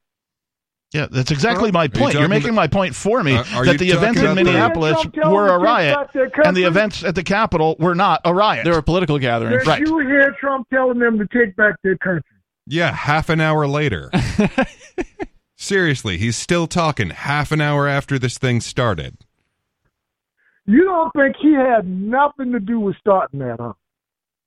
[0.93, 2.12] Yeah, that's exactly my point.
[2.12, 5.49] talking You're making about- my point for me Uh, that the events in Minneapolis were
[5.49, 5.99] a riot,
[6.45, 8.65] and the events at the Capitol were not a riot.
[8.65, 9.65] There were political gatherings.
[9.65, 9.81] Did Right.
[9.81, 12.23] you hear Trump telling them to take back their country?
[12.66, 14.11] Yeah, half an hour later.
[15.57, 19.16] Seriously, he's still talking half an hour after this thing started.
[20.66, 23.74] You don't think he had nothing to do with starting that, huh?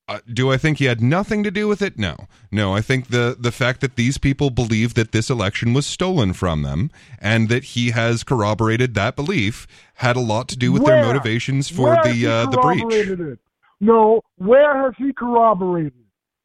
[0.09, 1.99] Uh, do I think he had nothing to do with it?
[1.99, 2.15] No.
[2.49, 6.31] No, I think the the fact that these people believe that this election was stolen
[6.31, 10.85] from them and that he has corroborated that belief had a lot to do with
[10.85, 13.19] their motivations for Where the uh, the breach.
[13.19, 13.39] it?
[13.81, 15.91] No, where has he corroborated?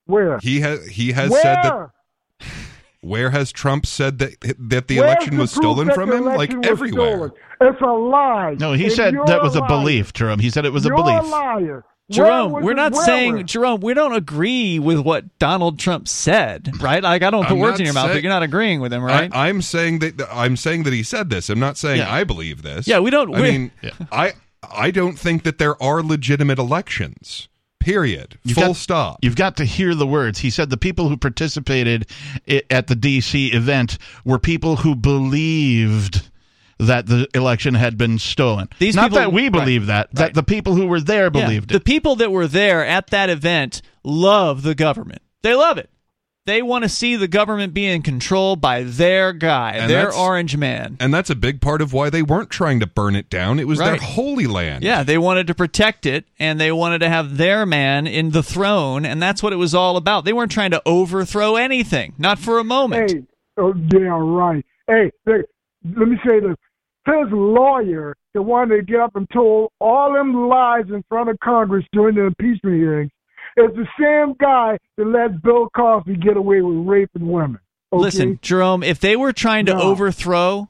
[0.07, 0.39] Where?
[0.39, 1.43] He has he has where?
[1.43, 1.91] said that
[3.03, 6.25] where has Trump said that that the Where's election was proof stolen from him?
[6.25, 7.17] Like everywhere.
[7.17, 7.33] stolen?
[7.61, 8.57] It's a lie.
[8.59, 9.69] no, he And said that was a liar.
[9.69, 10.39] belief, Jerome.
[10.41, 11.23] He said it was You're a belief.
[11.23, 11.85] a liar.
[12.11, 17.03] Jerome, we're not saying were- Jerome, we don't agree with what Donald Trump said, right?
[17.03, 18.93] Like I don't put I'm words in your mouth, saying- but you're not agreeing with
[18.93, 19.31] him, right?
[19.35, 21.49] I, I'm saying that I'm saying that he said this.
[21.49, 22.13] I'm not saying Yeah.
[22.13, 22.87] I believe this.
[22.87, 23.71] Yeah, we don't- I we- mean,
[24.11, 24.33] I
[24.71, 27.49] I don't think that there are legitimate elections.
[27.83, 28.39] Period.
[28.45, 29.19] You've Full got- stop.
[29.23, 30.39] You've got to hear the words.
[30.39, 32.07] He said the people who participated
[32.49, 36.29] i- at the DC event were people who believed
[36.79, 38.69] that the election had been stolen.
[38.79, 40.15] These Not people- that we right, believe that, right.
[40.27, 43.31] that the people who were there Yeah, believed The people that were there at that
[43.31, 45.23] event love the government.
[45.43, 45.91] They love it.
[46.45, 50.57] They want to see the government be in control by their guy, And their orange
[50.57, 50.97] man.
[50.99, 53.61] and that's a big part of why they weren't trying to burn it down.
[53.61, 53.91] It was Right.
[54.01, 54.83] their holy land.
[54.83, 58.43] Yeah, they wanted to protect it and they wanted to have their man in the
[58.43, 60.25] throne, and that's what it was all about.
[60.25, 63.13] They weren't trying to overthrow anything, not for a moment.
[63.13, 63.23] Hey,
[63.59, 64.67] oh, yeah, right.
[64.89, 65.43] Hey, hey,
[65.97, 66.57] let me say this.
[67.07, 71.39] His lawyer, the one that get up and told all them lies in front of
[71.39, 73.11] Congress during the impeachment hearings,
[73.57, 77.59] is the same guy that let Bill Cosby get away with raping women.
[77.93, 78.03] Okay?
[78.03, 79.81] Listen, Jerome, if they were trying to No.
[79.83, 80.69] overthrow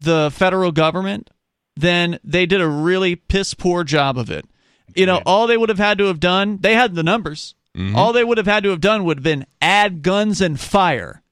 [0.00, 1.30] the federal government,
[1.76, 4.44] then they did a really piss poor job of it.
[4.94, 7.54] You know, all they would have had to have done, they had the numbers.
[7.76, 7.94] Mm-hmm.
[7.94, 11.22] All they would have had to have done would have been add guns and fire.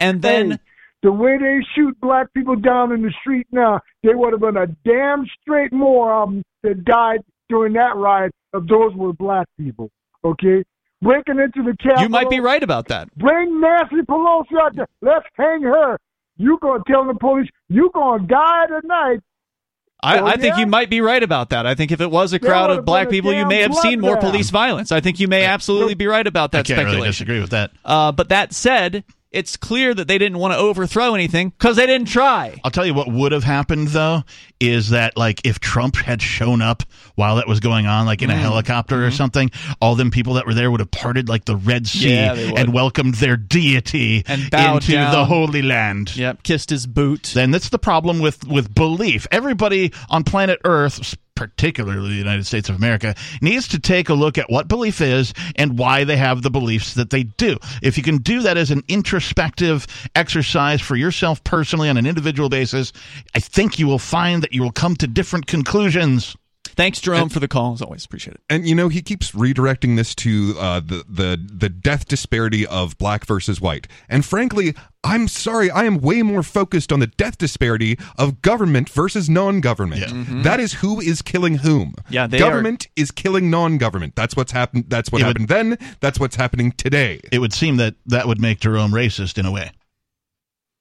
[0.00, 0.58] And then Hey,
[1.02, 4.56] the way they shoot black people down in the street now, they would have been
[4.56, 9.48] a damn straight more of them that died during that riot if those were black
[9.58, 9.90] people.
[10.24, 10.64] Okay?
[11.00, 12.02] Breaking into the Capitol.
[12.02, 13.14] you might be right about that.
[13.16, 14.88] Bring Nancy Pelosi out there.
[15.00, 15.96] Let's hang her.
[16.36, 19.20] You gonna tell the police you gonna die tonight?
[20.00, 21.66] I, Oh, I think you might be right about that.
[21.66, 24.16] I think if it was a crowd of black people, you may have seen more
[24.16, 24.20] bloodbath.
[24.20, 24.92] police violence.
[24.92, 27.72] I think you may absolutely be right about I that can't really disagree with that.
[27.84, 31.86] Uh, but that said, it's clear that they didn't want to overthrow anything because they
[31.86, 32.60] didn't try.
[32.64, 34.22] I'll tell you what would have happened though
[34.60, 36.82] is that like if Trump had shown up
[37.14, 38.40] while that was going on, like in a Mm.
[38.40, 39.04] helicopter Mm-hmm.
[39.04, 42.10] or something, all them people that were there would have parted like the Red Sea
[42.14, 45.12] Yeah, and welcomed their deity And bowed into down.
[45.12, 46.16] the Holy Land.
[46.16, 47.30] Yep, kissed his boot.
[47.34, 49.26] Then that's the problem with with belief.
[49.30, 54.38] Everybody on planet Earth, particularly the United States of America, needs to take a look
[54.38, 57.56] at what belief is and why they have the beliefs that they do.
[57.80, 59.86] If you can do that as an introspective
[60.16, 62.92] exercise for yourself personally on an individual basis,
[63.36, 66.36] I think you will find that you will come to different conclusions.
[66.78, 67.72] Thanks, Jerome, for the call.
[67.74, 68.40] As always, appreciate it.
[68.48, 72.96] And you know he keeps redirecting this to uh, the the the death disparity of
[72.98, 73.88] black versus white.
[74.08, 78.88] And frankly, I'm sorry, I am way more focused on the death disparity of government
[78.90, 80.44] versus non-government.
[80.44, 81.94] That is who is killing whom.
[81.98, 82.14] Mm-hmm.
[82.14, 84.14] Yeah, they government is killing non-government.
[84.14, 84.84] That's what's happened.
[84.86, 85.78] That's what It would- happened then.
[85.98, 87.20] That's what's happening today.
[87.32, 89.72] It would seem that that would make Jerome racist in a way.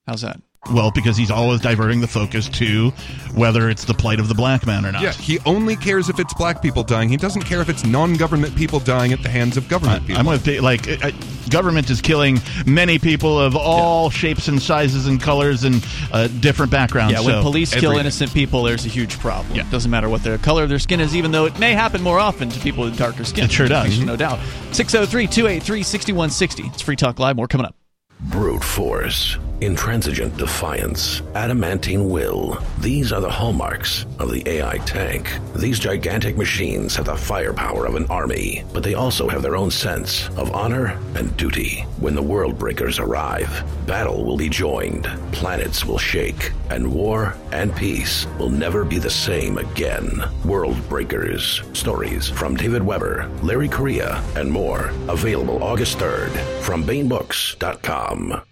[0.06, 0.40] How's that?
[0.72, 2.90] Well, because he's always diverting the focus to
[3.34, 5.02] whether it's the plight of the black man or not.
[5.02, 7.10] Yeah, he only cares if it's black people dying.
[7.10, 10.20] He doesn't care if it's non-government people dying at the hands of government people.
[10.20, 11.12] I'm with Dave, like uh, uh,
[11.50, 16.72] government is killing many people of all shapes and sizes and colors and uh, different
[16.72, 17.14] backgrounds.
[17.14, 19.56] Yeah, when so police kill every- innocent people, there's a huge problem.
[19.56, 19.70] Yeah.
[19.70, 22.20] Doesn't matter what their color of their skin is, even though it may happen more
[22.20, 23.46] often to people with darker skin.
[23.46, 23.86] It sure does.
[23.88, 24.40] There's No doubt.
[24.72, 26.64] 603 283 6160.
[26.68, 27.36] It's Free Talk Live.
[27.36, 27.76] More coming up.
[28.20, 32.58] Brute force, intransigent defiance, adamantine will.
[32.80, 35.32] These are the hallmarks of the AI tank.
[35.56, 39.72] These gigantic machines have the firepower of an army, but they also have their own
[39.72, 41.82] sense of honor and duty.
[42.00, 47.76] When the world breakers arrive, battle will be joined, planets will shake, and war and
[47.76, 50.24] peace will never be the same again.
[50.46, 51.62] World Breakers.
[51.74, 54.92] Stories from David Weber, Larry Correia, and more.
[55.08, 56.32] Available August 3rd
[56.62, 58.47] from BaenBooks.com.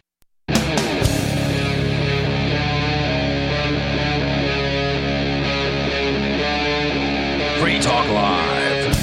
[7.66, 8.96] Free Talk Live.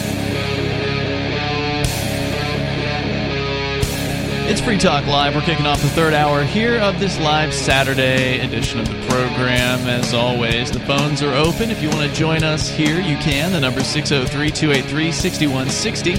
[4.48, 5.34] It's Free Talk Live.
[5.34, 9.80] We're kicking off the third hour here of this live Saturday edition of the program.
[9.88, 11.72] As always, the phones are open.
[11.72, 13.50] If you want to join us here, you can.
[13.50, 16.14] The number is 603 283 6160.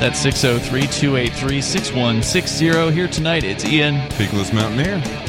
[0.00, 2.90] That's 603 283 6160.
[2.90, 3.94] Here tonight, it's Ian.
[4.10, 5.25] Peakless Mountaineer.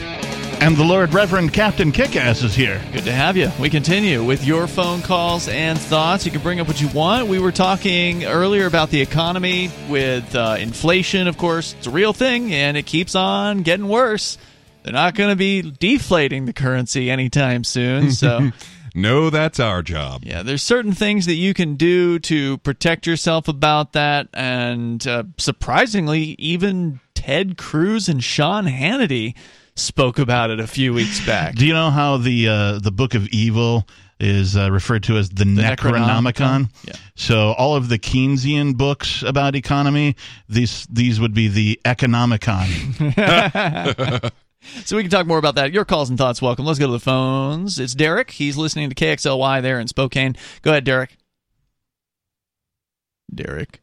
[0.60, 2.82] And the Lord Reverend Captain Kickass is here.
[2.92, 3.52] Good to have you.
[3.60, 6.26] We continue with your phone calls and thoughts.
[6.26, 7.28] You can bring up what you want.
[7.28, 11.74] We were talking earlier about the economy with uh, inflation, of course.
[11.76, 14.38] It's a real thing, and it keeps on getting worse.
[14.84, 18.12] They're not going to be deflating the currency anytime soon.
[18.12, 18.52] So,
[18.96, 20.24] no, that's our job.
[20.26, 24.28] yeah, there's certain things that you can do to protect yourself about that.
[24.34, 29.36] And uh, surprisingly, even Ted Cruz and Sean Hannity
[29.78, 31.56] spoke about it a few weeks back.
[31.56, 33.88] Do you know how the uh, the Book of Evil
[34.20, 35.78] is uh, referred to as the, Necronomicon?
[35.78, 36.70] Necronomicon?
[36.86, 36.96] Yeah.
[37.16, 40.16] So all of the Keynesian books about economy,
[40.50, 42.68] these these would be the Economicon.
[44.84, 45.72] So we can talk more about that.
[45.72, 46.66] Your calls and thoughts, welcome.
[46.66, 47.80] Let's go to the phones.
[47.80, 48.32] It's Derek.
[48.32, 50.36] He's listening to KXLY there in Spokane.
[50.62, 51.16] Go ahead, Derek.
[53.34, 53.82] Derek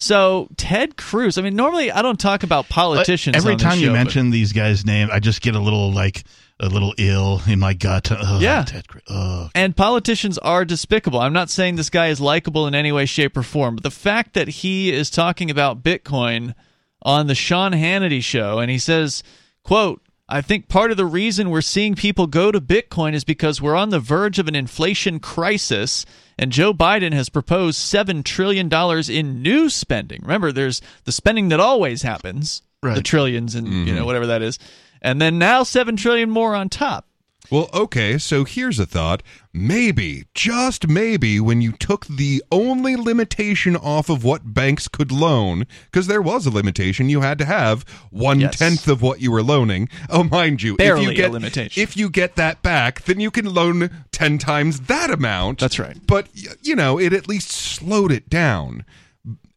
[0.00, 1.38] So Ted Cruz.
[1.38, 3.36] I mean, normally I don't talk about politicians.
[3.36, 5.60] Every on this time you show, but- mention these guys' name, I just get a
[5.60, 6.24] little like
[6.60, 8.10] a little ill in my gut.
[8.10, 8.64] Ugh, Yeah.
[8.64, 9.02] Ted Cruz.
[9.08, 9.50] Ugh.
[9.54, 11.20] And politicians are despicable.
[11.20, 13.90] I'm not saying this guy is likable in any way, shape, or form, but the
[13.90, 16.54] fact that he is talking about Bitcoin
[17.02, 19.22] on the Sean Hannity show and he says,
[19.62, 23.62] quote, I think part of the reason we're seeing people go to Bitcoin is because
[23.62, 26.04] we're on the verge of an inflation crisis,
[26.38, 28.70] and Joe Biden has proposed $7 trillion
[29.10, 30.20] in new spending.
[30.22, 34.06] Remember, there's the spending that always happens, the trillions and you know mm-hmm.
[34.06, 34.58] whatever that is.
[35.02, 37.07] And then now 7 trillion more on top.
[37.50, 39.22] Well, okay, so here's a thought.
[39.54, 45.66] Maybe, just maybe, when you took the only limitation off of what banks could loan,
[45.90, 49.42] because there was a limitation, you had to have one tenth of what you were
[49.42, 49.88] loaning.
[50.10, 51.82] Oh, mind you, if Barely you a get limitation.
[51.82, 55.60] if you get that back, then you can loan ten times that amount.
[55.60, 55.96] That's right.
[56.06, 56.28] But
[56.62, 58.84] you know, it at least slowed it down.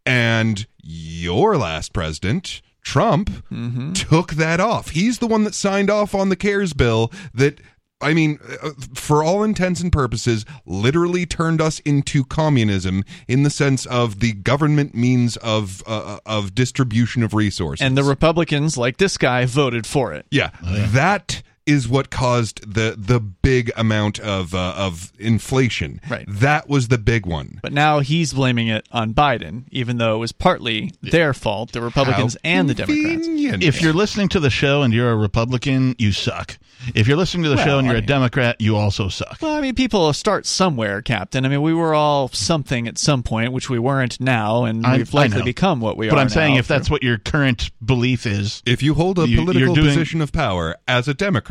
[0.06, 3.94] And your last president, Trump, Mm-hmm.
[3.94, 4.90] took that off.
[4.92, 7.60] He's the one that signed off on the CARES bill that
[8.02, 13.50] I mean, uh, for all intents and purposes, literally turned us into communism in the
[13.50, 17.86] sense of the government means of uh, of distribution of resources.
[17.86, 20.26] And the Republicans, like this guy, voted for it.
[20.32, 26.02] Yeah, that is what caused the the big amount of uh, of inflation.
[26.10, 26.26] Right.
[26.28, 27.60] That was the big one.
[27.62, 31.82] But now he's blaming it on Biden, even though it was partly their fault, the
[31.82, 33.28] Republicans and the Democrats.
[33.64, 36.58] If you're listening to the show and you're a Republican, you suck.
[36.96, 39.08] If you're listening to the Well, show and you're I a mean- Democrat, you also
[39.08, 39.38] suck.
[39.40, 41.46] Well, I mean, people start somewhere, Captain.
[41.46, 44.98] I mean, we were all something at some point, which we weren't now, and I-
[44.98, 45.46] we've I likely know.
[45.46, 46.10] become what we are.
[46.10, 46.18] but.
[46.20, 49.38] I'm saying now if that's what your current belief is, If you hold a you-
[49.38, 51.51] political you're doing- position of power as a Democrat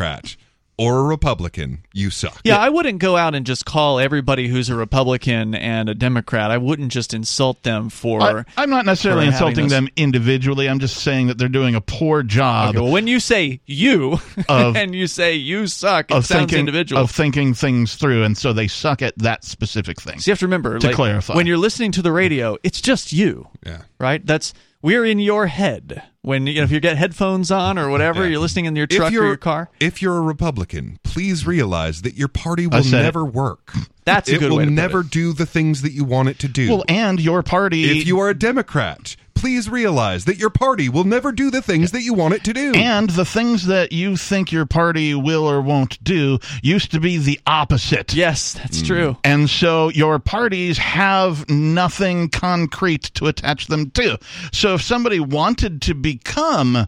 [0.81, 2.41] or a Republican, you suck.
[2.43, 6.51] Yeah, I wouldn't go out and just call everybody who's a Republican and a Democrat.
[6.51, 8.47] I wouldn't just insult them for.
[8.57, 10.71] I, am not necessarily insulting this- them individually.
[10.71, 14.19] I'm just saying that they're doing a poor job Okay, well, when you say you
[14.49, 17.03] Of- and you say you suck, it of sounds thinking individual.
[17.03, 20.19] of thinking things through, and so they suck at that specific thing.
[20.19, 21.35] so you have to remember, to like, clarify.
[21.35, 23.49] when you're listening to the radio, it's just you.
[23.67, 23.83] Yeah.
[23.99, 24.25] Right.
[24.25, 26.03] That's we're in your head.
[26.23, 28.31] When you know if you get headphones on or whatever, Yeah.
[28.33, 29.71] you're listening in your truck or your car.
[29.81, 33.05] If you're a Republican, please realize that your party will said it.
[33.05, 33.73] never work.
[34.05, 35.11] That's a it good will way to put never it.
[35.11, 36.69] do the things that you want it to do.
[36.69, 37.99] Well, and your party.
[38.01, 41.93] if you are a Democrat, please realize that your party will never do the things
[41.93, 42.75] that you want it to do.
[42.75, 47.17] and the things that you think your party will or won't do used to be
[47.17, 48.13] the opposite.
[48.13, 48.87] Yes, that's hmm.
[48.87, 49.17] true.
[49.25, 54.19] And so your parties have nothing concrete to attach them to.
[54.53, 56.87] So if somebody wanted to become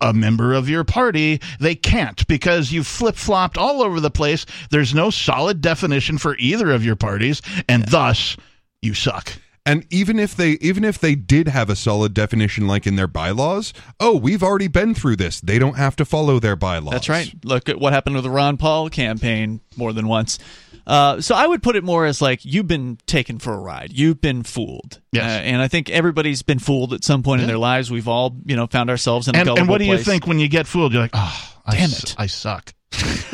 [0.00, 4.44] a member of your party, they can't because you flip flopped all over the place.
[4.70, 8.36] There's no solid definition for either of your parties, and thus
[8.80, 9.38] you suck.
[9.64, 13.06] And even if they even if they did have a solid definition like in their
[13.06, 15.40] bylaws, oh, we've already been through this.
[15.40, 16.92] They don't have to follow their bylaws.
[16.92, 17.32] That's right.
[17.44, 20.40] Look at what happened with the Ron Paul campaign more than once.
[20.84, 23.92] Uh, so I would put it more as like you've been taken for a ride.
[23.92, 25.00] You've been fooled.
[25.12, 25.22] Yes.
[25.30, 27.88] Uh, and I think everybody's been fooled at some point in their lives.
[27.88, 30.04] We've all, you know, found ourselves in a And, gullible and what do you place.
[30.04, 30.92] think when you get fooled?
[30.92, 32.16] You're like, oh, I Damn su- it.
[32.18, 32.74] I suck.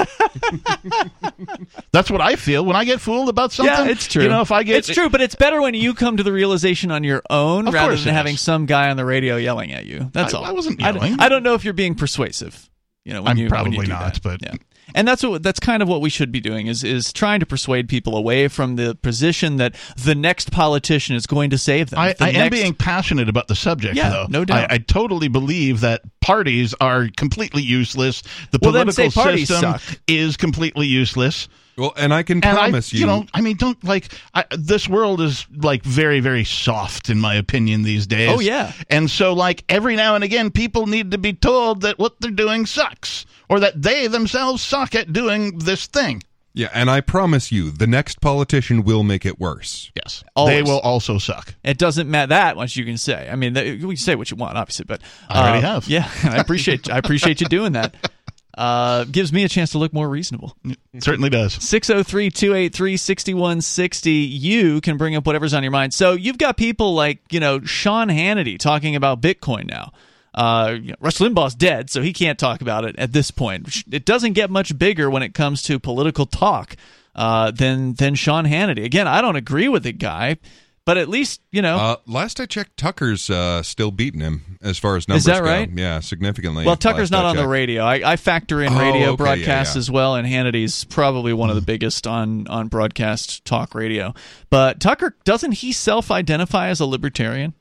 [1.93, 3.75] That's what I feel when I get fooled about something.
[3.87, 4.23] Yeah, it's true.
[4.23, 6.33] You know, if I get it's true, but it's better when you come to the
[6.33, 8.41] realization on your own Of rather than having is.
[8.41, 10.11] some guy on the radio yelling at you.
[10.13, 10.45] That's I- all.
[10.45, 11.21] I wasn't I don't- yelling.
[11.21, 12.69] I don't know if you're being persuasive.
[13.05, 14.55] You know, when I'm you, probably not, but- yeah.
[14.95, 17.47] And that's what that's kind of what we should be doing is is trying to
[17.47, 21.99] persuade people away from the position that the next politician is going to save them.
[22.01, 24.27] I, The I am being passionate about the subject, Yeah, though.
[24.29, 24.71] no doubt.
[24.71, 28.23] I, I totally believe that parties are completely useless.
[28.51, 29.83] The Well, political system suck.
[30.07, 31.49] is completely useless.
[31.77, 34.45] Well, and I can And I- promise you, you know, I mean, don't like I,
[34.51, 38.31] this world is like very, very soft in my opinion these days.
[38.35, 38.73] Oh, yeah.
[38.91, 42.33] and so like every now and again, people need to be told that what they're
[42.33, 46.23] doing sucks, or that they themselves suck at doing this thing.
[46.55, 49.91] yeah, and I promise you, the next politician will make it worse.
[49.95, 50.55] Yes, Always.
[50.57, 51.55] they will also suck.
[51.63, 53.29] It doesn't matter that much you can say.
[53.31, 55.89] I mean, th- we can say what you want, obviously, but I already uh, have.
[55.89, 57.95] Yeah, I appreciate I appreciate you doing that.
[58.57, 60.57] Uh, gives me a chance to look more reasonable.
[60.65, 61.53] It certainly does.
[61.53, 64.11] 603 283 6160.
[64.11, 65.95] You can bring up whatever's on your mind.
[65.95, 69.93] So you've got people like, you know, Sean Hannity talking about Bitcoin now.
[70.35, 73.83] Uh, you know, Rush Limbaugh's dead, so he can't talk about it at this point.
[73.91, 76.77] It doesn't get much bigger when it comes to political talk
[77.15, 78.85] uh, than than Sean Hannity.
[78.85, 80.37] Again, I don't agree with the guy,
[80.85, 81.77] but at least you know.
[81.77, 85.43] Uh, last I checked, Tucker's uh, still beating him as far as numbers Is that
[85.43, 85.49] go.
[85.49, 85.69] right?
[85.71, 86.65] Yeah, significantly.
[86.65, 87.83] well, Tucker's not on the radio.
[87.83, 89.81] I, I factor in Oh, radio okay, yeah, broadcasts yeah.
[89.81, 94.15] as well, and Hannity's probably one of the biggest on on broadcast talk radio.
[94.51, 97.55] But Tucker doesn't he self-identify as a libertarian?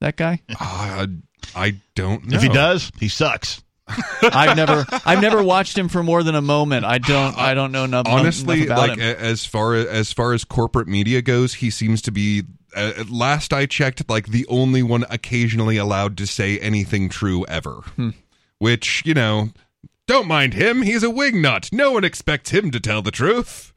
[0.00, 0.40] That guy?
[0.58, 1.06] Uh,
[1.54, 2.36] I don't know.
[2.36, 3.62] If he does, he sucks.
[4.22, 6.84] I've never I've never watched him for more than a moment.
[6.84, 9.16] I don't I don't know enough, honestly enough about like him.
[9.16, 12.44] a- as far as as far as corporate media goes he seems to be
[12.76, 17.44] uh, at last i checked like the only one occasionally allowed to say anything true
[17.46, 18.10] ever Hmm.
[18.60, 19.48] which you know
[20.06, 23.72] don't mind him he's a wingnut no one expects him to tell the truth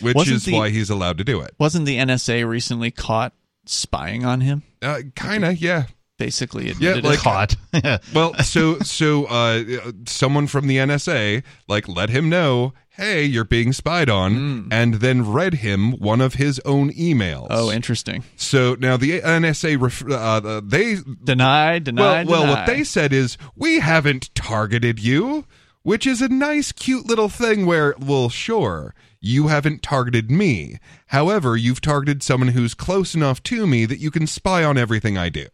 [0.00, 3.32] which Wasn't is the- why he's allowed to do it Wasn't the NSA recently caught
[3.64, 4.64] spying on him?
[4.82, 5.84] uh, kind of yeah
[6.18, 7.22] Basically, yeah admitted like it.
[7.22, 7.56] Caught.
[8.14, 9.62] well so so uh
[10.06, 15.30] someone from the nsa like let him know hey you're being spied on and then
[15.30, 17.48] read him one of his own emails.
[17.50, 18.24] Oh, interesting.
[18.36, 23.36] so now the nsa ref- uh, they Denied, denied, well, well what they said is
[23.54, 25.44] we haven't targeted you
[25.82, 30.78] which is a nice cute little thing where well sure you haven't targeted me
[31.08, 35.18] however you've targeted someone who's close enough to me that you can spy on everything
[35.18, 35.46] i do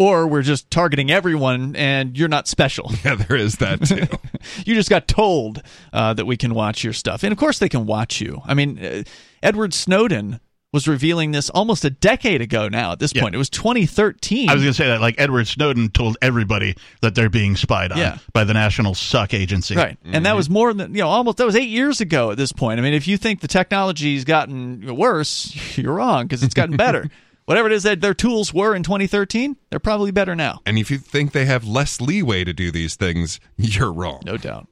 [0.00, 2.90] or we're just targeting everyone and you're not special.
[3.04, 4.06] yeah there is that too
[4.64, 5.62] you just got told
[5.92, 7.22] uh, that we can watch your stuff.
[7.22, 8.40] And of course, they can watch you.
[8.46, 9.02] I mean, uh,
[9.42, 10.40] Edward Snowden
[10.72, 12.92] was revealing this almost a decade ago now.
[12.92, 13.22] At this Yeah.
[13.22, 14.48] point, it was 2013.
[14.48, 17.92] I was going to say that, like Edward Snowden told everybody that they're being spied
[17.92, 18.18] on Yeah.
[18.32, 19.74] by the National Suck Agency.
[19.76, 19.98] Right.
[20.04, 22.52] And that was more than, you know, almost, that was eight years ago at this
[22.52, 22.78] point.
[22.80, 27.10] I mean, if you think the technology's gotten worse, you're wrong because it's gotten better.
[27.50, 30.60] Whatever it is that their tools were in 2013, they're probably better now.
[30.64, 34.20] And if you think they have less leeway to do these things, you're wrong.
[34.24, 34.68] No doubt.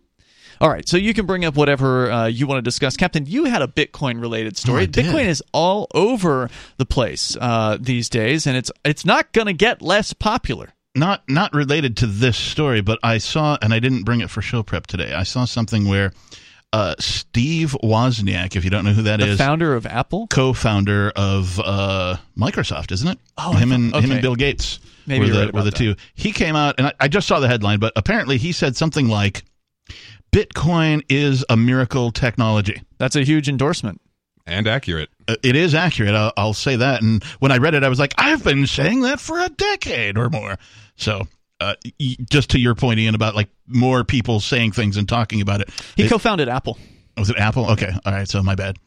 [0.60, 2.96] All right, so you can bring up whatever uh, you want to discuss.
[2.96, 4.84] Captain, you had a Bitcoin related story.
[4.84, 9.48] Oh, Bitcoin is all over the place uh, these days, and it's it's not going
[9.48, 10.68] to get less popular.
[10.94, 14.40] Not not related to this story, but I saw, and I didn't bring it for
[14.40, 15.12] show prep today.
[15.12, 16.12] I saw something where
[16.72, 20.26] uh, Steve Wozniak, if you don't know who that The is, founder of Apple.
[20.28, 23.18] co-founder of uh, Microsoft, isn't it?
[23.38, 25.68] Oh, him and thought- him and Bill Gates Maybe were you're the right were the
[25.68, 25.94] about two.
[26.14, 29.08] He came out, and I, I just saw the headline, but apparently he said something
[29.08, 29.42] like,
[30.32, 34.00] "Bitcoin is a miracle technology." That's a huge endorsement.
[34.46, 35.10] And accurate.
[35.26, 36.14] Uh, It is accurate.
[36.14, 37.02] I'll, I'll say that.
[37.02, 40.16] And when I read it, I was like, I've been saying that for a decade
[40.16, 40.56] or more.
[40.96, 41.28] So,
[41.60, 41.74] uh,
[42.30, 45.70] just to your point, Ian, about like more people saying things and talking about it.
[45.96, 46.78] He co-founded Apple
[47.18, 47.70] was it Apple?
[47.72, 48.28] Okay, all right.
[48.28, 48.78] So my bad.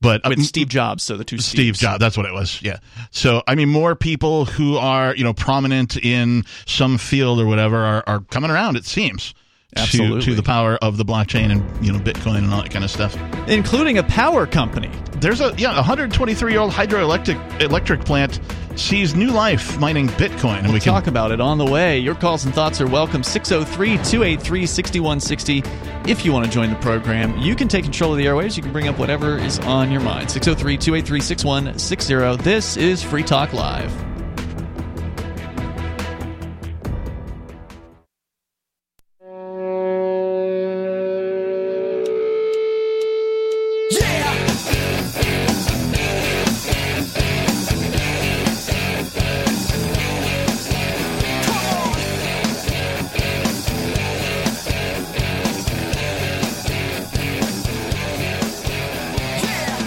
[0.00, 1.78] But with Steve Jobs, so the two Steve Steves.
[1.78, 2.00] Jobs.
[2.00, 2.60] That's what it was.
[2.62, 2.78] Yeah.
[3.10, 7.78] So I mean, more people who are you know prominent in some field or whatever
[7.78, 8.76] are, are coming around.
[8.76, 9.34] It seems.
[9.76, 10.22] To, Absolutely.
[10.22, 12.90] to the power of the blockchain and you know Bitcoin and all that kind of
[12.90, 13.16] stuff.
[13.46, 14.90] including a power company.
[15.20, 18.40] There's a yeah, 123 year old hydroelectric electric plant
[18.76, 21.98] sees new life mining Bitcoin, and we can talk about it on the way.
[21.98, 23.22] Your calls and thoughts are welcome.
[23.22, 25.62] 603 283 6160.
[26.10, 28.56] If you want to join the program, you can take control of the airwaves.
[28.56, 30.30] You can bring up whatever is on your mind.
[30.30, 32.42] 603 283 6160.
[32.42, 33.92] This is Free Talk Live.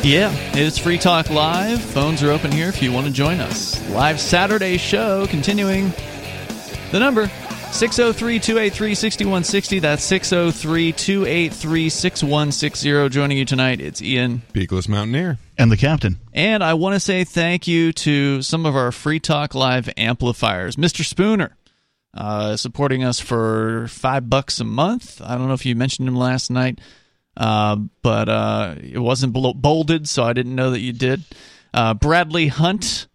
[0.09, 1.79] Yeah, it's Free Talk Live.
[1.79, 3.79] Phones are open here if you want to join us.
[3.89, 5.93] Live Saturday show continuing.
[6.91, 7.27] The number
[7.71, 9.77] 603 283 6160.
[9.77, 13.09] That's 603 283 6160.
[13.09, 14.41] Joining you tonight, it's Ian.
[14.51, 15.37] Peakless Mountaineer.
[15.59, 16.17] and the captain.
[16.33, 20.75] And I want to say thank you to some of our Free Talk Live amplifiers.
[20.75, 21.05] Mr.
[21.05, 21.55] Spooner,
[22.15, 25.21] uh, supporting us for five bucks a month.
[25.21, 26.79] I don't know if you mentioned him last night,
[27.39, 31.23] uh, but uh, it wasn't bolded, so I didn't know that you did.
[31.73, 33.07] Uh, Bradley Hunt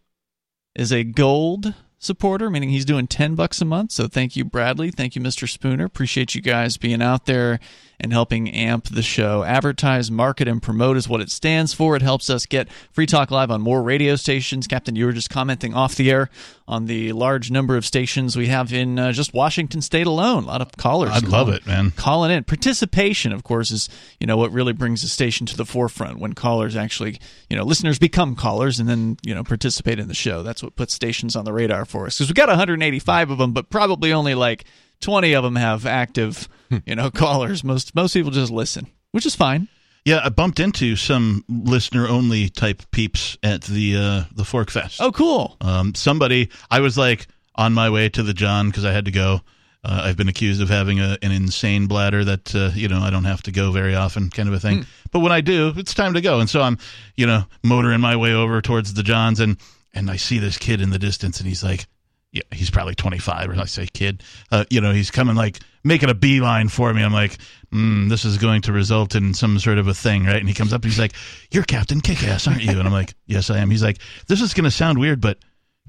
[0.74, 3.92] is a gold supporter, meaning he's doing 10 bucks a month.
[3.92, 4.90] So thank you, Bradley.
[4.90, 5.48] Thank you, Mr.
[5.48, 5.84] Spooner.
[5.84, 7.60] Appreciate you guys being out there
[8.05, 9.43] and helping amp the show.
[9.43, 11.97] Advertise, market, and promote is what it stands for.
[11.97, 14.66] It helps us get Free Talk Live on more radio stations.
[14.66, 16.28] Captain, you were just commenting off the air
[16.68, 20.44] on the large number of stations we have in uh, just Washington State alone.
[20.44, 21.12] A lot of callers.
[21.12, 21.93] I'd love it, man.
[21.93, 23.89] Calling in participation, of course, is
[24.20, 27.18] you know what really brings the station to the forefront when callers actually
[27.48, 30.43] you know listeners become callers and then you know participate in the show.
[30.43, 33.52] That's what puts stations on the radar for us because we've got 185 of them,
[33.52, 34.64] but probably only like
[35.05, 36.48] 20 of them have active
[36.86, 37.62] you know callers.
[37.62, 39.68] Most most people just listen, which is fine.
[40.05, 45.01] Yeah, I bumped into some listener only type peeps at the uh, the Fork Fest.
[45.01, 45.56] Oh, cool.
[45.60, 49.10] Um, somebody, I was like on my way to the John because I had to
[49.10, 49.40] go.
[49.85, 53.10] Uh, I've been accused of having a, an insane bladder that uh, you know I
[53.10, 54.86] don't have to go very often, kind of a thing.
[55.12, 56.78] But when I do, it's time to go, and so I'm
[57.16, 59.59] you know motoring my way over towards the Johns, and
[59.93, 61.86] and I see this kid in the distance, and he's like,
[62.35, 66.11] yeah, he's probably 25, or I say kid, uh, you know, he's coming like making
[66.11, 67.02] a beeline for me.
[67.02, 67.39] I'm like,
[67.73, 70.36] mm, this is going to result in some sort of a thing, right?
[70.36, 71.12] And he comes up and he's like,
[71.52, 74.52] "You're Captain Kickass, aren't you?" And I'm like, "Yes, I am." He's like, "This is
[74.52, 75.39] going to sound weird, but."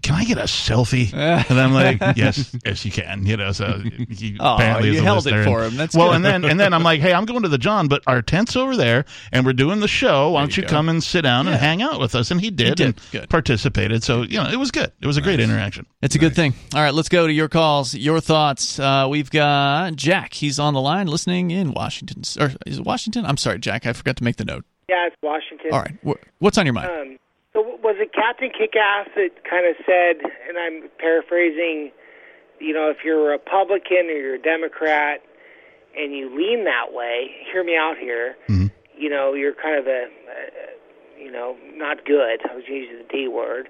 [0.06, 1.11] Can I get a selfie?
[1.49, 3.26] And I'm like, yes, yes, you can.
[3.26, 5.76] You know, so he Aw, apparently is you a held it for him.
[5.76, 6.18] That's well, good.
[6.18, 8.56] and then and then I'm like, hey, I'm going to the John, but our tent's
[8.56, 10.32] over there, and we're doing the show.
[10.32, 10.69] Why don't you, go.
[10.69, 12.30] come and sit down and hang out with us?
[12.30, 12.86] And he did, did.
[12.86, 13.30] and Good.
[13.30, 14.03] participated.
[14.03, 14.91] So you know, it was good.
[15.02, 15.88] It was a great interaction.
[16.03, 16.53] It's a good thing.
[16.76, 18.77] All right, let's go to your calls, your thoughts.
[18.80, 20.36] Uh, we've got Jack.
[20.36, 22.22] He's on the line, listening in Washington.
[22.40, 23.26] Or is it Washington?
[23.26, 23.88] I'm sorry, Jack.
[23.88, 24.65] I forgot to make the note.
[24.88, 25.72] Yeah, it's Washington.
[25.72, 26.91] All right, what's on your mind?
[26.91, 27.18] Um,
[27.56, 31.91] so was it Captain Kickass that kind of said, and I'm paraphrasing,
[32.60, 35.23] you know, if you're a Republican or you're a Democrat
[35.98, 38.36] and you lean that way, hear me out here,
[38.98, 42.44] you know, you're kind of a, uh, you know, not good.
[42.44, 43.69] I was using the D word.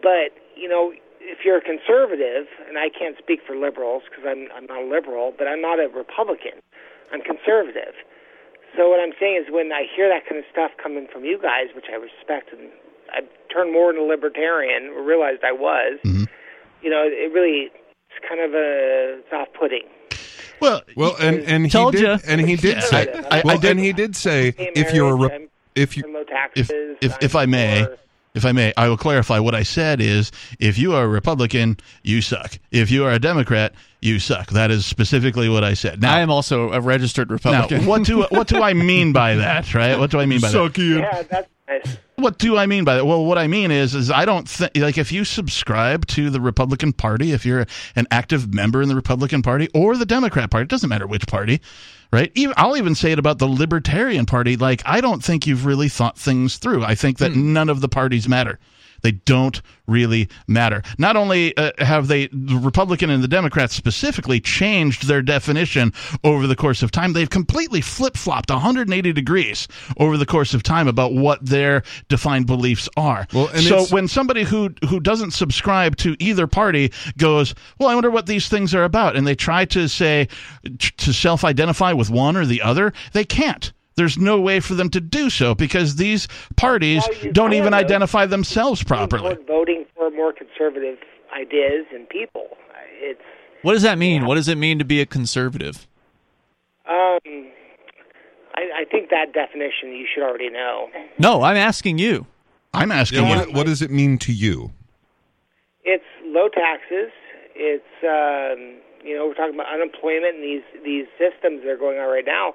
[0.00, 4.48] But, you know, if you're a conservative, and I can't speak for liberals because I'm,
[4.56, 6.56] I'm not a liberal, but I'm not a Republican.
[7.12, 7.92] I'm conservative.
[8.76, 11.38] So what I'm saying is when I hear that kind of stuff coming from you
[11.38, 12.72] guys, which I respect and
[13.12, 13.20] I
[13.52, 15.98] turned more into libertarian, realized I was.
[16.04, 16.24] Mm-hmm.
[16.82, 17.70] You know, it really
[18.10, 19.82] it's kind of a it's off-putting.
[20.60, 22.18] Well, well, and and he did, ya.
[22.26, 22.80] and he did Yeah.
[22.80, 25.48] say, I- I- well, I did- and he did say, if you're a, re- I'm
[25.74, 26.96] if you, for low if taxes.
[27.00, 27.98] if if I'm I may, for-
[28.34, 31.76] if I may, I will clarify what I said is if you are a Republican,
[32.02, 32.58] you suck.
[32.72, 34.50] If you are a Democrat, you suck.
[34.50, 36.00] That is specifically what I said.
[36.02, 37.86] Now, I am also a registered now Republican.
[37.86, 39.72] what do what do I mean by that?
[39.74, 39.98] Right?
[39.98, 40.78] What do I mean by that?
[40.78, 41.98] yeah, that's nice.
[42.16, 43.06] What do I mean by that?
[43.06, 46.40] Well, what I mean is, is I don't think like if you subscribe to the
[46.40, 47.66] Republican Party, if you're
[47.96, 51.26] an active member in the Republican Party or the Democrat Party, it doesn't matter which
[51.26, 51.60] party,
[52.12, 52.30] right?
[52.34, 54.56] Even I'll even say it about the Libertarian Party.
[54.56, 56.84] Like I don't think you've really thought things through.
[56.84, 57.52] I think that hmm.
[57.52, 58.58] none of the parties matter.
[59.04, 60.82] They don't really matter.
[60.96, 65.92] Not only uh, have they, the Republican and the Democrats specifically, changed their definition
[66.24, 69.68] over the course of time, they've completely flip flopped 180 degrees
[69.98, 73.26] over the course of time about what their defined beliefs are.
[73.34, 77.94] Well, and so when somebody who who doesn't subscribe to either party goes, well, I
[77.94, 80.28] wonder what these things are about, and they try to say
[80.78, 83.70] to self identify with one or the other, they can't.
[83.96, 86.26] There's no way for them to do so because these
[86.56, 87.78] parties Well, don't even though.
[87.78, 89.36] identify themselves properly.
[89.46, 90.98] Voting for more conservative
[91.36, 92.48] ideas and people.
[93.00, 93.20] It's
[93.62, 94.26] what does that mean?
[94.26, 95.86] What does it mean to be a conservative?
[96.86, 97.18] um,
[98.56, 100.88] I, I think that definition you should already know.
[101.18, 102.26] No, I'm asking you.
[102.72, 103.38] I'm asking yeah, you.
[103.38, 104.72] what, what does it mean to you?
[105.84, 107.10] It's low taxes.
[107.54, 111.98] It's um, you know we're talking about unemployment and these these systems that are going
[111.98, 112.54] on right now.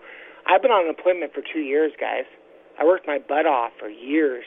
[0.49, 2.26] I've been on unemployment for two years, guys.
[2.80, 4.45] I worked my butt off for years,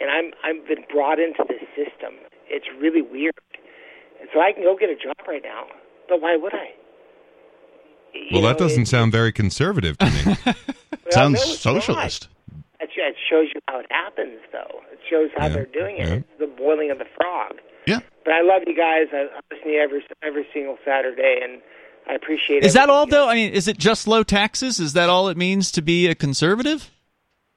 [0.00, 2.14] and I'm I've been brought into this system.
[2.48, 3.34] It's really weird,
[4.20, 5.64] and so I can go get a job right now.
[6.08, 6.70] But why would I?
[8.14, 10.36] You Well, that know, doesn't it- sound very conservative to me.
[10.44, 10.54] well,
[11.10, 12.28] Sounds no, socialist.
[12.28, 12.58] not.
[12.82, 14.80] It, it shows you how it happens, though.
[14.92, 16.08] It shows how Yeah, they're doing it.
[16.08, 16.14] yeah.
[16.16, 17.54] It's the boiling of the frog.
[17.86, 18.00] Yeah.
[18.24, 19.06] But I love you guys.
[19.12, 21.62] I, I listen to you every every single Saturday, and
[22.08, 22.64] I appreciate.
[22.64, 23.28] Is that all though?
[23.28, 24.80] I mean, is it just low taxes?
[24.80, 26.90] Is that all it means to be a conservative?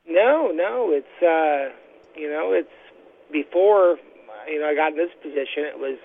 [0.07, 1.73] No, no, it's uh,
[2.15, 2.69] you know, it's
[3.31, 3.97] before
[4.47, 5.65] you know I got in this position.
[5.65, 5.97] It was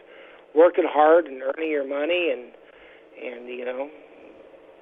[0.55, 2.51] working hard and earning your money, and
[3.23, 3.91] and you know,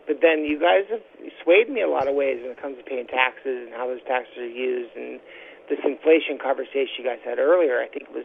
[0.06, 1.02] but then you guys have
[1.43, 4.02] swayed me a lot of ways when it comes to paying taxes and how those
[4.06, 5.20] taxes are used, and
[5.68, 7.80] this inflation conversation you guys had earlier.
[7.80, 8.24] I think was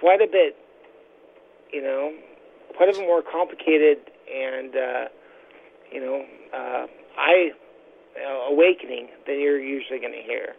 [0.00, 0.56] quite a bit,
[1.72, 2.14] you know,
[2.76, 3.98] quite a bit more complicated,
[4.34, 5.08] and uh,
[5.92, 6.86] you know, uh,
[7.18, 7.50] I
[8.16, 10.54] uh, awakening that you're usually going to hear.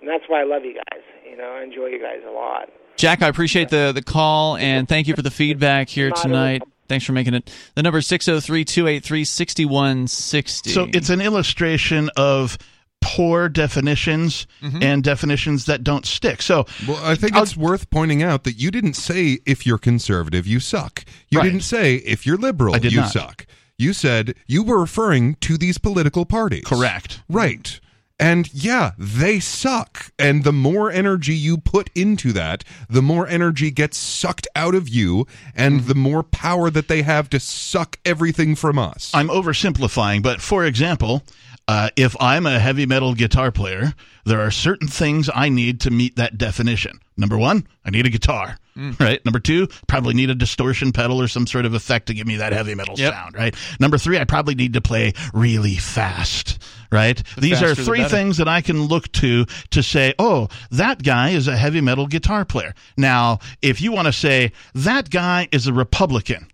[0.00, 1.02] And that's why I love you guys.
[1.28, 2.70] You know, I enjoy you guys a lot.
[2.96, 6.62] Jack, I appreciate the the call and thank you for the feedback here tonight.
[6.86, 7.50] Thanks for making it.
[7.74, 10.68] The number is 603-283-6160.
[10.68, 12.58] So it's an illustration of
[13.04, 14.82] poor definitions Mm-hmm.
[14.82, 16.40] and definitions that don't stick.
[16.42, 19.78] So Well, I think I'll- it's worth pointing out that you didn't say if you're
[19.78, 21.04] conservative, you suck.
[21.28, 21.44] You Right.
[21.44, 23.12] didn't say if you're liberal, you not.
[23.12, 23.46] suck.
[23.76, 26.64] You said you were referring to these political parties.
[26.64, 27.20] Correct.
[27.28, 27.78] Right.
[28.20, 30.12] And yeah, they suck.
[30.20, 34.88] And the more energy you put into that, the more energy gets sucked out of
[34.88, 35.26] you
[35.56, 35.88] and Mm-hmm.
[35.88, 39.10] the more power that they have to suck everything from us.
[39.12, 41.24] I'm oversimplifying, but for example,
[41.68, 45.90] uh, if I'm a heavy metal guitar player, there are certain things I need to
[45.90, 47.00] meet that definition.
[47.16, 48.58] Number one, I need a guitar,
[48.98, 49.24] right?
[49.24, 52.36] Number two, probably need a distortion pedal or some sort of effect to give me
[52.36, 53.12] that heavy metal Yep.
[53.12, 53.54] sound, right?
[53.78, 56.58] Number three, I probably need to play really fast,
[56.90, 57.22] right?
[57.38, 61.02] These are faster the three things that I can look to to say, oh, that
[61.02, 62.74] guy is a heavy metal guitar player.
[62.96, 66.48] Now, if you want to say that guy is a Republican,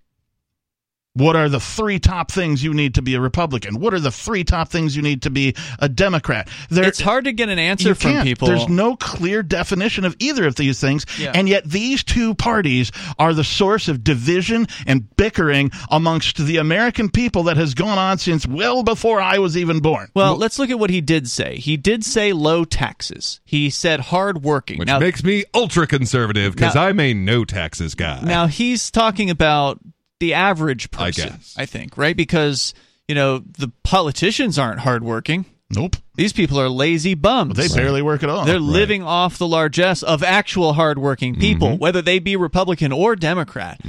[1.14, 3.80] what are the three top things you need to be a Republican?
[3.80, 6.48] What are the three top things you need to be a Democrat?
[6.68, 8.24] There, it's hard to get an answer you from can't.
[8.26, 8.46] people.
[8.46, 11.32] There's no clear definition of either of these things, Yeah.
[11.34, 17.10] and yet these two parties are the source of division and bickering amongst the American
[17.10, 20.08] people that has gone on since well before I was even born.
[20.14, 21.56] well, let's look at what he did say.
[21.56, 23.40] He did say low taxes.
[23.44, 24.78] He said hard working.
[24.78, 28.20] which now, makes me ultra conservative because I'm a no taxes guy.
[28.22, 29.80] now he's talking about
[30.20, 31.54] the average I person, guess.
[31.58, 32.16] I think, right?
[32.16, 32.72] Because,
[33.08, 35.46] you know, the politicians aren't hardworking.
[35.72, 37.56] Nope, These people are lazy bums.
[37.56, 38.44] they barely work at all.
[38.44, 41.78] They're living off the largesse of actual hardworking people, Mm-hmm.
[41.78, 43.80] whether they be Republican or Democrat.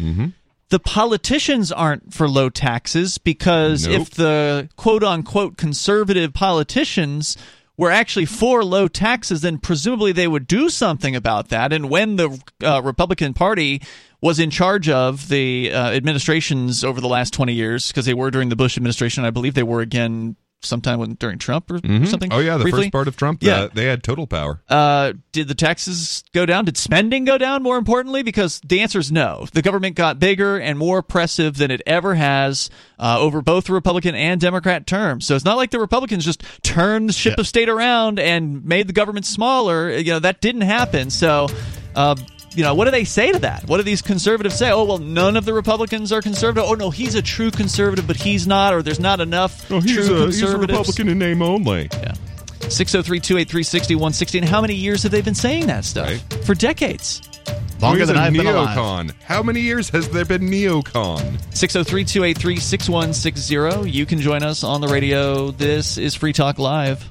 [0.69, 4.01] The politicians aren't for low taxes because Nope.
[4.01, 7.35] if the quote unquote conservative politicians
[7.81, 11.73] were actually for low taxes, then presumably they would do something about that.
[11.73, 13.81] And when the uh, Republican Party
[14.21, 18.29] was in charge of the uh, administrations over the last 20 years, because they were
[18.29, 22.07] during the Bush administration, I believe they were again sometime when, during Trump or Mhm.
[22.07, 22.31] something.
[22.31, 22.83] Oh yeah, the briefly.
[22.83, 23.61] first part of Trump, Yeah.
[23.63, 24.61] uh, they had total power.
[24.69, 26.65] Uh, did the taxes go down?
[26.65, 27.63] Did spending go down?
[27.63, 29.47] More importantly, because the answer is no.
[29.53, 32.69] The government got bigger and more oppressive than it ever has
[32.99, 35.25] uh, over both the Republican and Democrat terms.
[35.25, 38.87] So it's not like the Republicans just turned the ship of state around and made
[38.87, 39.91] the government smaller.
[39.97, 41.09] You know that didn't happen.
[41.09, 41.47] So.
[41.93, 42.15] Uh,
[42.55, 43.67] you know, what do they say to that?
[43.67, 44.71] What do these conservatives say?
[44.71, 46.69] Oh, well, none of the Republicans are conservative.
[46.69, 50.07] Oh, no, he's a true conservative, but he's not, or there's not enough Oh, he's
[50.07, 50.57] true a, he's a.
[50.57, 51.89] Republican in name only.
[51.93, 52.13] Yeah.
[52.69, 54.37] 603 283 6160.
[54.39, 56.21] And how many years have they been saying that stuff?
[56.45, 57.21] For decades.
[57.83, 59.11] Oh, he's a neocon.
[59.23, 61.39] How many years has there been neocon?
[61.55, 63.89] 603 283 6160.
[63.89, 65.51] You can join us on the radio.
[65.51, 67.10] This is Free Talk Live.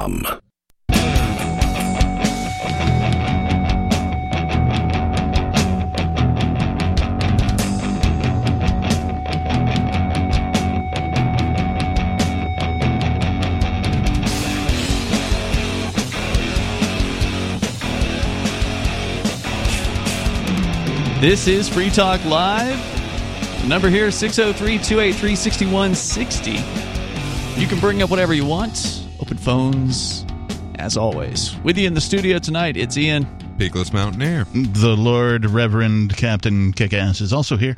[21.19, 22.75] This is Free Talk Live.
[23.61, 27.61] The number here is 603 283 6160.
[27.61, 29.00] You can bring up whatever you want.
[29.21, 30.25] Open phones,
[30.75, 31.55] as always.
[31.63, 33.25] With you in the studio tonight, it's Ian.
[33.57, 34.45] Peakless Mountaineer.
[34.53, 37.77] The Lord Reverend Captain Kickass is also here.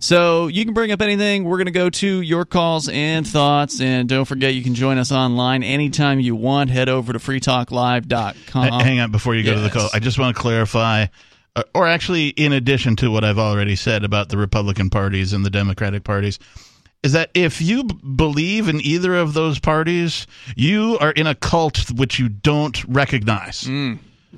[0.00, 1.44] So you can bring up anything.
[1.44, 3.80] We're going to go to your calls and thoughts.
[3.80, 6.70] And don't forget, you can join us online anytime you want.
[6.70, 8.64] Head over to freetalklive.com.
[8.64, 9.90] H- hang on before you go to the call.
[9.94, 11.06] I just want to clarify,
[11.54, 15.44] uh, or actually, in addition to what I've already said about the Republican parties and
[15.44, 16.38] the Democratic parties,
[17.02, 21.34] is that if you b- believe in either of those parties, you are in a
[21.34, 23.68] cult which you don't recognize.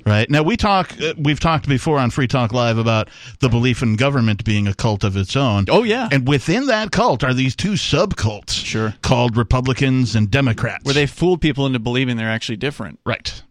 [0.05, 0.99] Right now, we talk.
[0.99, 3.09] Uh, we've talked before on Free Talk Live about
[3.41, 5.65] the belief in government being a cult of its own.
[5.69, 10.83] Oh yeah, and within that cult are these two subcults, sure, called Republicans and Democrats,
[10.83, 12.99] Where they fooled people into believing they're actually different.
[13.05, 13.43] Right.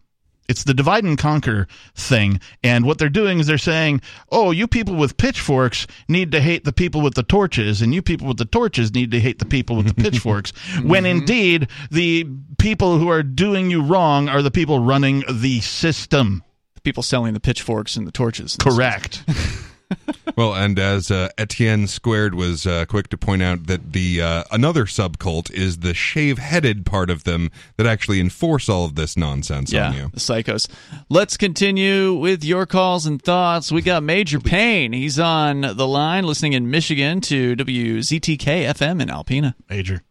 [0.49, 2.39] It's the divide and conquer thing.
[2.63, 4.01] And what they're doing is they're saying,
[4.31, 8.01] oh, you people with pitchforks need to hate the people with the torches, and you
[8.01, 10.51] people with the torches need to hate the people with the pitchforks.
[10.81, 16.43] When indeed, the people who are doing you wrong are the people running the system.
[16.75, 18.57] The people selling the pitchforks and the torches.
[18.59, 19.23] Correct.
[20.37, 24.43] well, and as uh, Etienne Squared was uh, quick to point out, that the uh,
[24.51, 29.71] another subcult is the shave-headed part of them that actually enforce all of this nonsense
[29.71, 30.09] yeah, on you.
[30.13, 30.67] the psychos.
[31.09, 33.71] Let's continue with your calls and thoughts.
[33.71, 34.93] We got Major Payne.
[34.93, 39.55] He's on the line, listening in Michigan to WZTK FM in Alpena.
[39.69, 40.03] Major.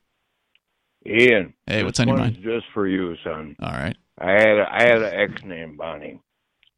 [1.06, 1.54] Ian.
[1.66, 2.38] Hey, what's on your mind?
[2.42, 3.56] Just for you, son.
[3.60, 3.96] All right.
[4.18, 6.20] I had a, I had an ex named Bonnie,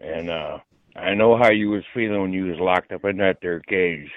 [0.01, 0.59] and uh
[0.97, 4.11] I know how you was feeling when you was locked up in that there cage.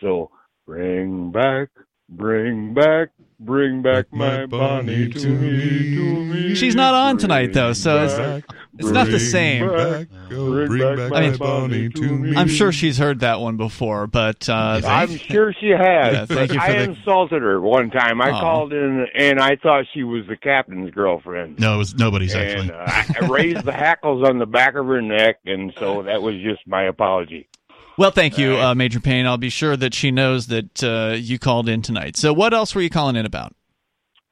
[0.00, 0.30] So
[0.66, 1.68] bring back,
[2.08, 6.54] bring back, bring back my Bonnie to me, to me.
[6.54, 8.44] She's not on tonight though, so it's,
[8.78, 9.66] it's not the same.
[9.66, 12.36] bring back I mean, my Bonnie to me.
[12.36, 16.14] I'm sure she's heard that one before, but uh, I'm sure she has.
[16.14, 18.20] Yeah, thank you for I the- insulted her one time.
[18.20, 18.40] I Aw.
[18.40, 21.58] called in and I thought she was the captain's girlfriend.
[21.58, 22.70] No, it was nobody's and actually.
[22.72, 26.22] uh, I I raised the hackles on the back of her neck, and so that
[26.22, 27.48] was just my apology.
[27.96, 29.26] Well, thank you, uh, Major Payne.
[29.26, 32.16] I'll be sure that she knows that uh, you called in tonight.
[32.16, 33.56] So, what else were you calling in about?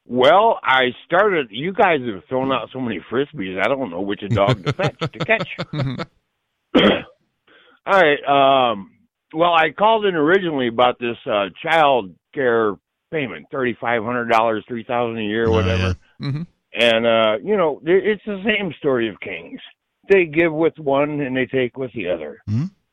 [0.07, 1.47] Well, I started.
[1.51, 3.59] You guys have thrown out so many frisbees.
[3.59, 5.57] I don't know which dog to fetch to catch.
[7.85, 8.71] All right.
[8.71, 8.91] Um,
[9.33, 12.75] well, I called in originally about this uh, child care
[13.11, 15.95] payment, thirty five hundred dollars, three thousand a year, whatever.
[16.21, 16.43] Mm-hmm.
[16.73, 19.59] And uh, you know, it's the same story of kings.
[20.09, 22.41] They give with one and they take with the other.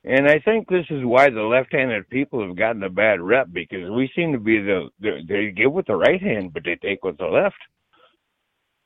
[0.07, 3.89] And I think this is why the left-handed people have gotten a bad rep because
[3.91, 7.03] we seem to be the, the they give with the right hand, but they take
[7.05, 7.57] with the left.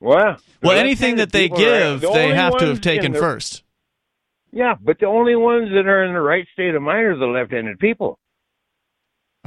[0.01, 3.65] Well, the Well, anything that they give, the they have to have taken the- first.
[4.53, 7.27] Yeah, but the only ones that are in the right state of mind are the
[7.27, 8.19] left-handed people.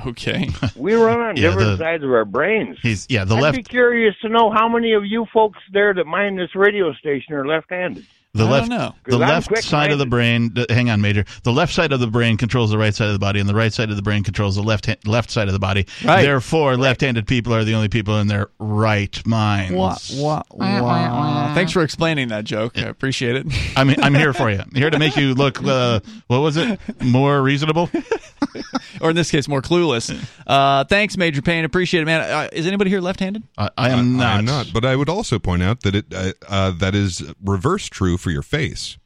[0.06, 0.50] Okay.
[0.76, 2.78] We run on Yeah, different the- sides of our brains.
[2.82, 5.94] He's yeah, the I'd left be curious to know how many of you folks there
[5.94, 8.06] that mind this radio station are left-handed.
[8.34, 8.96] The I left, don't know.
[9.04, 10.56] the 'Cause I'm left side of the brain.
[10.70, 11.26] Hang on, Major.
[11.44, 13.54] The left side of the brain controls the right side of the body, and the
[13.56, 15.86] right side of the brain controls the left ha- left side of the body.
[16.06, 16.22] Right.
[16.22, 19.74] Therefore, left-handed people are the only people in their right minds.
[19.74, 20.44] Wah, wah,
[20.82, 21.54] wah.
[21.56, 22.78] Thanks for explaining that joke.
[22.78, 23.48] I appreciate it.
[23.76, 24.60] I mean, I'm here for you.
[24.60, 25.62] I'm here to make you look.
[25.62, 26.80] Uh, what was it?
[27.02, 27.90] More reasonable.
[29.02, 30.10] or in this case, more clueless.
[30.48, 31.66] Uh, thanks, Major Payne.
[31.66, 32.22] Appreciate it, man.
[32.22, 33.44] Uh, is anybody here left-handed?
[33.58, 34.38] I, I am not.
[34.38, 34.68] I'm not.
[34.74, 38.32] But I would also point out that it uh, uh, that is reverse true for
[38.32, 38.98] your face.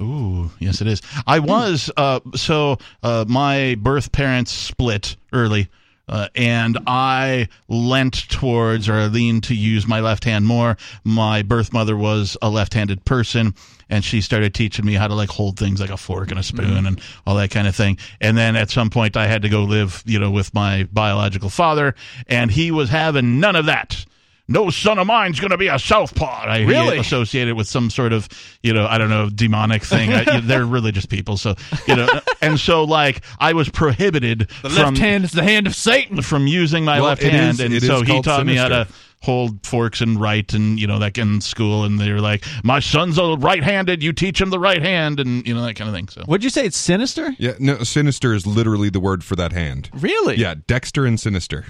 [0.00, 1.02] Ooh, yes, it is.
[1.26, 5.68] I was uh, so uh, my birth parents split early,
[6.08, 10.78] uh, and I leant towards or leaned to use my left hand more.
[11.04, 13.54] My birth mother was a left-handed person,
[13.90, 16.42] and she started teaching me how to like hold things like a fork and a
[16.42, 17.98] spoon and all that kind of thing.
[18.22, 21.50] And then at some point, I had to go live, you know, with my biological
[21.50, 21.94] father,
[22.26, 24.06] and he was having none of that
[24.50, 26.44] no son of mine's going to be a southpaw.
[26.44, 26.98] I Really?
[26.98, 28.28] associated with some sort of,
[28.62, 30.12] you know, I don't know, demonic thing.
[30.12, 31.54] I, they're religious people, so
[31.88, 32.08] you know,
[32.42, 36.20] and so like I was prohibited The from left hand is the hand of Satan.
[36.20, 38.88] from using my Well, left hand, is- and so he called taught me how to
[39.22, 42.80] hold forks and write, and you know, like in school, and they were like, "My
[42.80, 44.02] son's a right-handed.
[44.02, 46.08] You teach him the right hand," and you know that kind of thing.
[46.08, 46.64] So What'd you say?
[46.64, 47.34] It's sinister?
[47.38, 49.90] Yeah, no, sinister is literally the word for that hand.
[49.92, 50.36] Really?
[50.36, 51.66] Yeah, Dexter and Sinister.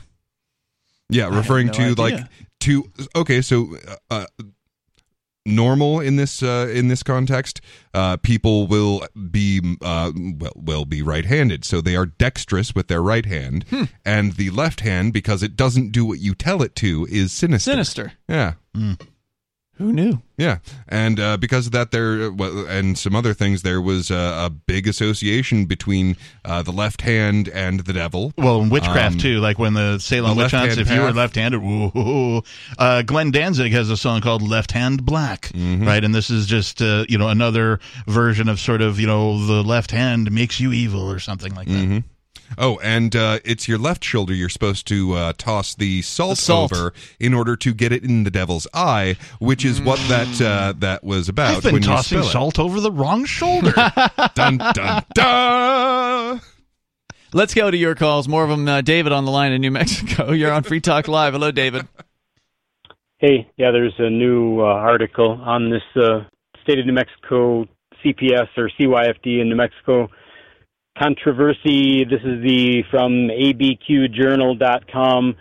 [1.09, 1.94] Yeah, referring no to idea.
[1.97, 2.24] like
[2.61, 3.77] to okay, so
[4.11, 4.27] uh,
[5.47, 7.61] normal in this uh, in this context,
[7.95, 13.03] uh, people will be uh, well will be right-handed, so they are dexterous with their
[13.03, 13.85] right hand, Hmm.
[14.05, 17.70] and the left hand because it doesn't do what you tell it to is sinister.
[17.70, 18.12] Sinister.
[18.28, 18.55] Yeah.
[19.81, 20.20] Who knew?
[20.36, 20.59] Yeah,
[20.89, 24.51] and uh, because of that, there well, and some other things, there was uh, a
[24.51, 28.35] big association between uh, the left hand and the devil.
[28.36, 30.77] Well, and witchcraft Um, too, like when the Salem the witch hunts.
[30.77, 32.43] If you were left-handed, woo,
[32.78, 35.86] uh, Glenn Danzig has a song called "Left Hand Black," Mm-hmm.
[35.86, 36.05] right?
[36.05, 39.62] And this is just uh, you know another version of sort of you know the
[39.62, 41.73] left hand makes you evil or something like that.
[41.73, 41.98] Mm-hmm.
[42.59, 46.43] Oh, and uh, it's your left shoulder you're supposed to uh, toss the salt, The
[46.43, 46.73] salt.
[46.73, 50.75] over in order to get it in the devil's eye, which is what that uh,
[50.79, 51.57] that was about.
[51.59, 53.73] I've been when tossing you spill salt over the wrong shoulder.
[54.35, 56.41] Dun dun dun.
[57.33, 58.27] Let's go to your calls.
[58.27, 58.67] More of them.
[58.67, 60.33] Uh, David on the line in New Mexico.
[60.33, 61.33] You're on Free Talk Live.
[61.35, 61.87] Hello, David.
[63.19, 66.25] Hey, yeah, there's a new uh, article on this uh,
[66.63, 67.67] state of New Mexico
[68.05, 70.09] CPS or CYFD in New Mexico
[71.01, 72.05] controversy.
[72.05, 75.37] This is the from abqjournal.com.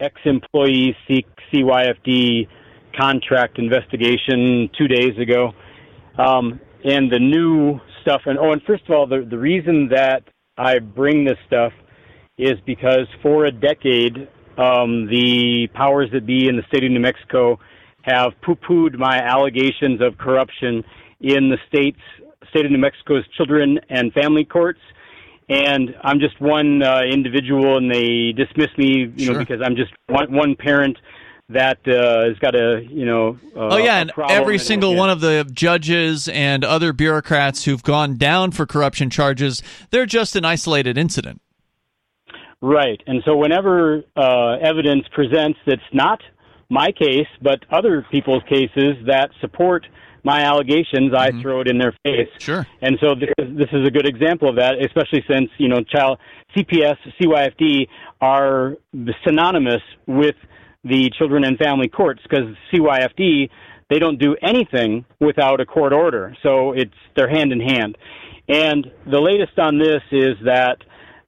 [0.00, 2.48] Ex-employee seek CYFD
[2.98, 5.52] contract investigation two days ago,
[6.18, 8.22] um, and the new stuff.
[8.26, 10.22] And oh, and first of all, the the reason that
[10.56, 11.72] I bring this stuff
[12.38, 14.28] is because for a decade,
[14.58, 17.58] um, the powers that be in the state of New Mexico
[18.02, 20.84] have poo-pooed my allegations of corruption
[21.20, 22.00] in the state's
[22.50, 24.80] state of New Mexico's children and family courts.
[25.48, 29.92] And I'm just one uh, individual, and they dismiss me, you know, because I'm just
[30.08, 30.96] one one parent
[31.50, 33.38] that uh, has got a, you know.
[33.54, 34.98] Uh, oh yeah, and every and- single yeah.
[34.98, 40.34] one of the judges and other bureaucrats who've gone down for corruption charges, they're just
[40.36, 41.42] an isolated incident.
[42.62, 43.02] Right.
[43.06, 46.22] And so whenever uh, evidence presents that's not
[46.70, 49.86] my case, but other people's cases that support
[50.24, 52.28] my allegations, I throw it in their face.
[52.38, 52.66] Sure.
[52.80, 55.82] And so this is, this is a good example of that, especially since, you know,
[55.82, 56.18] child
[56.56, 57.88] CPS, CYFD
[58.20, 58.76] are
[59.24, 60.36] synonymous with
[60.82, 63.50] the children and family courts because CYFD,
[63.90, 66.34] they don't do anything without a court order.
[66.42, 67.96] So it's, they're hand in hand.
[68.48, 70.78] And the latest on this is that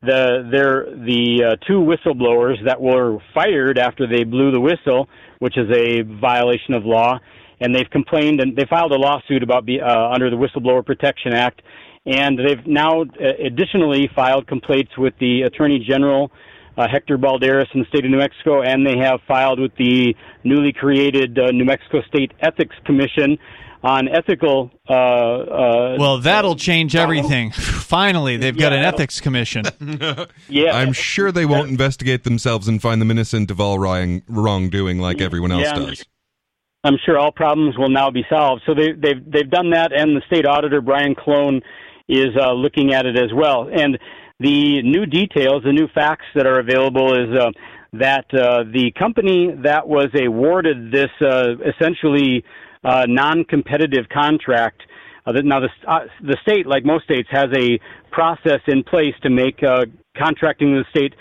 [0.02, 5.08] the they're the uh, two whistleblowers that were fired after they blew the whistle,
[5.38, 7.18] which is a violation of law,
[7.60, 11.32] and they've complained and they filed a lawsuit about be, uh, under the Whistleblower Protection
[11.32, 11.62] Act,
[12.04, 13.06] and they've now uh,
[13.44, 16.30] additionally filed complaints with the Attorney General.
[16.78, 20.14] Uh, Hector Balderas in the state of New Mexico, and they have filed with the
[20.44, 23.38] newly created uh, New Mexico State Ethics Commission
[23.82, 24.70] on ethical.
[24.86, 27.50] Uh, uh, Well, that'll change everything.
[27.52, 29.64] Finally, they've got Yeah, an ethics commission.
[30.50, 34.98] yeah, I'm sure they won't investigate themselves and find them innocent of all wrong, wrongdoing
[34.98, 36.04] like everyone else Yeah, does.
[36.86, 38.62] I'm sure all problems will now be solved.
[38.64, 41.60] So they, they've they've done that, and the state auditor Brian Colón
[42.08, 43.68] is uh, looking at it as well.
[43.72, 43.98] And
[44.38, 47.50] the new details, the new facts that are available is uh,
[47.94, 52.44] that uh, the company that was awarded this uh, essentially
[52.84, 54.82] uh, non-competitive contract.
[55.26, 55.68] Uh, now, the,
[56.22, 57.80] the state, like most states, has a
[58.12, 59.60] process in place to make
[60.16, 61.14] contracting in the state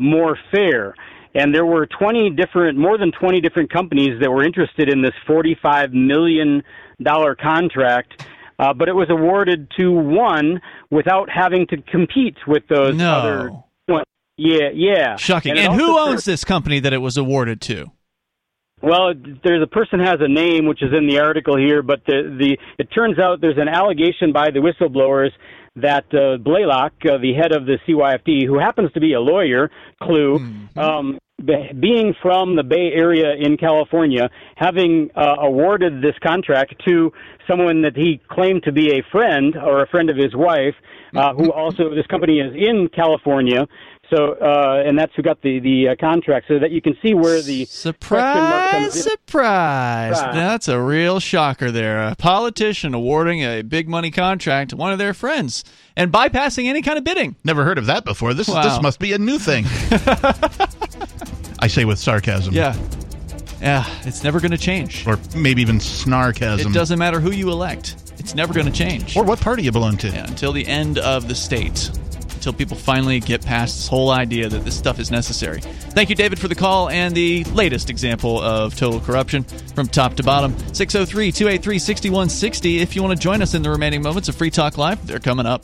[0.00, 0.94] more fair.
[1.34, 5.14] And there were 20 different, more than 20 different companies that were interested in this
[5.26, 6.62] 45 million
[7.02, 8.24] dollar contract.
[8.58, 10.60] Uh, but it was awarded to one
[10.90, 13.10] without having to compete with those No.
[13.12, 13.50] other.
[14.38, 15.16] Yeah, yeah.
[15.16, 15.56] Shocking.
[15.56, 17.90] it And, who owns this company that it was awarded to?
[18.80, 19.12] Well,
[19.44, 22.58] there's a person has a name which is in the article here, but the the
[22.78, 25.30] it turns out there's an allegation by the whistleblowers
[25.76, 29.70] that uh, Blalock, uh, the head of the CYFD, who happens to be a lawyer,
[30.02, 30.36] Clue,
[30.76, 37.12] um, be- being from the Bay Area in California, having uh, awarded this contract to
[37.48, 40.74] someone that he claimed to be a friend or a friend of his wife,
[41.14, 43.66] uh, who also this company is in California.
[44.14, 47.14] So, uh, and that's who got the the uh, contract, so that you can see
[47.14, 49.02] where the question mark comes Surprise, in.
[49.02, 50.20] surprise.
[50.20, 50.34] Right.
[50.34, 52.08] That's a real shocker there.
[52.08, 55.64] A politician awarding a big money contract to one of their friends
[55.96, 57.36] and bypassing any kind of bidding.
[57.42, 58.34] Never heard of that before.
[58.34, 58.62] This Wow.
[58.62, 59.64] this must be a new thing.
[61.58, 62.52] I say with sarcasm.
[62.52, 62.76] Yeah.
[63.62, 65.06] Yeah, it's never going to change.
[65.06, 66.66] Or maybe even snarkasm.
[66.66, 67.94] It doesn't matter who you elect.
[68.18, 69.16] It's never going to change.
[69.16, 70.08] Or what party you belong to.
[70.08, 71.90] Yeah, until the end of the state.
[72.42, 75.60] Until people finally get past this whole idea that this stuff is necessary.
[75.60, 80.14] Thank you, David, for the call and the latest example of total corruption from top
[80.14, 80.58] to bottom.
[80.74, 82.78] 603 283 6160.
[82.80, 85.20] If you want to join us in the remaining moments of Free Talk Live, they're
[85.20, 85.62] coming up.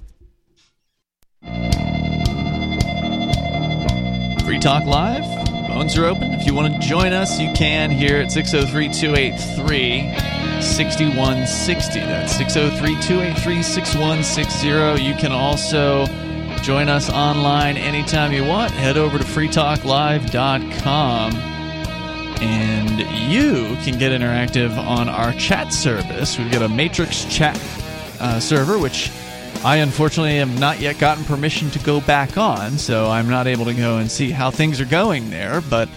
[4.44, 5.24] Free Talk Live.
[5.66, 6.32] Phones are open.
[6.34, 11.98] If you want to join us, you can here at 603 283 6160.
[11.98, 15.02] That's 603 283 6160.
[15.02, 16.06] You can also
[16.62, 18.72] join us online anytime you want.
[18.72, 21.58] Head over to freetalklive.com
[22.40, 23.00] and
[23.32, 26.38] you can get interactive on our chat service.
[26.38, 27.60] We've got a Matrix chat
[28.20, 29.10] uh, server, which
[29.64, 33.64] I unfortunately have not yet gotten permission to go back on, so I'm not able
[33.64, 35.60] to go and see how things are going there.
[35.60, 35.88] But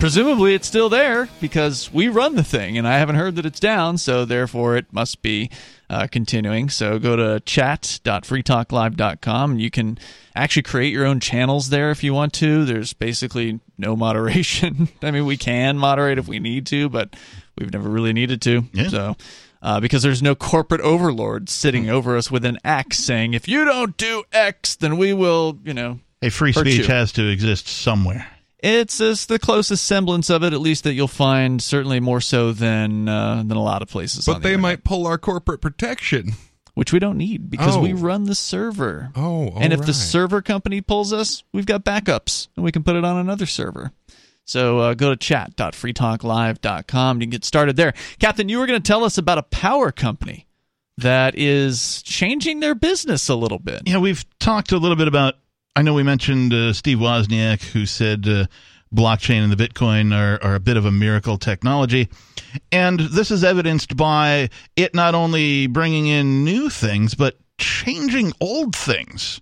[0.00, 3.60] presumably it's still there because we run the thing, and I haven't heard that it's
[3.60, 5.50] down, so therefore it must be
[5.88, 6.68] uh, continuing.
[6.70, 9.98] So go to chat.freetalklive.com, and you can
[10.34, 12.64] actually create your own channels there if you want to.
[12.64, 14.88] There's basically no moderation.
[15.02, 17.14] I mean, we can moderate if we need to, but
[17.58, 18.64] we've never really needed to.
[18.72, 18.88] Yeah.
[18.88, 19.16] So
[19.62, 23.64] uh, because there's no corporate overlord sitting over us with an axe saying, if you
[23.64, 26.00] don't do X, then we will, you know.
[26.20, 28.26] Hey, free speech you." has to exist somewhere.
[28.62, 32.52] It's, it's the closest semblance of it, at least that you'll find, certainly more so
[32.52, 34.26] than uh, than a lot of places.
[34.26, 36.32] But on the they internet, might pull our corporate protection.
[36.74, 37.96] which we don't need because we Oh.
[37.96, 39.10] run the server.
[39.16, 42.82] Oh, and if all the server company pulls us, we've got backups and we can
[42.84, 43.90] put it on another server.
[44.44, 47.92] So uh, go to chat.freetalklive.com to get started there.
[48.18, 50.46] Captain, you were going to tell us about a power company
[50.98, 53.82] that is changing their business a little bit.
[53.86, 55.34] Yeah, we've talked a little bit about.
[55.76, 58.46] I know we mentioned uh, Steve Wozniak, who said uh,
[58.94, 62.08] blockchain and the Bitcoin are, are a bit of a miracle technology.
[62.72, 68.74] And this is evidenced by it not only bringing in new things, but changing old
[68.74, 69.40] things.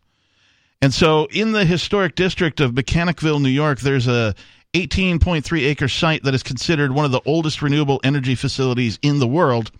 [0.83, 4.35] And so in the historic district of Mechanicville, New York, there's a
[4.75, 9.27] 18.3 acre site that is considered one of the oldest renewable energy facilities in the
[9.27, 9.73] world.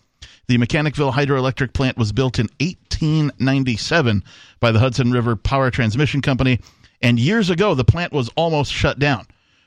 [0.47, 4.25] The Mechanicville hydroelectric plant was built in 1897
[4.61, 6.61] by the Hudson River Power Transmission Company,
[7.01, 9.27] and years ago the plant was almost shut down.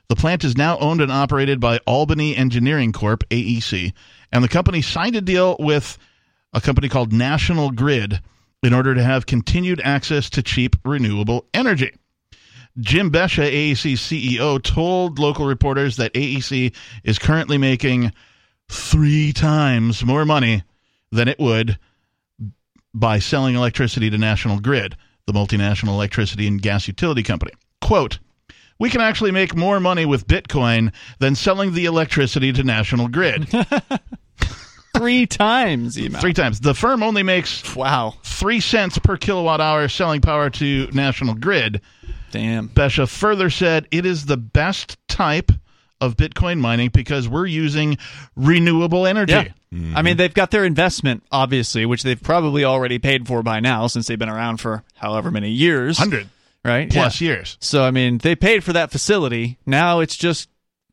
[0.09, 3.93] The plant is now owned and operated by Albany Engineering Corp, AEC,
[4.31, 5.97] and the company signed a deal with
[6.53, 8.19] a company called National Grid
[8.63, 11.93] in order to have continued access to cheap renewable energy.
[12.79, 16.73] Jim Besha, AEC's CEO, told local reporters that AEC
[17.03, 18.11] is currently making
[18.69, 20.63] three times more money
[21.11, 21.77] than it would
[22.93, 24.95] by selling electricity to National Grid,
[25.27, 27.51] the multinational electricity and gas utility company.
[27.81, 28.19] Quote,
[28.79, 33.47] we can actually make more money with Bitcoin than selling the electricity to National Grid.
[34.95, 36.21] Three times, amount.
[36.21, 36.59] Three times.
[36.59, 41.81] The firm only makes wow three cents per kilowatt hour selling power to National Grid.
[42.31, 42.69] Damn.
[42.69, 45.51] Besha further said it is the best type
[46.01, 47.97] of Bitcoin mining because we're using
[48.35, 49.31] renewable energy.
[49.31, 49.93] Yeah.
[49.95, 53.87] I mean, they've got their investment, obviously, which they've probably already paid for by now
[53.87, 55.97] since they've been around for however many years.
[55.99, 56.27] 100
[56.65, 56.91] right?
[56.91, 57.27] plus Yeah.
[57.29, 57.57] years.
[57.61, 59.57] So, I mean, they paid for that facility.
[59.65, 60.49] Now it's just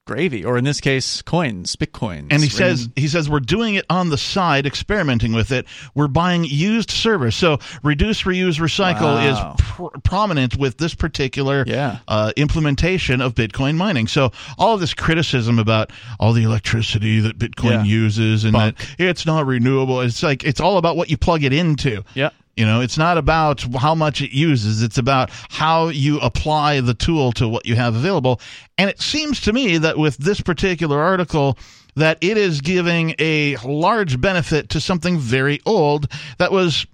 [0.09, 2.29] gravy, or in this case, coins, bitcoins.
[2.33, 5.67] And he says he says we're doing it on the side, experimenting with it.
[5.95, 9.55] We're buying used servers, so reduce, reuse, recycle Wow.
[9.55, 11.99] is pr- prominent with this particular Yeah.
[12.09, 14.09] uh, implementation of Bitcoin mining.
[14.09, 17.85] So all of this criticism about all the electricity that Bitcoin Yeah.
[17.85, 18.77] uses and Bunk.
[18.99, 22.03] that it's not renewable, it's like it's all about what you plug it into.
[22.15, 22.31] Yeah.
[22.59, 26.93] You know, it's not about how much it uses, it's about how you apply the
[26.93, 28.41] tool to what you have available.
[28.77, 31.57] And it seems to me that with this particular article,
[31.95, 36.85] that it is giving a large benefit to something very old that was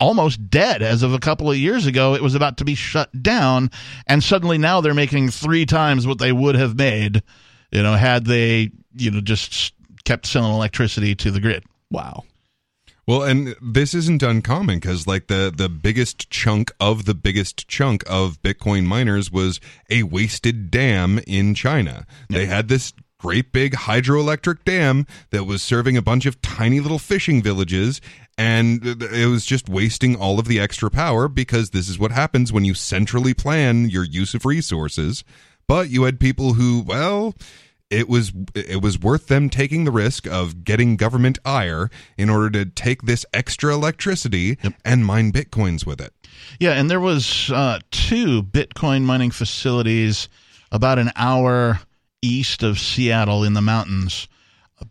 [0.00, 2.14] almost dead as of a couple of years ago.
[2.14, 3.70] It was about to be shut down,
[4.06, 7.22] and suddenly now they're making three times what they would have made,
[7.70, 9.74] you know, had they, you know, just
[10.06, 11.64] kept selling electricity to the grid.
[11.90, 12.24] Wow.
[13.06, 18.02] Well, and this isn't uncommon because, like, the the biggest chunk of the biggest chunk
[18.08, 22.04] of Bitcoin miners was a wasted dam in China.
[22.28, 26.98] They had this great big hydroelectric dam that was serving a bunch of tiny little
[26.98, 28.00] fishing villages,
[28.36, 32.52] and it was just wasting all of the extra power because this is what happens
[32.52, 35.24] when you centrally plan your use of resources.
[35.68, 37.34] But you had people who, well,
[37.90, 42.50] it was it was worth them taking the risk of getting government ire in order
[42.50, 44.74] to take this extra electricity yep.
[44.84, 46.12] and mine bitcoins with it.
[46.58, 50.28] Yeah, and there was uh, two Bitcoin mining facilities
[50.70, 51.80] about an hour
[52.22, 54.28] east of Seattle in the mountains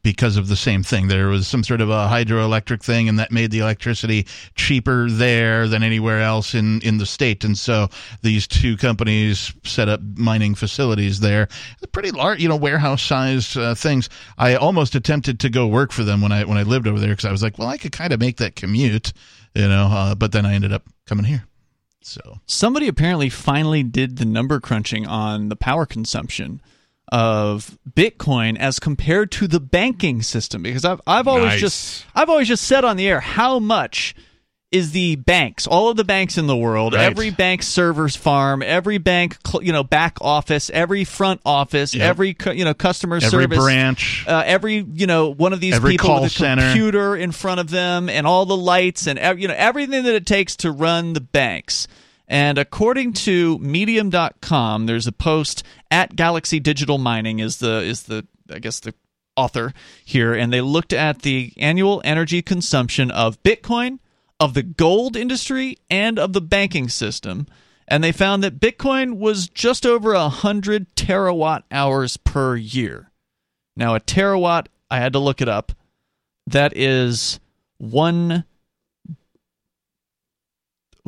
[0.02, 1.08] because of the same thing.
[1.08, 4.26] There was some sort of a hydroelectric thing, and that made the electricity
[4.56, 7.44] cheaper there than anywhere else in, in the state.
[7.44, 7.90] And so
[8.22, 11.48] these two companies set up mining facilities there.
[11.92, 14.10] Pretty large, you know, warehouse sized uh, things.
[14.38, 17.10] I almost attempted to go work for them when I when I lived over there
[17.10, 19.14] because I was like, well, I could kind of make that commute,
[19.54, 19.88] you know.
[19.92, 21.46] Uh, but then I ended up coming here.
[22.02, 26.62] So somebody apparently finally did the number crunching on the power consumption
[27.10, 31.60] of Bitcoin as compared to the banking system because I've I've always nice.
[31.60, 34.16] just I've always just said on the air how much
[34.72, 37.04] is the banks all of the banks in the world right.
[37.04, 42.10] every bank servers farm every bank you know back office every front office yep.
[42.10, 45.92] every you know customer every service branch uh, every you know one of these every
[45.92, 46.64] people with a center.
[46.64, 50.26] computer in front of them and all the lights and you know everything that it
[50.26, 51.88] takes to run the banks
[52.28, 58.28] and according to medium.com, there's a post at Galaxy Digital Mining is the is the
[58.52, 58.94] I guess the
[59.36, 59.74] author
[60.04, 64.00] here and they looked at the annual energy consumption of Bitcoin,
[64.40, 67.48] of the gold industry and of the banking system
[67.88, 73.12] and they found that Bitcoin was just over 100 terawatt hours per year.
[73.76, 75.72] Now a terawatt, I had to look it up.
[76.48, 77.40] That is
[77.78, 78.44] 1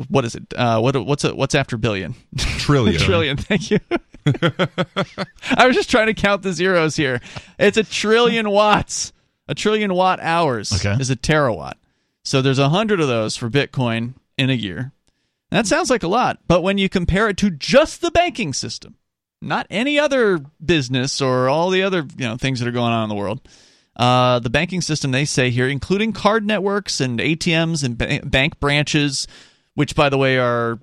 [0.08, 0.54] what is it?
[0.54, 2.14] Uh, what what's a, what's after billion?
[2.36, 3.00] Trillion.
[3.00, 3.36] trillion.
[3.36, 3.78] Thank you.
[4.26, 7.20] I was just trying to count the zeros here.
[7.58, 9.12] It's a trillion watts.
[9.48, 11.00] A trillion watt hours okay.
[11.00, 11.74] is a terawatt.
[12.22, 14.92] So there's a hundred of those for Bitcoin in a year.
[15.50, 18.96] That sounds like a lot, but when you compare it to just the banking system,
[19.40, 23.04] not any other business or all the other you know things that are going on
[23.04, 23.40] in the world,
[23.96, 28.60] uh, the banking system they say here, including card networks and ATMs and ba- bank
[28.60, 29.26] branches,
[29.78, 30.80] which by the way are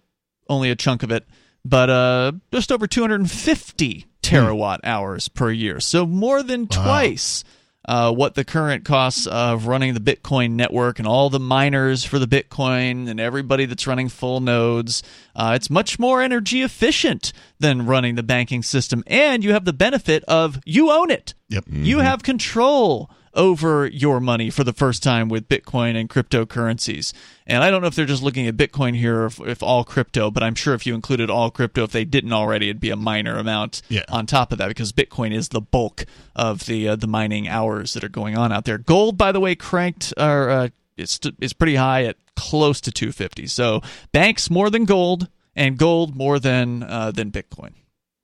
[0.48, 1.28] only a chunk of it,
[1.66, 5.82] but uh, just over 250 terawatt hours per year.
[5.82, 6.84] So more than wow.
[6.84, 7.44] twice
[7.90, 12.20] uh, what the current costs of running the Bitcoin network and all the miners for
[12.20, 15.04] the Bitcoin and everybody that's running full nodes.
[15.36, 19.74] Uh, it's much more energy efficient than running the banking system, and you have the
[19.74, 21.34] benefit of you own it.
[21.50, 21.66] Yep.
[21.66, 21.84] Mm-hmm.
[21.84, 27.14] You have control over your money for the first time with Bitcoin and cryptocurrencies.
[27.46, 30.32] And I don't know if they're just looking at Bitcoin here, if, if, all crypto,
[30.32, 32.96] but I'm sure if you included all crypto, if they didn't already, it'd be a
[32.96, 34.04] minor amount yeah.
[34.10, 36.06] on top of that because Bitcoin is the bulk
[36.36, 38.78] of the uh, the mining hours that are going on out there.
[38.78, 43.48] Gold, by the way, cranked or uh, it's is pretty high at close to 250.
[43.48, 43.82] So
[44.12, 47.72] banks more than gold, and gold more than uh, than Bitcoin.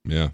[0.06, 0.30] Yeah.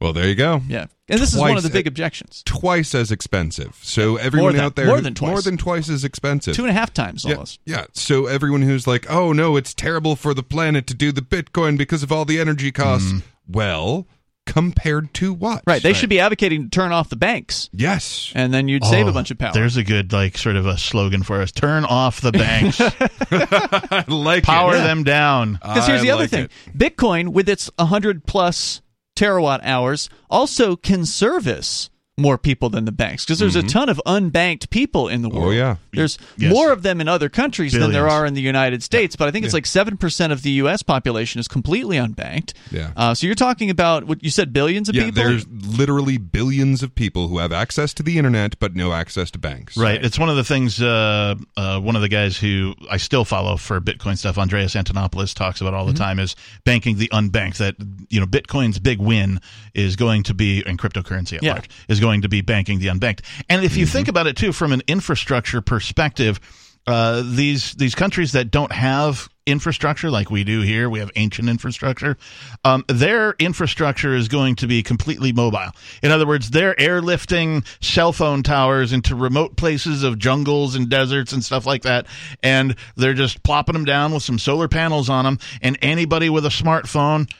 [0.00, 0.62] Well, there you go.
[0.66, 2.42] Yeah, and this twice, is one of the big objections.
[2.46, 3.78] Twice as expensive.
[3.82, 6.70] So everyone than, out there, more than twice, more than twice as expensive, two and
[6.70, 7.60] a half times yeah, almost.
[7.66, 7.84] Yeah.
[7.92, 11.76] So everyone who's like, "Oh no, it's terrible for the planet to do the Bitcoin
[11.76, 13.22] because of all the energy costs." Mm.
[13.46, 14.06] Well,
[14.46, 15.62] compared to what?
[15.66, 15.82] Right.
[15.82, 15.96] They right.
[15.96, 17.68] should be advocating to turn off the banks.
[17.72, 18.32] Yes.
[18.34, 19.52] And then you'd oh, save a bunch of power.
[19.52, 21.52] There's a good like sort of a slogan for us.
[21.52, 22.80] Turn off the banks.
[22.80, 24.78] I like Power it.
[24.78, 25.54] them down.
[25.54, 26.44] Because here's the I other like thing.
[26.44, 26.50] it.
[26.76, 28.82] Bitcoin with its 100 plus
[29.20, 30.08] terawatt hours.
[30.30, 31.89] Also can service
[32.20, 33.64] more people than the banks because there's Mhm.
[33.64, 35.54] a ton of unbanked people in the Oh, world.
[35.54, 35.76] yeah.
[35.92, 36.52] There's Yes.
[36.52, 39.30] more of them in other countries than there are in the United States, but I
[39.30, 39.56] think it's Yeah.
[39.58, 42.52] like 7% of the US population is completely unbanked.
[42.70, 42.90] Yeah.
[42.96, 45.22] Uh, so you're talking about what you said billions of Yeah, people?
[45.22, 49.38] there's literally billions of people who have access to the internet but no access to
[49.38, 49.76] banks.
[49.76, 50.04] Right.
[50.04, 50.80] It's one of the things.
[50.80, 55.34] Uh, uh, one of the guys who I still follow for Bitcoin stuff, Andreas Antonopoulos,
[55.34, 57.58] talks about all the time is banking the unbanked.
[57.58, 57.76] That
[58.08, 59.40] you know, Bitcoin's big win
[59.74, 61.52] is going to be, and cryptocurrency at Yeah.
[61.52, 63.20] large is going to be banking the unbanked.
[63.48, 66.40] And if you think about it too, from an infrastructure perspective.
[66.86, 71.48] uh, these these countries that don't have infrastructure like we do here, we have ancient
[71.48, 72.16] infrastructure.
[72.64, 75.70] Um, their infrastructure is going to be completely mobile.
[76.02, 81.32] In other words, they're airlifting cell phone towers into remote places of jungles and deserts
[81.32, 82.06] and stuff like that,
[82.42, 85.38] and they're just plopping them down with some solar panels on them.
[85.62, 87.30] And anybody with a smartphone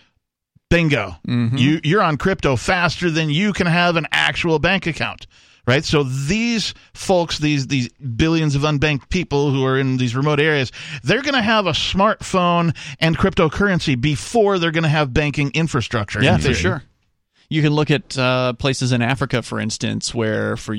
[0.71, 5.27] bingo you you're on crypto faster than you can have an actual bank account
[5.67, 10.41] right so these folks these these billions of unbanked people who are in these remote
[10.41, 10.73] areas
[11.03, 16.23] they're going to have a smartphone and cryptocurrency before they're going to have banking infrastructure
[16.23, 16.83] Yeah, for sure.
[17.49, 20.73] You can look at uh, places in Africa, for instance, where for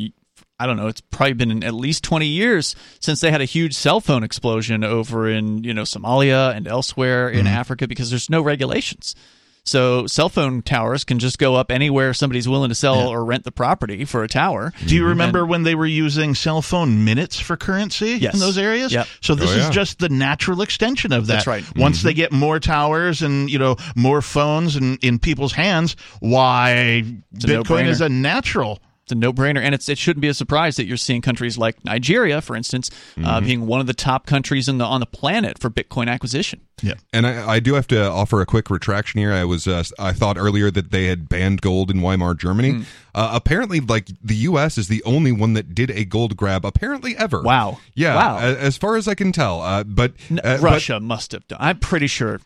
[0.57, 3.73] I don't know, it's probably been at least 20 years since they had a huge
[3.73, 7.47] cell phone explosion over in you know Somalia and elsewhere in Mm-hmm.
[7.47, 9.15] Africa because there's no regulations.
[9.63, 13.43] So cell phone towers can just go up anywhere somebody's willing to sell or rent
[13.43, 14.73] the property for a tower.
[14.85, 15.09] Do you mm-hmm.
[15.09, 18.33] remember when they were using cell phone minutes for currency Yes.
[18.33, 18.91] in those areas?
[18.91, 19.07] Yep.
[19.21, 21.33] So this Oh, is just the natural extension of that.
[21.33, 21.63] That's right.
[21.77, 22.07] Once mm-hmm.
[22.07, 27.01] they get more towers and you know more phones in, in people's hands, why a
[27.35, 28.05] Bitcoin is no-brainer.
[28.05, 28.79] a natural.
[29.11, 32.41] A no-brainer, and it's it shouldn't be a surprise that you're seeing countries like Nigeria,
[32.41, 32.89] for instance,
[33.23, 33.45] uh, Mhm.
[33.45, 36.61] being one of the top countries in the on the planet for Bitcoin acquisition.
[36.83, 39.31] Yeah, and I, I do have to offer a quick retraction here.
[39.33, 42.71] I was uh, I thought earlier that they had banned gold in Weimar Germany.
[42.71, 42.81] Hmm.
[43.13, 44.77] Uh, apparently, like the U.S.
[44.77, 46.65] is the only one that did a gold grab.
[46.65, 47.41] Apparently, ever.
[47.41, 47.79] Wow.
[47.93, 48.15] Yeah.
[48.15, 48.39] Wow.
[48.39, 51.59] As far as I can tell, uh, but uh, but- Russia must have done.
[51.61, 52.39] I'm pretty sure.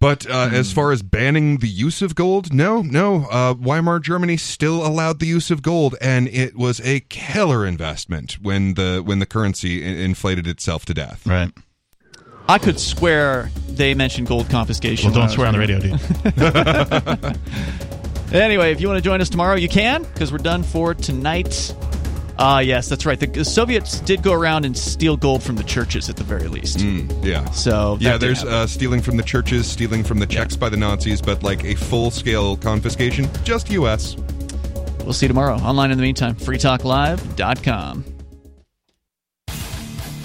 [0.00, 3.26] But uh, as far as banning the use of gold, no, no.
[3.30, 8.34] Uh, Weimar Germany still allowed the use of gold, and it was a killer investment
[8.40, 11.26] when the when the currency i- inflated itself to death.
[11.26, 11.50] Right.
[12.48, 15.10] I could swear they mentioned gold confiscation.
[15.10, 16.00] Well, don't swear on the radio, dude.
[18.32, 21.74] anyway, if you want to join us tomorrow, you can because we're done for tonight.
[22.38, 23.18] Ah, yes, that's right.
[23.18, 26.46] The, the Soviets did go around and steal gold from the churches at the very
[26.46, 26.78] least.
[26.78, 27.44] Mm, yeah.
[27.50, 31.20] So yeah, there's uh, stealing from the churches, stealing from the Czechs by the Nazis,
[31.20, 34.16] but like a full scale confiscation, just U.S.
[35.04, 35.56] We'll see you tomorrow.
[35.56, 38.04] Online in the meantime, freetalklive.com.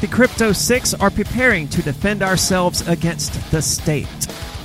[0.02, 4.08] The Crypto Six are preparing to defend ourselves against the state.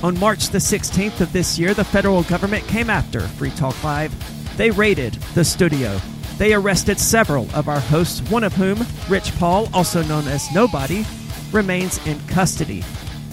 [0.03, 4.13] On March the 16th of this year, the federal government came after Free Talk Live.
[4.57, 5.99] They raided the studio.
[6.39, 11.05] They arrested several of our hosts, one of whom, Rich Paul, also known as Nobody,
[11.51, 12.81] remains in custody.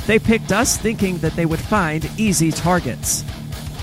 [0.09, 3.25] They picked us thinking that they would find easy targets.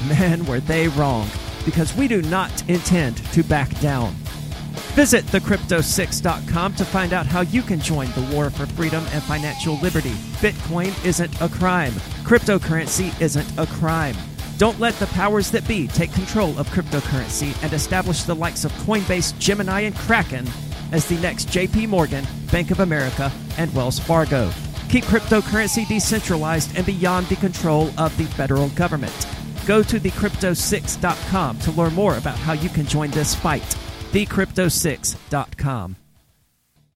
[0.10, 1.30] Man, were they wrong,
[1.64, 4.14] because we do not intend to back down.
[4.94, 9.80] Visit thecrypto6.com to find out how you can join the war for freedom and financial
[9.80, 10.14] liberty.
[10.42, 11.94] Bitcoin isn't a crime.
[12.26, 14.16] Cryptocurrency isn't a crime.
[14.58, 18.72] Don't let the powers that be take control of cryptocurrency and establish the likes of
[18.74, 20.48] Coinbase, Gemini, and Kraken
[20.92, 24.52] as the next JP Morgan, Bank of America, and Wells Fargo.
[24.90, 29.28] Keep cryptocurrency decentralized and beyond the control of the federal government.
[29.66, 33.64] Go to thecrypto6.com to learn more about how you can join this fight.
[34.12, 35.96] Thecrypto6.com.